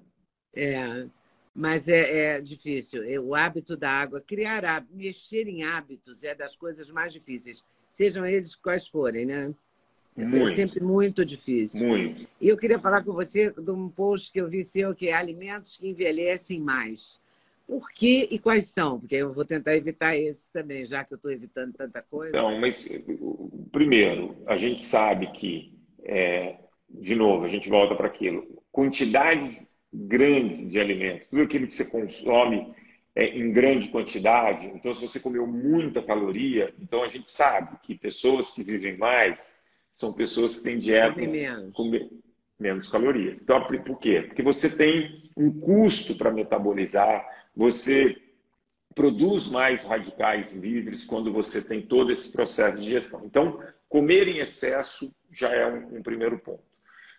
É, 0.55 1.07
mas 1.55 1.89
é, 1.89 2.37
é, 2.37 2.41
difícil. 2.41 3.03
O 3.23 3.35
hábito 3.35 3.77
da 3.77 3.91
água, 3.91 4.21
criar 4.21 4.87
mexer 4.91 5.47
em 5.49 5.65
hábitos 5.65 6.25
é 6.25 6.35
das 6.35 6.57
coisas 6.57 6.91
mais 6.91 7.13
difíceis, 7.13 7.63
sejam 7.99 8.25
eles 8.25 8.55
quais 8.55 8.87
forem, 8.87 9.27
né? 9.27 9.53
É 10.17 10.25
muito. 10.25 10.55
sempre 10.55 10.81
muito 10.81 11.25
difícil. 11.25 11.85
Muito. 11.85 12.29
E 12.41 12.49
eu 12.49 12.57
queria 12.57 12.79
falar 12.79 13.03
com 13.03 13.13
você 13.13 13.51
de 13.51 13.71
um 13.73 13.89
post 13.89 14.33
que 14.33 14.41
eu 14.41 14.49
vi 14.49 14.63
seu, 14.63 14.95
que 14.95 15.09
é 15.09 15.15
alimentos 15.15 15.77
que 15.77 15.89
envelhecem 15.89 16.61
mais. 16.61 17.21
Por 17.67 17.91
que 17.91 18.29
e 18.31 18.39
quais 18.39 18.67
são? 18.67 19.01
Porque 19.01 19.17
eu 19.17 19.33
vou 19.33 19.45
tentar 19.45 19.77
evitar 19.77 20.17
esse 20.17 20.51
também, 20.53 20.87
já 20.87 21.05
que 21.05 21.13
eu 21.13 21.17
estou 21.17 21.31
evitando 21.33 21.75
tanta 21.75 22.01
coisa. 22.01 22.37
Então, 22.37 22.59
mas 22.61 22.89
primeiro, 23.73 24.37
a 24.47 24.57
gente 24.57 24.81
sabe 24.81 25.33
que, 25.33 25.77
é, 26.05 26.55
de 26.89 27.17
novo, 27.17 27.45
a 27.45 27.49
gente 27.49 27.69
volta 27.69 27.97
para 27.97 28.07
aquilo, 28.07 28.63
quantidades 28.71 29.75
grandes 29.93 30.71
de 30.71 30.79
alimentos, 30.79 31.27
tudo 31.29 31.43
aquilo 31.43 31.67
que 31.67 31.75
você 31.75 31.85
consome 31.85 32.73
é, 33.19 33.37
em 33.37 33.51
grande 33.51 33.89
quantidade, 33.89 34.71
então 34.73 34.95
se 34.95 35.05
você 35.05 35.19
comeu 35.19 35.45
muita 35.45 36.01
caloria, 36.01 36.73
então 36.79 37.03
a 37.03 37.09
gente 37.09 37.29
sabe 37.29 37.77
que 37.83 37.97
pessoas 37.97 38.53
que 38.53 38.63
vivem 38.63 38.97
mais 38.97 39.61
são 39.93 40.13
pessoas 40.13 40.55
que 40.55 40.63
têm 40.63 40.79
dietas 40.79 41.33
com 41.73 41.91
menos 42.61 42.89
calorias. 42.89 43.43
Então, 43.43 43.67
por 43.67 43.99
quê? 43.99 44.23
Porque 44.23 44.41
você 44.41 44.71
tem 44.71 45.29
um 45.37 45.51
custo 45.51 46.17
para 46.17 46.31
metabolizar, 46.31 47.27
você 47.57 48.17
produz 48.95 49.49
mais 49.49 49.83
radicais 49.83 50.55
livres 50.55 51.05
quando 51.05 51.33
você 51.33 51.61
tem 51.61 51.83
todo 51.83 52.13
esse 52.13 52.31
processo 52.31 52.79
de 52.79 52.89
gestão. 52.89 53.25
Então, 53.25 53.61
comer 53.89 54.29
em 54.29 54.39
excesso 54.39 55.13
já 55.33 55.53
é 55.53 55.67
um, 55.67 55.97
um 55.97 56.03
primeiro 56.05 56.39
ponto. 56.39 56.63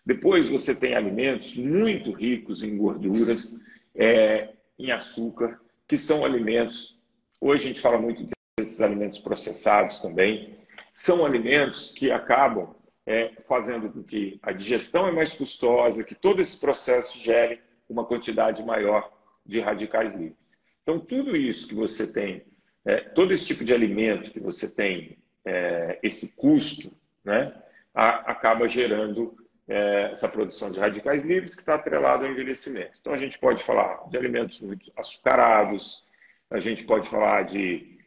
Depois, 0.05 0.47
você 0.47 0.73
tem 0.73 0.95
alimentos 0.95 1.57
muito 1.57 2.13
ricos 2.13 2.63
em 2.63 2.77
gorduras, 2.77 3.53
é, 3.93 4.53
em 4.79 4.91
açúcar, 4.91 5.59
que 5.89 5.97
são 5.97 6.23
alimentos. 6.23 6.97
Hoje 7.41 7.63
a 7.63 7.67
gente 7.69 7.81
fala 7.81 7.97
muito 7.97 8.29
desses 8.57 8.79
alimentos 8.79 9.17
processados 9.17 9.97
também. 9.97 10.55
São 10.93 11.25
alimentos 11.25 11.89
que 11.91 12.11
acabam 12.11 12.75
é, 13.07 13.33
fazendo 13.47 13.89
com 13.89 14.03
que 14.03 14.39
a 14.43 14.51
digestão 14.51 15.07
é 15.07 15.11
mais 15.11 15.33
custosa, 15.33 16.03
que 16.03 16.13
todo 16.13 16.41
esse 16.41 16.59
processo 16.59 17.17
gere 17.17 17.59
uma 17.89 18.05
quantidade 18.05 18.63
maior 18.63 19.11
de 19.43 19.59
radicais 19.59 20.13
livres. 20.13 20.37
Então, 20.83 20.99
tudo 20.99 21.35
isso 21.35 21.67
que 21.67 21.73
você 21.73 22.05
tem, 22.11 22.45
é, 22.85 22.97
todo 23.01 23.33
esse 23.33 23.47
tipo 23.47 23.65
de 23.65 23.73
alimento 23.73 24.31
que 24.31 24.39
você 24.39 24.69
tem, 24.69 25.17
é, 25.43 25.97
esse 26.03 26.35
custo, 26.35 26.91
né, 27.23 27.51
a, 27.95 28.31
acaba 28.31 28.67
gerando 28.67 29.35
é, 29.69 30.09
essa 30.11 30.27
produção 30.27 30.71
de 30.71 30.79
radicais 30.79 31.23
livres 31.23 31.53
que 31.53 31.61
está 31.61 31.75
atrelado 31.75 32.25
ao 32.25 32.31
envelhecimento. 32.31 32.97
Então, 32.99 33.13
a 33.13 33.17
gente 33.17 33.37
pode 33.37 33.63
falar 33.63 34.09
de 34.09 34.17
alimentos 34.17 34.59
muito 34.61 34.91
açucarados, 34.97 36.03
a 36.49 36.59
gente 36.59 36.83
pode 36.83 37.07
falar 37.07 37.43
de 37.43 37.99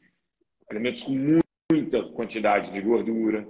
alimentos 0.69 1.03
com 1.03 1.41
muita 1.71 2.03
quantidade 2.11 2.73
de 2.73 2.81
gordura, 2.81 3.47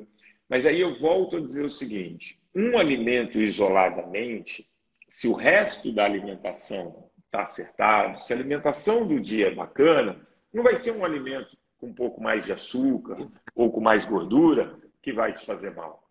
mas 0.49 0.67
aí 0.67 0.81
eu 0.83 0.95
volto 0.95 1.39
a 1.39 1.41
dizer 1.41 1.65
o 1.65 1.71
seguinte: 1.71 2.39
um 2.55 2.77
alimento 2.79 3.41
isoladamente, 3.41 4.69
se 5.09 5.27
o 5.27 5.33
resto 5.33 5.91
da 5.91 6.05
alimentação 6.05 7.11
está 7.25 7.43
acertado, 7.43 8.23
se 8.23 8.33
a 8.33 8.37
alimentação 8.37 9.07
do 9.07 9.19
dia 9.19 9.49
é 9.49 9.55
bacana, 9.55 10.21
não 10.53 10.63
vai 10.63 10.77
ser 10.77 10.91
um 10.93 11.05
alimento 11.05 11.57
com 11.79 11.87
um 11.87 11.95
pouco 11.95 12.23
mais 12.23 12.45
de 12.45 12.53
açúcar 12.53 13.27
ou 13.55 13.73
com 13.73 13.81
mais 13.81 14.05
gordura 14.05 14.79
que 15.01 15.13
vai 15.13 15.33
te 15.33 15.47
fazer 15.47 15.75
mal. 15.75 16.07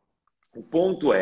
O 0.55 0.63
ponto 0.63 1.13
é 1.13 1.21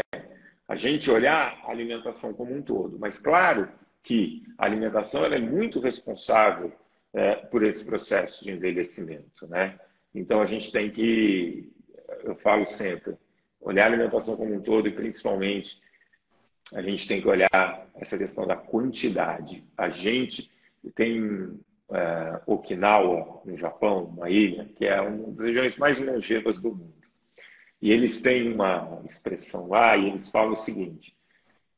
a 0.70 0.76
gente 0.76 1.09
olhar 1.09 1.59
a 1.65 1.72
alimentação 1.72 2.32
como 2.32 2.55
um 2.55 2.61
todo. 2.61 2.99
Mas 2.99 3.17
claro 3.17 3.67
que 4.03 4.43
a 4.55 4.65
alimentação 4.65 5.26
ela 5.26 5.36
é 5.36 5.39
muito 5.39 5.80
responsável 5.80 6.72
é, 7.11 7.36
por 7.36 7.63
esse 7.63 7.84
processo 7.84 8.45
de 8.45 8.51
envelhecimento, 8.51 9.47
né? 9.47 9.80
Então 10.13 10.39
a 10.39 10.45
gente 10.45 10.72
tem 10.72 10.91
que, 10.91 11.74
eu 12.24 12.36
falo 12.36 12.67
sempre, 12.67 13.17
olhar 13.59 13.86
a 13.86 13.88
alimentação 13.88 14.38
como 14.38 14.53
um 14.53 14.61
todo 14.61 14.88
e 14.88 14.91
principalmente 14.91 15.82
a 16.76 16.84
gente 16.84 17.07
tem 17.07 17.20
que 17.20 17.28
olhar 17.28 17.88
essa 17.95 18.15
questão 18.15 18.45
da 18.45 18.55
quantidade. 18.55 19.63
A 19.76 19.89
gente 19.89 20.51
tem 20.93 21.59
é, 21.91 22.41
Okinawa, 22.45 23.41
no 23.43 23.57
Japão, 23.57 24.03
uma 24.03 24.30
ilha, 24.30 24.70
que 24.76 24.86
é 24.86 25.01
uma 25.01 25.32
das 25.32 25.47
regiões 25.47 25.78
mais 25.78 25.99
longevas 25.99 26.59
do 26.59 26.70
mundo. 26.70 26.99
E 27.82 27.91
eles 27.91 28.21
têm 28.21 28.53
uma 28.53 29.01
expressão 29.05 29.67
lá 29.67 29.95
e 29.95 30.07
eles 30.07 30.30
falam 30.30 30.53
o 30.53 30.57
seguinte, 30.57 31.15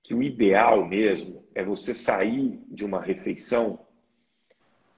que 0.03 0.13
o 0.13 0.23
ideal 0.23 0.85
mesmo 0.87 1.45
é 1.53 1.63
você 1.63 1.93
sair 1.93 2.59
de 2.67 2.83
uma 2.83 3.01
refeição 3.01 3.85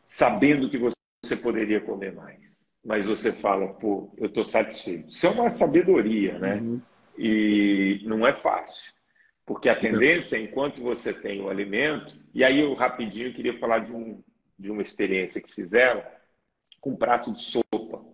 sabendo 0.05 0.69
que 0.69 0.77
você 0.77 1.35
poderia 1.35 1.81
comer 1.81 2.13
mais. 2.13 2.63
Mas 2.83 3.05
você 3.05 3.31
fala, 3.31 3.73
pô, 3.73 4.13
eu 4.17 4.27
estou 4.27 4.43
satisfeito. 4.43 5.09
Isso 5.09 5.25
é 5.25 5.29
uma 5.29 5.49
sabedoria, 5.49 6.37
né? 6.37 6.55
Uhum. 6.55 6.81
E 7.17 8.01
não 8.05 8.25
é 8.27 8.33
fácil. 8.33 8.93
Porque 9.45 9.69
a 9.69 9.75
tendência, 9.75 10.37
enquanto 10.37 10.81
você 10.81 11.13
tem 11.13 11.41
o 11.41 11.49
alimento, 11.49 12.15
e 12.33 12.43
aí 12.43 12.59
eu 12.59 12.73
rapidinho 12.73 13.33
queria 13.33 13.57
falar 13.57 13.79
de, 13.79 13.91
um, 13.91 14.21
de 14.57 14.71
uma 14.71 14.81
experiência 14.81 15.41
que 15.41 15.53
fizeram 15.53 16.03
com 16.79 16.91
um 16.91 16.95
prato 16.95 17.31
de 17.31 17.41
sopa. 17.41 18.05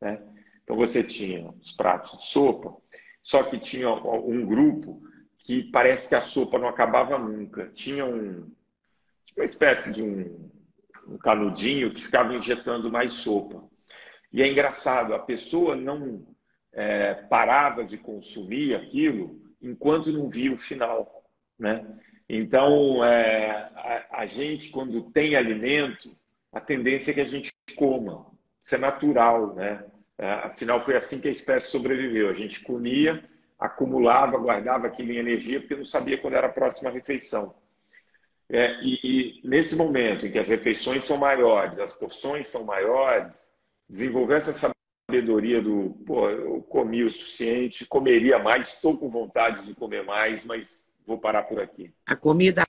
Né? 0.00 0.20
Então 0.68 0.76
você 0.76 1.02
tinha 1.02 1.48
os 1.48 1.72
pratos 1.72 2.18
de 2.18 2.26
sopa, 2.26 2.76
só 3.22 3.42
que 3.42 3.58
tinha 3.58 3.88
um 3.90 4.44
grupo 4.44 5.02
que 5.38 5.62
parece 5.72 6.10
que 6.10 6.14
a 6.14 6.20
sopa 6.20 6.58
não 6.58 6.68
acabava 6.68 7.18
nunca. 7.18 7.70
Tinha 7.72 8.04
um, 8.04 8.52
uma 9.34 9.44
espécie 9.46 9.90
de 9.90 10.02
um, 10.02 10.50
um 11.08 11.16
canudinho 11.16 11.90
que 11.94 12.02
ficava 12.02 12.34
injetando 12.34 12.92
mais 12.92 13.14
sopa. 13.14 13.64
E 14.30 14.42
é 14.42 14.46
engraçado, 14.46 15.14
a 15.14 15.18
pessoa 15.18 15.74
não 15.74 16.26
é, 16.70 17.14
parava 17.14 17.82
de 17.82 17.96
consumir 17.96 18.74
aquilo 18.74 19.40
enquanto 19.62 20.12
não 20.12 20.28
via 20.28 20.52
o 20.52 20.58
final, 20.58 21.24
né? 21.58 21.82
Então, 22.28 23.02
é, 23.02 23.70
a, 23.74 24.20
a, 24.20 24.26
gente, 24.26 24.68
quando 24.68 25.10
tem 25.12 25.34
alimento, 25.34 26.14
a 26.52 26.60
tendência 26.60 27.12
é 27.12 27.14
que 27.14 27.22
a 27.22 27.26
gente 27.26 27.50
coma. 27.74 28.26
Isso 28.60 28.74
é 28.74 28.78
natural, 28.78 29.54
né? 29.54 29.82
É, 30.18 30.30
afinal, 30.30 30.82
foi 30.82 30.96
assim 30.96 31.20
que 31.20 31.28
a 31.28 31.30
espécie 31.30 31.70
sobreviveu. 31.70 32.28
A 32.28 32.34
gente 32.34 32.62
comia, 32.64 33.22
acumulava, 33.58 34.36
guardava 34.36 34.88
aquilo 34.88 35.12
em 35.12 35.18
energia, 35.18 35.60
porque 35.60 35.76
não 35.76 35.84
sabia 35.84 36.18
quando 36.18 36.34
era 36.34 36.48
a 36.48 36.52
próxima 36.52 36.90
refeição. 36.90 37.54
É, 38.50 38.82
e, 38.82 38.98
e, 39.04 39.40
nesse 39.48 39.76
momento 39.76 40.26
em 40.26 40.32
que 40.32 40.38
as 40.38 40.48
refeições 40.48 41.04
são 41.04 41.18
maiores, 41.18 41.78
as 41.78 41.92
porções 41.92 42.46
são 42.46 42.64
maiores, 42.64 43.50
desenvolver 43.88 44.36
essa 44.36 44.72
sabedoria 45.08 45.62
do, 45.62 45.90
pô, 46.06 46.28
eu 46.30 46.62
comi 46.62 47.04
o 47.04 47.10
suficiente, 47.10 47.86
comeria 47.86 48.38
mais, 48.38 48.68
estou 48.68 48.96
com 48.96 49.10
vontade 49.10 49.66
de 49.66 49.74
comer 49.74 50.02
mais, 50.04 50.44
mas 50.44 50.86
vou 51.06 51.18
parar 51.18 51.44
por 51.44 51.60
aqui. 51.60 51.92
A 52.06 52.16
comida 52.16 52.67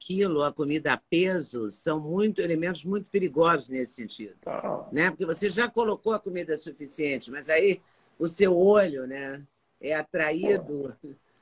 quilo, 0.00 0.42
a 0.42 0.52
comida 0.52 0.94
a 0.94 0.96
peso, 0.96 1.70
são 1.70 2.00
muito 2.00 2.40
elementos 2.40 2.84
muito 2.84 3.06
perigosos 3.10 3.68
nesse 3.68 3.92
sentido. 3.92 4.34
Tá. 4.40 4.88
Né? 4.90 5.10
Porque 5.10 5.26
você 5.26 5.50
já 5.50 5.68
colocou 5.68 6.14
a 6.14 6.18
comida 6.18 6.56
suficiente, 6.56 7.30
mas 7.30 7.50
aí 7.50 7.80
o 8.18 8.26
seu 8.26 8.56
olho 8.56 9.06
né, 9.06 9.42
é 9.80 9.94
atraído 9.94 10.96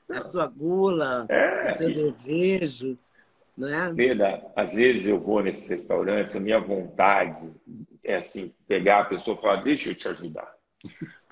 à 0.09 0.19
sua 0.19 0.45
gula, 0.45 1.25
é. 1.29 1.69
ao 1.69 1.77
seu 1.77 1.93
desejo. 1.93 2.97
Né? 3.57 3.91
Veda, 3.93 4.45
às 4.55 4.75
vezes 4.75 5.07
eu 5.07 5.19
vou 5.19 5.41
nesses 5.41 5.67
restaurantes, 5.69 6.35
a 6.35 6.39
minha 6.39 6.59
vontade 6.59 7.49
é 8.03 8.17
assim, 8.17 8.53
pegar 8.67 9.01
a 9.01 9.05
pessoa 9.05 9.37
e 9.37 9.41
falar, 9.41 9.63
deixa 9.63 9.89
eu 9.89 9.95
te 9.95 10.07
ajudar. 10.07 10.53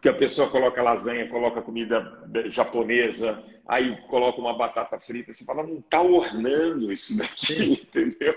Porque 0.07 0.23
a 0.23 0.27
pessoa 0.27 0.49
coloca 0.49 0.81
lasanha, 0.81 1.27
coloca 1.27 1.61
comida 1.61 2.23
japonesa, 2.45 3.43
aí 3.67 3.99
coloca 4.07 4.39
uma 4.39 4.57
batata 4.57 4.97
frita, 4.97 5.33
você 5.33 5.43
fala, 5.43 5.63
não 5.63 5.79
está 5.79 6.01
ornando 6.01 6.93
isso 6.93 7.17
daqui, 7.17 7.73
entendeu? 7.83 8.33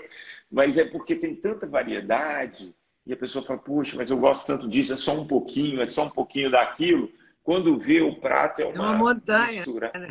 Mas 0.51 0.77
é 0.77 0.83
porque 0.83 1.15
tem 1.15 1.33
tanta 1.33 1.65
variedade, 1.65 2.75
e 3.05 3.13
a 3.13 3.17
pessoa 3.17 3.45
fala, 3.45 3.59
puxa, 3.59 3.95
mas 3.95 4.11
eu 4.11 4.17
gosto 4.17 4.47
tanto 4.47 4.67
disso, 4.67 4.91
é 4.91 4.97
só 4.97 5.13
um 5.13 5.25
pouquinho, 5.25 5.81
é 5.81 5.85
só 5.85 6.05
um 6.05 6.09
pouquinho 6.09 6.51
daquilo. 6.51 7.09
Quando 7.41 7.79
vê 7.79 8.01
o 8.01 8.19
prato 8.19 8.61
é 8.61 8.65
uma, 8.65 8.75
é 8.75 8.79
uma 8.79 8.93
montanha. 8.93 9.61
Mistura. 9.61 9.91
Né? 9.95 10.09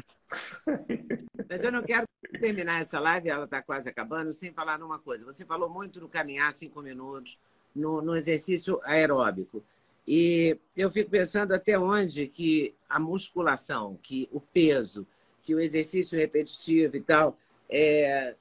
Mas 1.46 1.62
eu 1.62 1.70
não 1.70 1.82
quero 1.82 2.06
terminar 2.40 2.80
essa 2.80 2.98
live, 2.98 3.28
ela 3.28 3.44
está 3.44 3.60
quase 3.60 3.86
acabando, 3.86 4.32
sem 4.32 4.50
falar 4.50 4.78
numa 4.78 4.98
coisa. 4.98 5.26
Você 5.26 5.44
falou 5.44 5.68
muito 5.68 6.00
no 6.00 6.08
caminhar 6.08 6.52
cinco 6.54 6.80
minutos, 6.80 7.38
no, 7.76 8.00
no 8.00 8.16
exercício 8.16 8.80
aeróbico. 8.82 9.62
E 10.06 10.56
eu 10.76 10.90
fico 10.90 11.10
pensando 11.10 11.52
até 11.52 11.78
onde 11.78 12.26
que 12.26 12.74
a 12.88 12.98
musculação, 12.98 13.98
que 14.02 14.28
o 14.32 14.40
peso, 14.40 15.06
que 15.42 15.54
o 15.54 15.60
exercício 15.60 16.18
repetitivo 16.18 16.96
e 16.96 17.00
tal, 17.00 17.36
é, 17.68 18.34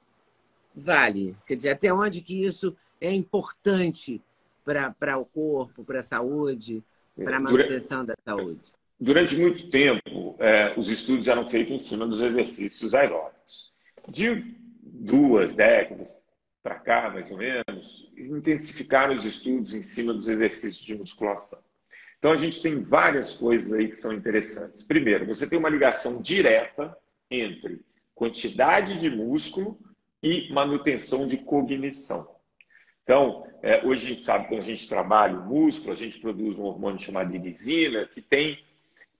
vale. 0.74 1.36
Quer 1.46 1.56
dizer, 1.56 1.70
até 1.70 1.92
onde 1.92 2.20
que 2.20 2.44
isso 2.44 2.76
é 3.00 3.12
importante 3.12 4.20
para 4.64 5.18
o 5.18 5.24
corpo, 5.24 5.84
para 5.84 6.00
a 6.00 6.02
saúde, 6.02 6.82
para 7.16 7.36
a 7.38 7.40
manutenção 7.40 8.04
da 8.04 8.14
saúde? 8.24 8.60
Durante 8.98 9.36
muito 9.36 9.70
tempo, 9.70 10.36
é, 10.38 10.74
os 10.76 10.88
estudos 10.88 11.26
eram 11.26 11.46
feitos 11.46 11.74
em 11.74 11.78
cima 11.78 12.06
dos 12.06 12.20
exercícios 12.20 12.94
aeróbicos. 12.94 13.72
De 14.08 14.54
duas 14.82 15.54
décadas 15.54 16.24
para 16.62 16.74
cá, 16.74 17.10
mais 17.10 17.30
ou 17.30 17.38
menos, 17.38 18.09
intensificaram 18.26 19.14
os 19.14 19.24
estudos 19.24 19.74
em 19.74 19.82
cima 19.82 20.12
dos 20.12 20.28
exercícios 20.28 20.84
de 20.84 20.94
musculação. 20.94 21.58
Então, 22.18 22.32
a 22.32 22.36
gente 22.36 22.60
tem 22.60 22.82
várias 22.82 23.34
coisas 23.34 23.72
aí 23.72 23.88
que 23.88 23.96
são 23.96 24.12
interessantes. 24.12 24.82
Primeiro, 24.82 25.26
você 25.26 25.48
tem 25.48 25.58
uma 25.58 25.70
ligação 25.70 26.20
direta 26.20 26.96
entre 27.30 27.80
quantidade 28.14 29.00
de 29.00 29.08
músculo 29.08 29.78
e 30.22 30.52
manutenção 30.52 31.26
de 31.26 31.38
cognição. 31.38 32.28
Então, 33.02 33.46
é, 33.62 33.84
hoje 33.86 34.06
a 34.06 34.08
gente 34.10 34.22
sabe 34.22 34.44
que 34.44 34.50
quando 34.50 34.60
a 34.60 34.66
gente 34.66 34.88
trabalha 34.88 35.38
o 35.38 35.48
músculo, 35.48 35.92
a 35.92 35.96
gente 35.96 36.20
produz 36.20 36.58
um 36.58 36.64
hormônio 36.64 37.00
chamado 37.00 37.34
irisina, 37.34 38.06
que 38.06 38.20
tem 38.20 38.62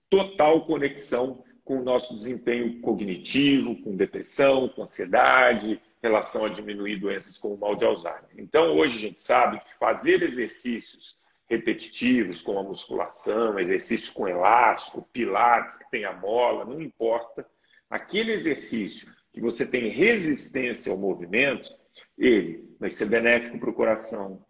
total 0.09 0.65
conexão 0.65 1.43
com 1.63 1.79
o 1.79 1.83
nosso 1.83 2.15
desempenho 2.15 2.79
cognitivo, 2.81 3.81
com 3.81 3.95
depressão, 3.95 4.69
com 4.69 4.83
ansiedade, 4.83 5.81
relação 6.01 6.45
a 6.45 6.49
diminuir 6.49 6.97
doenças 6.97 7.37
como 7.37 7.55
o 7.55 7.59
mal 7.59 7.75
de 7.75 7.85
Alzheimer. 7.85 8.29
Então, 8.37 8.75
hoje 8.75 8.97
a 8.97 9.01
gente 9.01 9.21
sabe 9.21 9.59
que 9.59 9.73
fazer 9.75 10.23
exercícios 10.23 11.17
repetitivos, 11.47 12.41
como 12.41 12.59
a 12.59 12.63
musculação, 12.63 13.59
exercício 13.59 14.13
com 14.13 14.27
elástico, 14.27 15.07
pilates, 15.11 15.77
que 15.77 15.91
tem 15.91 16.05
a 16.05 16.13
mola, 16.13 16.65
não 16.65 16.81
importa. 16.81 17.45
Aquele 17.89 18.31
exercício 18.31 19.13
que 19.33 19.41
você 19.41 19.65
tem 19.65 19.89
resistência 19.89 20.91
ao 20.91 20.97
movimento, 20.97 21.69
ele 22.17 22.73
vai 22.79 22.89
ser 22.89 23.07
benéfico 23.07 23.59
para 23.59 23.69
o 23.69 23.73
coração. 23.73 24.45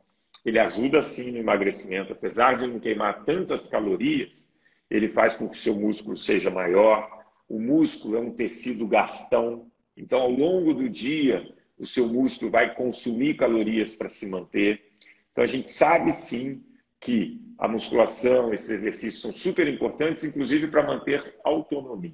Ele 0.45 0.59
ajuda 0.59 1.01
sim 1.01 1.31
no 1.31 1.39
emagrecimento, 1.39 2.13
apesar 2.13 2.57
de 2.57 2.67
não 2.67 2.79
queimar 2.79 3.23
tantas 3.23 3.67
calorias, 3.67 4.47
ele 4.89 5.09
faz 5.09 5.37
com 5.37 5.47
que 5.47 5.57
o 5.57 5.59
seu 5.59 5.75
músculo 5.75 6.17
seja 6.17 6.49
maior. 6.49 7.23
O 7.47 7.59
músculo 7.59 8.17
é 8.17 8.19
um 8.19 8.35
tecido 8.35 8.87
gastão, 8.87 9.70
então 10.01 10.19
ao 10.19 10.31
longo 10.31 10.73
do 10.73 10.89
dia 10.89 11.47
o 11.77 11.85
seu 11.85 12.07
músculo 12.07 12.49
vai 12.51 12.73
consumir 12.73 13.35
calorias 13.35 13.95
para 13.95 14.09
se 14.09 14.27
manter. 14.27 14.91
Então 15.31 15.43
a 15.43 15.47
gente 15.47 15.69
sabe 15.69 16.11
sim 16.11 16.63
que 16.99 17.39
a 17.57 17.67
musculação, 17.67 18.53
esses 18.53 18.69
exercícios 18.69 19.21
são 19.21 19.31
super 19.31 19.67
importantes, 19.67 20.23
inclusive 20.23 20.67
para 20.67 20.83
manter 20.83 21.35
autonomia. 21.43 22.13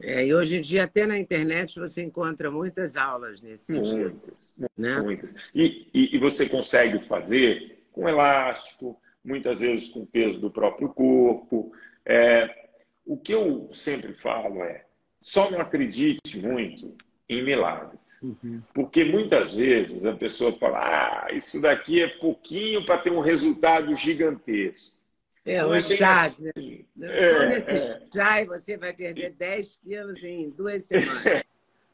É, 0.00 0.24
e 0.24 0.32
hoje 0.32 0.58
em 0.58 0.60
dia, 0.60 0.84
até 0.84 1.06
na 1.06 1.18
internet, 1.18 1.78
você 1.78 2.02
encontra 2.02 2.50
muitas 2.50 2.96
aulas 2.96 3.42
nesse 3.42 3.64
sentido. 3.64 4.10
Muitas, 4.10 4.52
né? 4.76 5.00
muitas. 5.00 5.34
E, 5.52 5.88
e, 5.92 6.16
e, 6.16 6.18
você 6.18 6.48
consegue 6.48 7.00
fazer 7.00 7.80
com 7.90 8.08
elástico, 8.08 9.00
muitas 9.24 9.58
vezes 9.58 9.88
com 9.88 10.02
o 10.02 10.06
peso 10.06 10.38
do 10.38 10.52
próprio 10.52 10.88
corpo. 10.90 11.72
É, 12.06 12.67
o 13.08 13.16
que 13.16 13.32
eu 13.32 13.70
sempre 13.72 14.12
falo 14.12 14.62
é, 14.62 14.84
só 15.22 15.50
não 15.50 15.60
acredite 15.60 16.38
muito 16.38 16.94
em 17.26 17.42
milagres. 17.42 18.20
Uhum. 18.22 18.62
Porque 18.74 19.02
muitas 19.02 19.54
vezes 19.54 20.04
a 20.04 20.12
pessoa 20.12 20.52
fala, 20.58 20.78
ah, 20.78 21.28
isso 21.32 21.60
daqui 21.60 22.02
é 22.02 22.08
pouquinho 22.08 22.84
para 22.84 22.98
ter 22.98 23.10
um 23.10 23.20
resultado 23.20 23.94
gigantesco. 23.96 24.98
É, 25.44 25.64
o 25.64 25.72
é 25.72 25.80
chá, 25.80 26.30
né? 26.38 26.50
Assim. 26.54 26.84
É, 27.00 27.48
nesse 27.48 27.74
é. 27.76 28.06
chá 28.14 28.44
você 28.44 28.76
vai 28.76 28.92
perder 28.92 29.30
10 29.30 29.78
quilos 29.82 30.22
em 30.22 30.50
duas 30.50 30.84
semanas. 30.84 31.42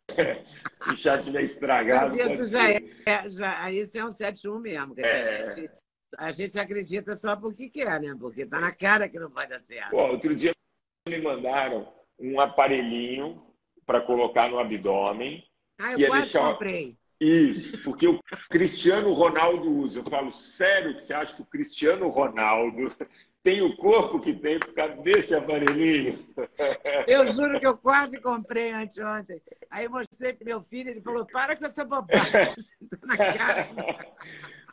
Se 0.76 0.90
o 0.90 0.96
chá 0.96 1.18
tiver 1.18 1.42
estragado. 1.42 2.16
Mas 2.16 2.32
isso 2.32 2.46
já 2.46 2.70
é, 2.70 2.82
já, 3.30 3.72
isso 3.72 3.96
é 3.96 4.04
um 4.04 4.08
7-1 4.08 4.60
mesmo. 4.60 4.94
É. 4.98 5.42
A, 5.42 5.46
gente, 5.46 5.70
a 6.18 6.30
gente 6.30 6.58
acredita 6.58 7.14
só 7.14 7.36
porque 7.36 7.70
quer, 7.70 8.00
né? 8.00 8.14
Porque 8.18 8.44
tá 8.44 8.60
na 8.60 8.72
cara 8.72 9.08
que 9.08 9.18
não 9.18 9.30
vai 9.30 9.48
dar 9.48 9.60
certo. 9.60 9.90
Pô, 9.90 10.08
outro 10.08 10.34
dia 10.34 10.52
me 11.06 11.20
mandaram 11.20 11.92
um 12.18 12.40
aparelhinho 12.40 13.42
para 13.84 14.00
colocar 14.00 14.48
no 14.48 14.58
abdômen. 14.58 15.44
Ah, 15.78 15.92
eu 15.92 16.08
quase 16.08 16.22
deixar... 16.22 16.52
comprei. 16.52 16.96
Isso, 17.20 17.78
porque 17.82 18.08
o 18.08 18.18
Cristiano 18.50 19.12
Ronaldo 19.12 19.70
usa. 19.70 20.00
Eu 20.00 20.04
falo, 20.04 20.32
sério 20.32 20.94
que 20.94 21.02
você 21.02 21.12
acha 21.12 21.36
que 21.36 21.42
o 21.42 21.46
Cristiano 21.46 22.08
Ronaldo 22.08 22.94
tem 23.42 23.60
o 23.60 23.76
corpo 23.76 24.18
que 24.18 24.32
tem 24.32 24.58
por 24.58 24.72
causa 24.72 24.96
desse 24.96 25.34
aparelhinho? 25.34 26.18
Eu 27.06 27.30
juro 27.30 27.60
que 27.60 27.66
eu 27.66 27.76
quase 27.76 28.18
comprei 28.18 28.72
anteontem. 28.72 29.40
Aí 29.70 29.84
eu 29.84 29.90
mostrei 29.90 30.32
para 30.32 30.44
meu 30.46 30.62
filho, 30.62 30.90
ele 30.90 31.00
falou, 31.02 31.26
para 31.26 31.54
com 31.54 31.66
essa 31.66 31.84
bobagem. 31.84 32.54
na 33.04 33.16
cara. 33.16 33.68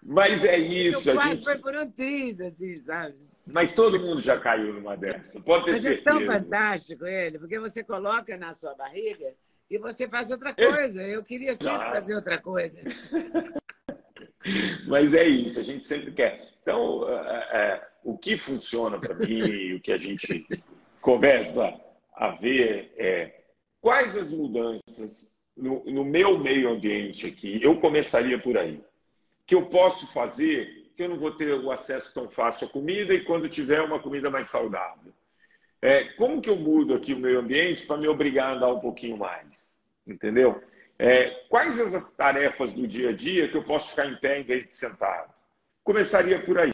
Mas 0.01 0.45
é 0.45 0.57
isso. 0.57 1.09
Eu 1.09 1.15
quase 1.15 1.29
gente... 1.31 1.43
foi 1.43 1.59
por 1.59 1.75
um 1.75 1.91
triz, 1.91 2.39
assim, 2.39 2.77
sabe? 2.77 3.15
Mas 3.45 3.73
todo 3.73 3.99
mundo 3.99 4.21
já 4.21 4.39
caiu 4.39 4.73
numa 4.73 4.95
dessa, 4.95 5.39
pode 5.41 5.65
ter 5.65 5.71
Mas 5.71 5.81
certeza. 5.81 6.01
é 6.01 6.13
tão 6.13 6.25
fantástico 6.25 7.05
ele, 7.05 7.39
porque 7.39 7.59
você 7.59 7.83
coloca 7.83 8.37
na 8.37 8.53
sua 8.53 8.75
barriga 8.75 9.33
e 9.69 9.77
você 9.77 10.07
faz 10.07 10.29
outra 10.31 10.53
coisa. 10.53 11.01
Eu 11.01 11.23
queria 11.23 11.55
sempre 11.55 11.75
claro. 11.75 11.95
fazer 11.95 12.15
outra 12.15 12.37
coisa. 12.37 12.81
Mas 14.87 15.13
é 15.13 15.23
isso, 15.27 15.59
a 15.59 15.63
gente 15.63 15.85
sempre 15.85 16.11
quer. 16.11 16.49
Então, 16.61 17.07
é, 17.09 17.47
é, 17.51 17.87
o 18.03 18.17
que 18.17 18.37
funciona 18.37 18.99
para 18.99 19.15
mim, 19.15 19.73
o 19.73 19.81
que 19.81 19.91
a 19.91 19.97
gente 19.97 20.45
começa 21.01 21.79
a 22.13 22.29
ver 22.29 22.93
é 22.97 23.41
quais 23.79 24.15
as 24.15 24.31
mudanças 24.31 25.31
no, 25.55 25.83
no 25.85 26.03
meu 26.03 26.37
meio 26.37 26.69
ambiente 26.69 27.27
aqui, 27.27 27.59
eu 27.61 27.79
começaria 27.79 28.39
por 28.39 28.57
aí, 28.57 28.81
que 29.45 29.55
eu 29.55 29.67
posso 29.67 30.07
fazer 30.11 30.80
eu 31.03 31.09
não 31.09 31.17
vou 31.17 31.31
ter 31.31 31.53
o 31.53 31.71
acesso 31.71 32.13
tão 32.13 32.29
fácil 32.29 32.67
à 32.67 32.69
comida 32.69 33.13
e 33.13 33.23
quando 33.23 33.49
tiver 33.49 33.81
uma 33.81 33.99
comida 33.99 34.29
mais 34.29 34.47
saudável. 34.47 35.11
É, 35.81 36.03
como 36.13 36.41
que 36.41 36.49
eu 36.49 36.55
mudo 36.55 36.93
aqui 36.93 37.13
o 37.13 37.19
meio 37.19 37.39
ambiente 37.39 37.85
para 37.85 37.97
me 37.97 38.07
obrigar 38.07 38.49
a 38.49 38.55
andar 38.55 38.73
um 38.73 38.79
pouquinho 38.79 39.17
mais? 39.17 39.77
Entendeu? 40.05 40.61
É, 40.99 41.29
quais 41.49 41.79
as 41.79 42.13
tarefas 42.15 42.71
do 42.71 42.87
dia 42.87 43.09
a 43.09 43.13
dia 43.13 43.49
que 43.49 43.57
eu 43.57 43.63
posso 43.63 43.89
ficar 43.89 44.05
em 44.05 44.15
pé 44.17 44.39
em 44.39 44.43
vez 44.43 44.67
de 44.67 44.75
sentado? 44.75 45.33
Começaria 45.83 46.43
por 46.43 46.59
aí. 46.59 46.71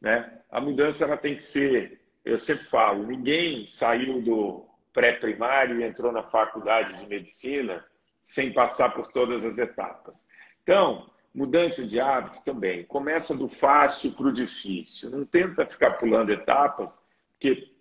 Né? 0.00 0.40
A 0.50 0.60
mudança 0.60 1.04
ela 1.04 1.16
tem 1.16 1.36
que 1.36 1.42
ser, 1.42 2.00
eu 2.24 2.36
sempre 2.36 2.64
falo, 2.64 3.06
ninguém 3.06 3.66
saiu 3.66 4.20
do 4.20 4.66
pré-primário 4.92 5.80
e 5.80 5.84
entrou 5.84 6.10
na 6.10 6.24
faculdade 6.24 6.98
de 6.98 7.06
medicina 7.06 7.84
sem 8.24 8.52
passar 8.52 8.90
por 8.90 9.12
todas 9.12 9.44
as 9.44 9.58
etapas. 9.58 10.26
Então, 10.62 11.08
Mudança 11.32 11.86
de 11.86 12.00
hábito 12.00 12.42
também. 12.44 12.84
Começa 12.84 13.36
do 13.36 13.48
fácil 13.48 14.12
para 14.12 14.26
o 14.26 14.32
difícil. 14.32 15.10
Não 15.10 15.24
tenta 15.24 15.66
ficar 15.66 15.92
pulando 15.92 16.32
etapas, 16.32 17.02
porque, 17.32 17.72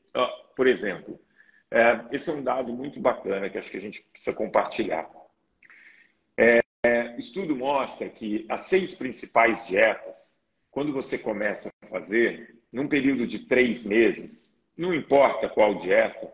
por 0.56 0.68
exemplo, 0.68 1.20
é, 1.72 2.06
esse 2.12 2.30
é 2.30 2.34
um 2.34 2.44
dado 2.44 2.72
muito 2.72 3.00
bacana 3.00 3.50
que 3.50 3.58
acho 3.58 3.72
que 3.72 3.78
a 3.78 3.82
gente 3.82 4.04
precisa 4.12 4.36
compartilhar. 4.36 5.10
É, 6.38 6.60
estudo 7.20 7.56
mostra 7.56 8.10
que 8.10 8.46
as 8.50 8.62
seis 8.62 8.96
principais 8.96 9.68
dietas, 9.68 10.40
quando 10.72 10.94
você 10.94 11.18
começa 11.18 11.70
a 11.84 11.88
fazer, 11.88 12.56
num 12.72 12.88
período 12.88 13.28
de 13.28 13.40
três 13.40 13.84
meses, 13.84 14.54
não 14.78 14.94
importa 14.94 15.50
qual 15.50 15.76
dieta, 15.76 16.32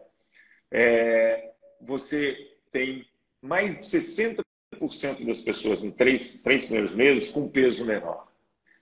é, 0.72 1.52
você 1.82 2.38
tem 2.72 3.08
mais 3.42 3.80
de 3.80 3.86
60 3.86 4.45
cento 4.92 5.26
das 5.26 5.42
pessoas 5.42 5.82
nos 5.82 5.96
três, 5.96 6.42
três 6.44 6.66
primeiros 6.66 6.94
meses 6.94 7.30
com 7.30 7.48
peso 7.48 7.86
menor. 7.86 8.28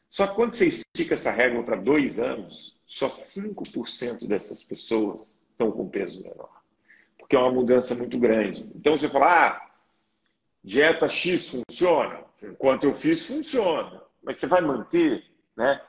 Só 0.10 0.28
que 0.28 0.36
quando 0.36 0.52
você 0.52 0.68
estica 0.68 1.16
essa 1.16 1.32
regra 1.32 1.64
para 1.64 1.76
dois 1.76 2.20
anos, 2.20 2.78
só 2.86 3.08
5% 3.08 4.28
dessas 4.28 4.64
pessoas 4.64 5.34
estão 5.52 5.72
com 5.72 5.90
peso 5.90 6.22
menor. 6.22 6.62
Porque 7.18 7.36
é 7.36 7.40
uma 7.40 7.52
mudança 7.52 7.96
muito 7.96 8.20
grande. 8.20 8.70
Então 8.76 8.98
você 8.98 9.10
fala, 9.10 9.48
ah, 9.48 9.72
dieta 10.64 11.10
X 11.10 11.50
funciona? 11.50 12.24
Enquanto 12.44 12.84
eu 12.84 12.94
fiz, 12.94 13.26
funciona. 13.26 14.04
Mas 14.22 14.38
você 14.38 14.48
vai 14.48 14.62
manter, 14.62 15.24
né? 15.56 15.82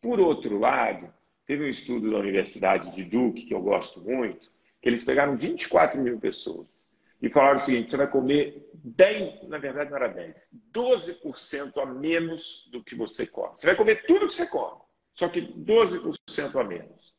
Por 0.00 0.18
outro 0.18 0.58
lado, 0.58 1.12
teve 1.46 1.64
um 1.64 1.68
estudo 1.68 2.10
da 2.10 2.18
Universidade 2.18 2.94
de 2.94 3.04
Duke, 3.04 3.46
que 3.46 3.54
eu 3.54 3.60
gosto 3.60 4.00
muito, 4.00 4.50
que 4.80 4.88
eles 4.88 5.04
pegaram 5.04 5.36
24 5.36 6.00
mil 6.00 6.18
pessoas 6.18 6.77
e 7.20 7.28
falaram 7.28 7.56
o 7.56 7.60
seguinte: 7.60 7.90
você 7.90 7.96
vai 7.96 8.08
comer 8.08 8.68
10, 8.74 9.48
na 9.48 9.58
verdade 9.58 9.90
não 9.90 9.96
era 9.96 10.08
10, 10.08 10.50
12% 10.72 11.78
a 11.78 11.86
menos 11.86 12.68
do 12.72 12.82
que 12.82 12.94
você 12.94 13.26
come. 13.26 13.56
Você 13.56 13.66
vai 13.66 13.76
comer 13.76 14.06
tudo 14.06 14.26
que 14.26 14.34
você 14.34 14.46
come, 14.46 14.80
só 15.14 15.28
que 15.28 15.40
12% 15.40 16.60
a 16.60 16.64
menos. 16.64 17.14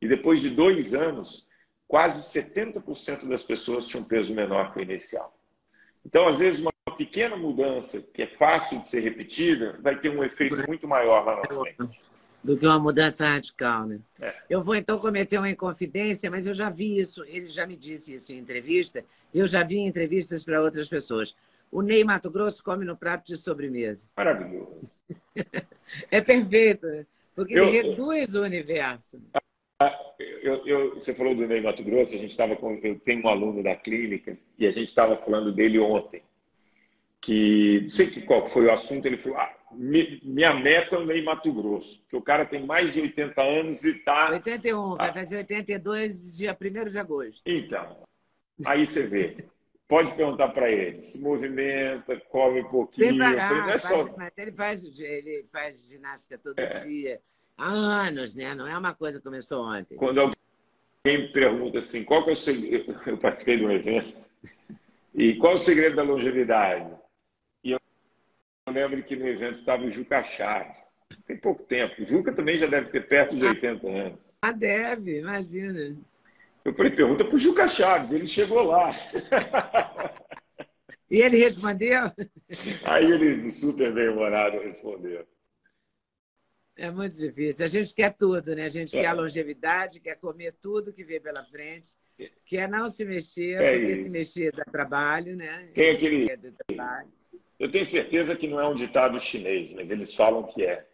E 0.00 0.08
depois 0.08 0.40
de 0.40 0.50
dois 0.50 0.94
anos, 0.94 1.46
quase 1.86 2.38
70% 2.38 3.28
das 3.28 3.42
pessoas 3.42 3.86
tinham 3.86 4.04
peso 4.04 4.34
menor 4.34 4.72
que 4.72 4.80
o 4.80 4.82
inicial. 4.82 5.36
Então, 6.04 6.28
às 6.28 6.38
vezes, 6.38 6.60
uma 6.60 6.72
pequena 6.96 7.36
mudança 7.36 8.02
que 8.12 8.22
é 8.22 8.26
fácil 8.26 8.80
de 8.80 8.88
ser 8.88 9.00
repetida 9.00 9.78
vai 9.80 9.98
ter 9.98 10.10
um 10.10 10.22
efeito 10.22 10.56
muito 10.66 10.86
maior 10.86 11.24
lá 11.24 11.36
na 11.36 11.44
frente. 11.44 12.00
Do 12.44 12.58
que 12.58 12.66
uma 12.66 12.78
mudança 12.78 13.26
radical, 13.26 13.86
né? 13.86 13.98
É. 14.20 14.34
Eu 14.50 14.62
vou 14.62 14.74
então 14.76 14.98
cometer 14.98 15.38
uma 15.38 15.48
inconfidência, 15.48 16.30
mas 16.30 16.46
eu 16.46 16.52
já 16.52 16.68
vi 16.68 16.98
isso, 16.98 17.24
ele 17.24 17.46
já 17.48 17.66
me 17.66 17.74
disse 17.74 18.12
isso 18.14 18.32
em 18.34 18.38
entrevista, 18.38 19.02
eu 19.32 19.46
já 19.46 19.62
vi 19.64 19.78
em 19.78 19.86
entrevistas 19.86 20.44
para 20.44 20.60
outras 20.60 20.86
pessoas. 20.86 21.34
O 21.72 21.80
Ney 21.80 22.04
Mato 22.04 22.30
Grosso 22.30 22.62
come 22.62 22.84
no 22.84 22.96
prato 22.96 23.26
de 23.26 23.36
sobremesa. 23.38 24.06
Maravilhoso. 24.16 24.90
É 26.10 26.20
perfeito, 26.20 26.86
né? 26.86 27.06
porque 27.36 27.54
Eu- 27.54 27.64
ele 27.68 27.82
reduz 27.82 28.34
o 28.34 28.42
universo. 28.42 29.20
Eu, 30.18 30.66
eu- 30.66 30.94
você 30.94 31.14
falou 31.14 31.34
do 31.34 31.46
Ney 31.46 31.60
Mato 31.60 31.82
Grosso, 31.84 32.14
a 32.14 32.18
gente 32.18 32.30
estava 32.30 32.56
com, 32.56 32.74
eu 32.82 32.98
tenho 33.00 33.22
um 33.24 33.28
aluno 33.28 33.62
da 33.62 33.74
clínica 33.76 34.36
e 34.58 34.66
a 34.66 34.70
gente 34.70 34.88
estava 34.88 35.16
falando 35.16 35.52
dele 35.52 35.78
ontem, 35.78 36.22
que 37.20 37.80
não 37.84 37.90
sei 37.90 38.06
que 38.08 38.22
qual 38.22 38.46
foi 38.46 38.66
o 38.66 38.72
assunto, 38.72 39.06
ele 39.06 39.18
falou, 39.18 39.38
ah, 39.38 39.54
minha 39.76 40.54
meta 40.54 40.96
é 40.96 40.98
o 40.98 41.04
Ney 41.06 41.22
Mato 41.22 41.52
Grosso, 41.52 42.04
que 42.08 42.16
o 42.16 42.22
cara 42.22 42.44
tem 42.46 42.64
mais 42.64 42.92
de 42.92 43.00
80 43.00 43.42
anos 43.42 43.84
e 43.84 43.94
tá, 43.94 44.30
81, 44.30 44.96
vai 44.96 45.10
Ah. 45.10 45.12
fazer 45.14 45.36
82 45.38 46.36
dia 46.36 46.54
1 46.58 46.88
de 46.90 46.98
agosto. 46.98 47.42
então, 47.46 47.98
aí 48.64 48.84
você 48.86 49.06
vê, 49.06 49.44
pode 49.88 50.12
perguntar 50.14 50.48
para 50.48 50.70
ele, 50.70 51.00
se 51.00 51.20
movimenta, 51.20 52.16
come 52.30 52.60
um 52.62 52.68
pouquinho, 52.68 53.16
vai- 53.18 53.34
não 53.36 53.68
é 53.70 53.78
só 53.78 54.06
faz- 54.08 54.32
ele 54.36 54.52
faz, 54.52 55.00
ele 55.00 55.46
faz 55.52 55.88
ginástica 55.88 56.38
todo 56.38 56.58
É. 56.58 56.68
dia. 56.84 57.20
Há 57.56 57.68
anos, 57.68 58.34
né? 58.34 58.52
Não 58.54 58.66
é 58.66 58.76
uma 58.76 58.92
coisa 58.94 59.18
que 59.18 59.24
começou 59.24 59.64
ontem. 59.64 59.96
quando 59.96 60.18
alguém 60.20 60.34
me 61.06 61.28
pergunta 61.32 61.78
assim, 61.78 62.02
qual 62.02 62.24
que 62.24 62.30
é 62.30 62.32
o 62.32 62.36
segredo, 62.36 62.84
eu 63.06 63.16
participei 63.18 63.56
de 63.58 63.64
um 63.64 63.70
evento, 63.70 64.26
e 65.14 65.34
qual 65.36 65.52
é 65.52 65.54
o 65.56 65.58
segredo 65.58 65.94
da 65.96 66.02
longevidade? 66.02 66.90
Lembro 68.74 69.02
que 69.04 69.14
no 69.14 69.26
evento 69.28 69.60
estava 69.60 69.84
o 69.84 69.90
Juca 69.90 70.22
Chaves, 70.24 70.76
tem 71.26 71.36
pouco 71.36 71.62
tempo, 71.64 72.02
o 72.02 72.04
Juca 72.04 72.32
também 72.32 72.58
já 72.58 72.66
deve 72.66 72.90
ter 72.90 73.06
perto 73.06 73.36
de 73.36 73.44
80 73.44 73.86
anos. 73.88 74.18
Ah, 74.42 74.50
deve, 74.52 75.20
imagina. 75.20 75.96
Eu 76.64 76.74
falei, 76.74 76.90
pergunta 76.90 77.24
para 77.24 77.34
o 77.34 77.38
Juca 77.38 77.68
Chaves, 77.68 78.12
ele 78.12 78.26
chegou 78.26 78.62
lá. 78.62 78.90
E 81.10 81.18
ele 81.20 81.36
respondeu? 81.36 82.10
Aí 82.82 83.04
ele, 83.04 83.48
super 83.50 83.92
bem-humorado, 83.94 84.58
respondeu. 84.58 85.24
É 86.76 86.90
muito 86.90 87.16
difícil. 87.16 87.64
A 87.64 87.68
gente 87.68 87.94
quer 87.94 88.14
tudo, 88.16 88.56
né? 88.56 88.64
A 88.64 88.68
gente 88.68 88.96
É. 88.96 89.02
quer 89.02 89.06
a 89.08 89.12
longevidade, 89.12 90.00
quer 90.00 90.16
comer 90.18 90.56
tudo 90.60 90.92
que 90.92 91.04
vem 91.04 91.20
pela 91.20 91.44
frente, 91.44 91.90
quer 92.44 92.68
não 92.68 92.88
se 92.88 93.04
mexer, 93.04 93.62
É 93.62 93.78
porque 93.78 93.92
isso. 93.92 94.02
se 94.04 94.10
mexer 94.10 94.50
dá 94.52 94.64
trabalho, 94.64 95.36
né? 95.36 95.68
Tem 95.72 95.90
aquele- 95.90 96.28
É 96.28 96.36
do 96.36 96.52
trabalho. 96.66 97.08
Eu 97.58 97.70
tenho 97.70 97.86
certeza 97.86 98.36
que 98.36 98.48
não 98.48 98.60
é 98.60 98.68
um 98.68 98.74
ditado 98.74 99.18
chinês, 99.20 99.72
mas 99.72 99.90
eles 99.90 100.14
falam 100.14 100.42
que 100.42 100.64
é. 100.64 100.86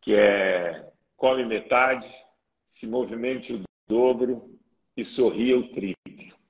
Que 0.00 0.14
é 0.14 0.88
come 1.16 1.44
metade, 1.44 2.08
se 2.66 2.86
movimente 2.86 3.54
o 3.54 3.62
dobro 3.88 4.58
e 4.96 5.04
sorria 5.04 5.58
o 5.58 5.68
triplo. 5.68 5.96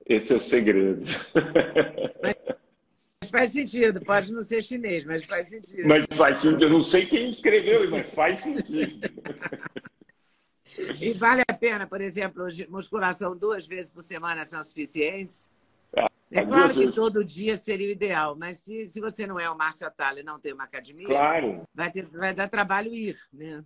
Esse 0.05 0.33
é 0.33 0.35
o 0.35 0.39
segredo. 0.39 1.05
Mas 3.21 3.31
faz 3.31 3.51
sentido, 3.51 4.01
pode 4.01 4.31
não 4.31 4.41
ser 4.41 4.63
chinês, 4.63 5.03
mas 5.03 5.25
faz 5.25 5.47
sentido. 5.47 5.87
Mas 5.87 6.05
faz 6.13 6.37
sentido. 6.37 6.63
Eu 6.63 6.69
não 6.69 6.81
sei 6.81 7.05
quem 7.05 7.29
escreveu, 7.29 7.89
mas 7.89 8.13
faz 8.13 8.39
sentido. 8.39 9.09
E 10.99 11.13
vale 11.13 11.41
a 11.47 11.53
pena, 11.53 11.87
por 11.87 11.99
exemplo, 11.99 12.45
musculação 12.69 13.35
duas 13.35 13.65
vezes 13.65 13.91
por 13.91 14.01
semana 14.01 14.45
são 14.45 14.63
suficientes? 14.63 15.49
É 16.31 16.45
claro 16.45 16.73
que 16.73 16.91
todo 16.93 17.23
dia 17.23 17.55
seria 17.55 17.87
o 17.87 17.91
ideal, 17.91 18.35
mas 18.35 18.59
se, 18.59 18.87
se 18.87 18.99
você 18.99 19.25
não 19.25 19.39
é 19.39 19.49
o 19.49 19.57
Márcio 19.57 19.87
Atala 19.87 20.19
e 20.19 20.23
não 20.23 20.39
tem 20.39 20.53
uma 20.53 20.65
academia, 20.65 21.07
Claro. 21.07 21.63
vai, 21.73 21.89
ter, 21.89 22.05
vai 22.07 22.33
dar 22.33 22.49
trabalho 22.49 22.93
ir, 22.93 23.17
né? 23.31 23.63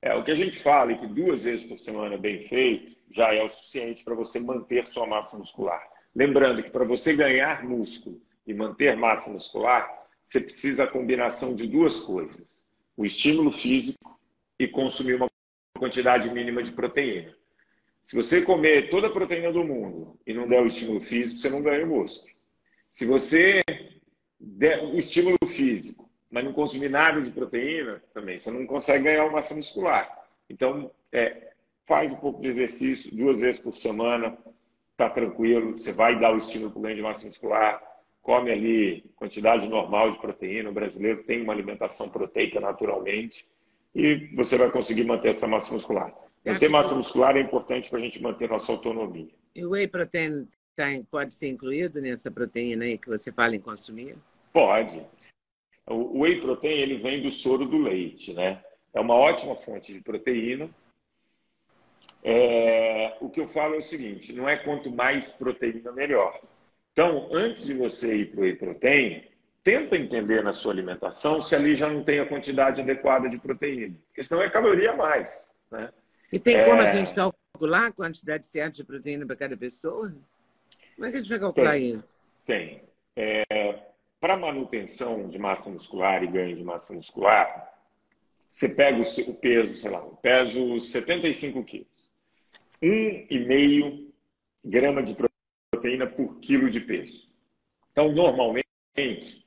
É, 0.00 0.14
o 0.14 0.22
que 0.22 0.30
a 0.30 0.34
gente 0.36 0.62
fala 0.62 0.92
é 0.92 0.98
que 0.98 1.06
duas 1.06 1.44
vezes 1.44 1.64
por 1.64 1.78
semana 1.78 2.16
bem 2.18 2.44
feito 2.44 2.94
já 3.10 3.32
é 3.32 3.42
o 3.42 3.48
suficiente 3.48 4.04
para 4.04 4.14
você 4.14 4.38
manter 4.38 4.86
sua 4.86 5.06
massa 5.06 5.36
muscular. 5.38 5.82
Lembrando 6.14 6.62
que 6.62 6.70
para 6.70 6.84
você 6.84 7.16
ganhar 7.16 7.64
músculo 7.64 8.20
e 8.46 8.52
manter 8.52 8.96
massa 8.96 9.30
muscular, 9.30 9.88
você 10.24 10.40
precisa 10.40 10.84
da 10.84 10.92
combinação 10.92 11.54
de 11.54 11.66
duas 11.66 12.00
coisas: 12.00 12.62
o 12.96 13.04
estímulo 13.04 13.50
físico 13.50 14.20
e 14.58 14.68
consumir 14.68 15.14
uma 15.14 15.28
quantidade 15.76 16.30
mínima 16.30 16.62
de 16.62 16.72
proteína. 16.72 17.34
Se 18.04 18.14
você 18.14 18.42
comer 18.42 18.90
toda 18.90 19.06
a 19.06 19.10
proteína 19.10 19.50
do 19.50 19.64
mundo 19.64 20.18
e 20.26 20.34
não 20.34 20.46
der 20.46 20.62
o 20.62 20.66
estímulo 20.66 21.00
físico, 21.00 21.38
você 21.38 21.48
não 21.48 21.62
ganha 21.62 21.86
o 21.86 21.88
músculo. 21.88 22.30
Se 22.90 23.06
você 23.06 23.62
der 24.38 24.84
o 24.84 24.98
estímulo 24.98 25.38
físico, 25.46 26.10
mas 26.30 26.44
não 26.44 26.52
consumir 26.52 26.90
nada 26.90 27.22
de 27.22 27.30
proteína, 27.30 28.02
também 28.12 28.38
você 28.38 28.50
não 28.50 28.66
consegue 28.66 29.04
ganhar 29.04 29.30
massa 29.32 29.54
muscular. 29.54 30.06
Então, 30.50 30.90
é, 31.10 31.52
faz 31.86 32.12
um 32.12 32.16
pouco 32.16 32.42
de 32.42 32.48
exercício 32.48 33.14
duas 33.16 33.40
vezes 33.40 33.58
por 33.58 33.74
semana, 33.74 34.36
tá 34.98 35.08
tranquilo. 35.08 35.72
Você 35.72 35.90
vai 35.90 36.20
dar 36.20 36.34
o 36.34 36.36
estímulo 36.36 36.72
para 36.72 36.78
o 36.78 36.82
ganho 36.82 36.96
de 36.96 37.02
massa 37.02 37.24
muscular, 37.24 37.82
come 38.20 38.50
ali 38.50 39.10
quantidade 39.16 39.66
normal 39.66 40.10
de 40.10 40.18
proteína. 40.18 40.68
O 40.68 40.74
brasileiro 40.74 41.24
tem 41.24 41.40
uma 41.40 41.54
alimentação 41.54 42.10
proteica 42.10 42.60
naturalmente 42.60 43.48
e 43.94 44.28
você 44.34 44.58
vai 44.58 44.70
conseguir 44.70 45.04
manter 45.04 45.30
essa 45.30 45.46
massa 45.46 45.72
muscular. 45.72 46.12
Manter 46.44 46.68
massa 46.68 46.94
muscular 46.94 47.36
é 47.36 47.40
importante 47.40 47.88
para 47.88 47.98
a 47.98 48.02
gente 48.02 48.22
manter 48.22 48.48
nossa 48.50 48.70
autonomia. 48.70 49.30
E 49.54 49.64
o 49.64 49.70
whey 49.70 49.88
protein 49.88 50.46
tá 50.76 50.84
pode 51.10 51.32
ser 51.32 51.48
incluído 51.48 52.00
nessa 52.02 52.30
proteína 52.30 52.84
aí 52.84 52.98
que 52.98 53.08
você 53.08 53.32
fala 53.32 53.56
em 53.56 53.60
consumir? 53.60 54.16
Pode. 54.52 55.02
O 55.86 56.20
whey 56.20 56.40
protein 56.40 56.78
ele 56.80 56.98
vem 56.98 57.22
do 57.22 57.30
soro 57.30 57.64
do 57.64 57.78
leite, 57.78 58.34
né? 58.34 58.62
É 58.92 59.00
uma 59.00 59.14
ótima 59.14 59.56
fonte 59.56 59.92
de 59.92 60.00
proteína. 60.00 60.68
É, 62.22 63.16
o 63.20 63.28
que 63.28 63.40
eu 63.40 63.48
falo 63.48 63.74
é 63.74 63.78
o 63.78 63.82
seguinte: 63.82 64.32
não 64.32 64.48
é 64.48 64.56
quanto 64.56 64.90
mais 64.90 65.30
proteína 65.30 65.92
melhor. 65.92 66.40
Então, 66.92 67.28
antes 67.32 67.64
de 67.64 67.74
você 67.74 68.16
ir 68.16 68.30
para 68.30 68.40
o 68.40 68.42
whey 68.42 68.54
protein, 68.54 69.24
tenta 69.62 69.96
entender 69.96 70.42
na 70.44 70.52
sua 70.52 70.72
alimentação 70.72 71.40
se 71.40 71.54
ali 71.54 71.74
já 71.74 71.88
não 71.88 72.04
tem 72.04 72.20
a 72.20 72.26
quantidade 72.26 72.80
adequada 72.80 73.28
de 73.28 73.38
proteína, 73.38 73.96
porque 74.06 74.22
senão 74.22 74.42
é 74.42 74.50
caloria 74.50 74.92
a 74.92 74.96
mais, 74.96 75.50
né? 75.70 75.90
E 76.34 76.38
tem 76.40 76.64
como 76.64 76.80
a 76.82 76.84
É. 76.84 76.90
gente 76.92 77.14
calcular 77.14 77.86
a 77.86 77.92
quantidade 77.92 78.44
certa 78.48 78.72
de 78.72 78.82
proteína 78.84 79.24
para 79.24 79.36
cada 79.36 79.56
pessoa? 79.56 80.12
Como 80.96 81.06
é 81.06 81.10
que 81.12 81.18
a 81.18 81.20
gente 81.20 81.28
vai 81.28 81.38
calcular 81.38 81.72
Tem. 81.78 81.90
isso? 81.94 82.14
Tem. 82.44 82.82
para 84.18 84.36
manutenção 84.36 85.28
de 85.28 85.38
massa 85.38 85.70
muscular 85.70 86.24
e 86.24 86.26
ganho 86.26 86.56
de 86.56 86.64
massa 86.64 86.92
muscular, 86.94 87.72
você 88.48 88.68
pega 88.68 88.98
o, 88.98 89.04
seu- 89.04 89.28
o 89.30 89.34
peso, 89.34 89.74
sei 89.76 89.90
lá, 89.90 89.98
eu 89.98 90.16
peso 90.16 90.80
75 90.80 91.62
quilos. 91.62 92.10
1,5 92.82 94.12
grama 94.64 95.02
de 95.04 95.14
proteína 95.70 96.06
por 96.08 96.40
quilo 96.40 96.68
de 96.68 96.80
peso. 96.80 97.28
Então, 97.92 98.10
normalmente, 98.12 99.43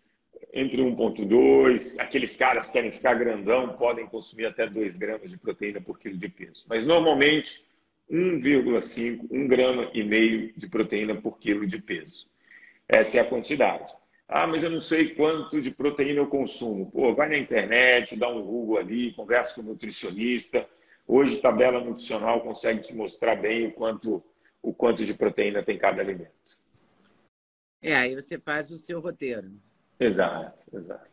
entre 0.54 0.82
1,2, 0.82 2.00
aqueles 2.00 2.36
caras 2.36 2.68
que 2.68 2.74
querem 2.74 2.92
ficar 2.92 3.16
grandão 3.16 3.76
podem 3.76 4.08
consumir 4.08 4.46
até 4.46 4.68
2 4.68 4.96
gramas 4.96 5.30
de 5.30 5.38
proteína 5.38 5.82
por 5.82 6.00
quilo 6.00 6.18
de 6.18 6.30
peso. 6.30 6.66
Mas, 6.68 6.86
normalmente, 6.86 7.66
1,5, 8.10 9.28
1 9.30 9.48
grama 9.48 9.92
e 9.94 10.04
meio 10.04 10.54
de 10.56 10.68
proteína 10.68 11.16
por 11.16 11.38
quilo 11.38 11.68
de 11.68 11.82
peso. 11.82 12.28
Essa 12.88 13.18
é 13.18 13.22
a 13.22 13.26
quantidade. 13.28 13.94
Ah, 14.28 14.46
mas 14.46 14.64
eu 14.64 14.70
não 14.70 14.80
sei 14.80 15.16
quanto 15.16 15.62
de 15.62 15.72
proteína 15.72 16.20
eu 16.20 16.28
consumo. 16.28 16.92
Pô, 16.92 17.14
vai 17.14 17.30
na 17.30 17.38
internet, 17.38 18.16
dá 18.16 18.28
um 18.28 18.42
Google 18.42 18.78
ali, 18.78 19.14
conversa 19.14 19.56
com 19.56 19.62
o 19.62 19.66
nutricionista. 19.66 20.68
Hoje, 21.08 21.38
tabela 21.38 21.80
nutricional 21.80 22.42
consegue 22.42 22.82
te 22.82 22.94
mostrar 22.94 23.36
bem 23.36 23.68
o 23.68 23.72
quanto, 23.72 24.24
o 24.62 24.74
quanto 24.74 25.06
de 25.06 25.14
proteína 25.14 25.64
tem 25.64 25.78
cada 25.78 26.02
alimento. 26.02 26.32
É, 27.82 27.96
aí 27.96 28.16
você 28.16 28.38
faz 28.38 28.72
o 28.72 28.78
seu 28.78 29.00
roteiro. 29.00 29.52
Exato, 30.00 30.54
exato. 30.74 31.08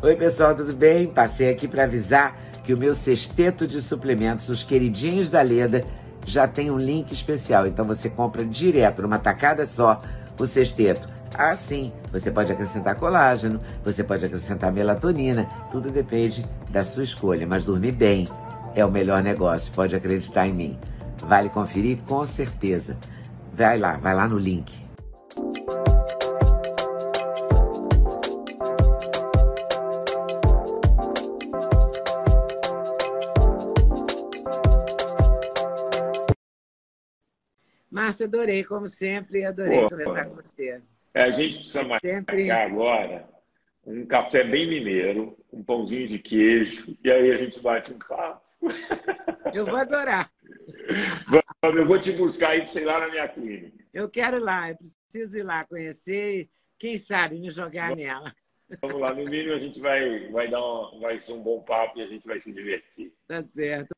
Oi, 0.00 0.16
pessoal, 0.16 0.54
tudo 0.54 0.74
bem? 0.74 1.12
Passei 1.12 1.50
aqui 1.50 1.68
para 1.68 1.84
avisar 1.84 2.36
que 2.64 2.72
o 2.72 2.78
meu 2.78 2.94
sexteto 2.94 3.66
de 3.66 3.80
suplementos, 3.80 4.48
os 4.48 4.64
queridinhos 4.64 5.30
da 5.30 5.42
Leda, 5.42 5.84
já 6.24 6.46
tem 6.46 6.70
um 6.70 6.78
link 6.78 7.12
especial. 7.12 7.66
Então 7.66 7.84
você 7.84 8.08
compra 8.08 8.44
direto, 8.44 9.02
numa 9.02 9.18
tacada 9.18 9.66
só, 9.66 10.02
o 10.38 10.46
sexteto. 10.46 11.08
Ah, 11.34 11.54
sim, 11.54 11.92
você 12.10 12.30
pode 12.30 12.52
acrescentar 12.52 12.96
colágeno, 12.96 13.60
você 13.84 14.04
pode 14.04 14.24
acrescentar 14.24 14.72
melatonina, 14.72 15.48
tudo 15.70 15.90
depende 15.90 16.44
da 16.70 16.82
sua 16.82 17.04
escolha. 17.04 17.46
Mas 17.46 17.64
dormir 17.64 17.92
bem 17.92 18.28
é 18.74 18.84
o 18.84 18.90
melhor 18.90 19.22
negócio, 19.22 19.72
pode 19.72 19.96
acreditar 19.96 20.46
em 20.46 20.52
mim. 20.52 20.78
Vale 21.18 21.48
conferir 21.48 22.00
com 22.02 22.24
certeza. 22.24 22.96
Vai 23.52 23.78
lá, 23.78 23.96
vai 23.96 24.14
lá 24.14 24.28
no 24.28 24.38
link. 24.38 24.81
Márcia, 38.02 38.26
adorei, 38.26 38.64
como 38.64 38.88
sempre, 38.88 39.44
adorei 39.44 39.80
Pô. 39.80 39.90
conversar 39.90 40.26
com 40.26 40.34
você. 40.34 40.82
É, 41.14 41.22
a 41.22 41.30
gente 41.30 41.58
precisa 41.58 41.84
marcar 41.84 42.08
Sempre... 42.08 42.50
agora 42.50 43.28
um 43.86 44.04
café 44.06 44.42
bem 44.42 44.68
mineiro, 44.68 45.38
um 45.52 45.62
pãozinho 45.62 46.08
de 46.08 46.18
queijo, 46.18 46.98
e 47.04 47.10
aí 47.10 47.30
a 47.30 47.38
gente 47.38 47.60
bate 47.60 47.92
um 47.92 47.98
papo. 47.98 48.42
Eu 49.54 49.66
vou 49.66 49.76
adorar. 49.76 50.32
Eu 51.62 51.86
vou 51.86 52.00
te 52.00 52.10
buscar 52.12 52.50
aí, 52.50 52.68
sei 52.68 52.84
lá, 52.84 52.98
na 52.98 53.08
minha 53.08 53.28
clínica. 53.28 53.84
Eu 53.94 54.08
quero 54.08 54.38
ir 54.38 54.40
lá, 54.40 54.70
eu 54.70 54.76
preciso 54.76 55.38
ir 55.38 55.44
lá 55.44 55.64
conhecer, 55.64 56.48
quem 56.78 56.96
sabe 56.96 57.38
me 57.38 57.50
jogar 57.50 57.90
vamos, 57.90 58.02
nela. 58.02 58.34
Vamos 58.80 59.00
lá, 59.00 59.14
no 59.14 59.24
mínimo 59.24 59.54
a 59.54 59.58
gente 59.60 59.78
vai, 59.80 60.28
vai 60.30 60.48
dar 60.48 60.60
um, 60.60 60.98
vai 60.98 61.20
ser 61.20 61.34
um 61.34 61.42
bom 61.42 61.62
papo 61.62 62.00
e 62.00 62.02
a 62.02 62.06
gente 62.08 62.26
vai 62.26 62.40
se 62.40 62.52
divertir. 62.52 63.12
Tá 63.28 63.40
certo. 63.42 63.90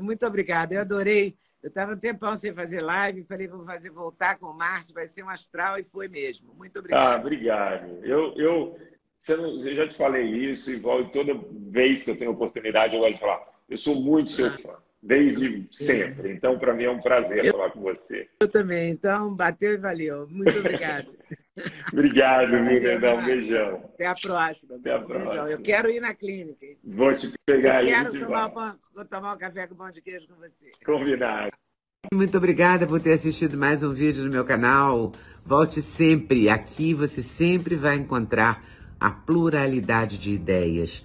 Muito 0.00 0.26
obrigada, 0.26 0.74
eu 0.74 0.80
adorei. 0.80 1.38
Eu 1.64 1.68
estava 1.68 1.94
um 1.94 1.96
tempão 1.96 2.36
sem 2.36 2.52
fazer 2.52 2.82
live, 2.82 3.24
falei, 3.24 3.48
vou 3.48 3.64
fazer 3.64 3.88
voltar 3.88 4.38
com 4.38 4.48
o 4.48 4.54
Márcio, 4.54 4.92
vai 4.92 5.06
ser 5.06 5.22
um 5.22 5.30
astral 5.30 5.78
e 5.78 5.82
foi 5.82 6.08
mesmo. 6.08 6.52
Muito 6.52 6.78
obrigado. 6.78 7.14
Ah, 7.14 7.18
obrigado. 7.18 8.04
Eu, 8.04 8.34
eu, 8.36 8.78
eu 9.26 9.74
já 9.74 9.88
te 9.88 9.96
falei 9.96 10.26
isso 10.26 10.70
e 10.70 10.78
toda 11.10 11.32
vez 11.70 12.02
que 12.02 12.10
eu 12.10 12.18
tenho 12.18 12.32
oportunidade 12.32 12.94
eu 12.94 13.00
gosto 13.00 13.14
de 13.14 13.20
falar. 13.20 13.42
Eu 13.66 13.78
sou 13.78 13.94
muito 13.94 14.30
seu 14.30 14.50
fã, 14.50 14.76
desde 15.04 15.68
sempre. 15.70 16.32
Então, 16.32 16.58
para 16.58 16.72
mim 16.72 16.84
é 16.84 16.90
um 16.90 17.00
prazer 17.00 17.44
eu, 17.44 17.52
falar 17.52 17.70
com 17.70 17.80
você. 17.80 18.26
Eu 18.40 18.48
também. 18.48 18.90
Então, 18.90 19.34
bateu 19.34 19.74
e 19.74 19.76
valeu. 19.76 20.26
Muito 20.28 20.56
obrigado. 20.58 21.10
obrigado, 21.92 22.52
Miranda. 22.62 23.14
Um 23.14 23.24
beijão. 23.24 23.90
Até 23.94 24.06
a 24.06 24.14
próxima. 24.14 24.76
Até 24.76 24.92
a 24.92 24.98
próxima. 24.98 25.26
Beijão. 25.26 25.48
Eu 25.50 25.60
quero 25.60 25.90
ir 25.90 26.00
na 26.00 26.14
clínica. 26.14 26.66
Vou 26.82 27.14
te 27.14 27.30
pegar 27.44 27.78
aí. 27.78 27.86
Quero 27.88 28.18
tomar, 28.18 28.48
pão, 28.48 28.78
tomar 29.08 29.34
um 29.34 29.38
café 29.38 29.66
com 29.66 29.74
pão 29.74 29.90
de 29.90 30.00
queijo 30.00 30.26
com 30.26 30.36
você. 30.36 30.70
Combinado. 30.84 31.50
Muito 32.12 32.36
obrigada 32.36 32.86
por 32.86 33.00
ter 33.00 33.12
assistido 33.12 33.56
mais 33.56 33.82
um 33.82 33.92
vídeo 33.92 34.24
no 34.24 34.30
meu 34.30 34.44
canal. 34.44 35.12
Volte 35.44 35.82
sempre. 35.82 36.48
Aqui 36.48 36.94
você 36.94 37.22
sempre 37.22 37.76
vai 37.76 37.96
encontrar 37.96 38.62
a 38.98 39.10
pluralidade 39.10 40.16
de 40.16 40.30
ideias, 40.30 41.04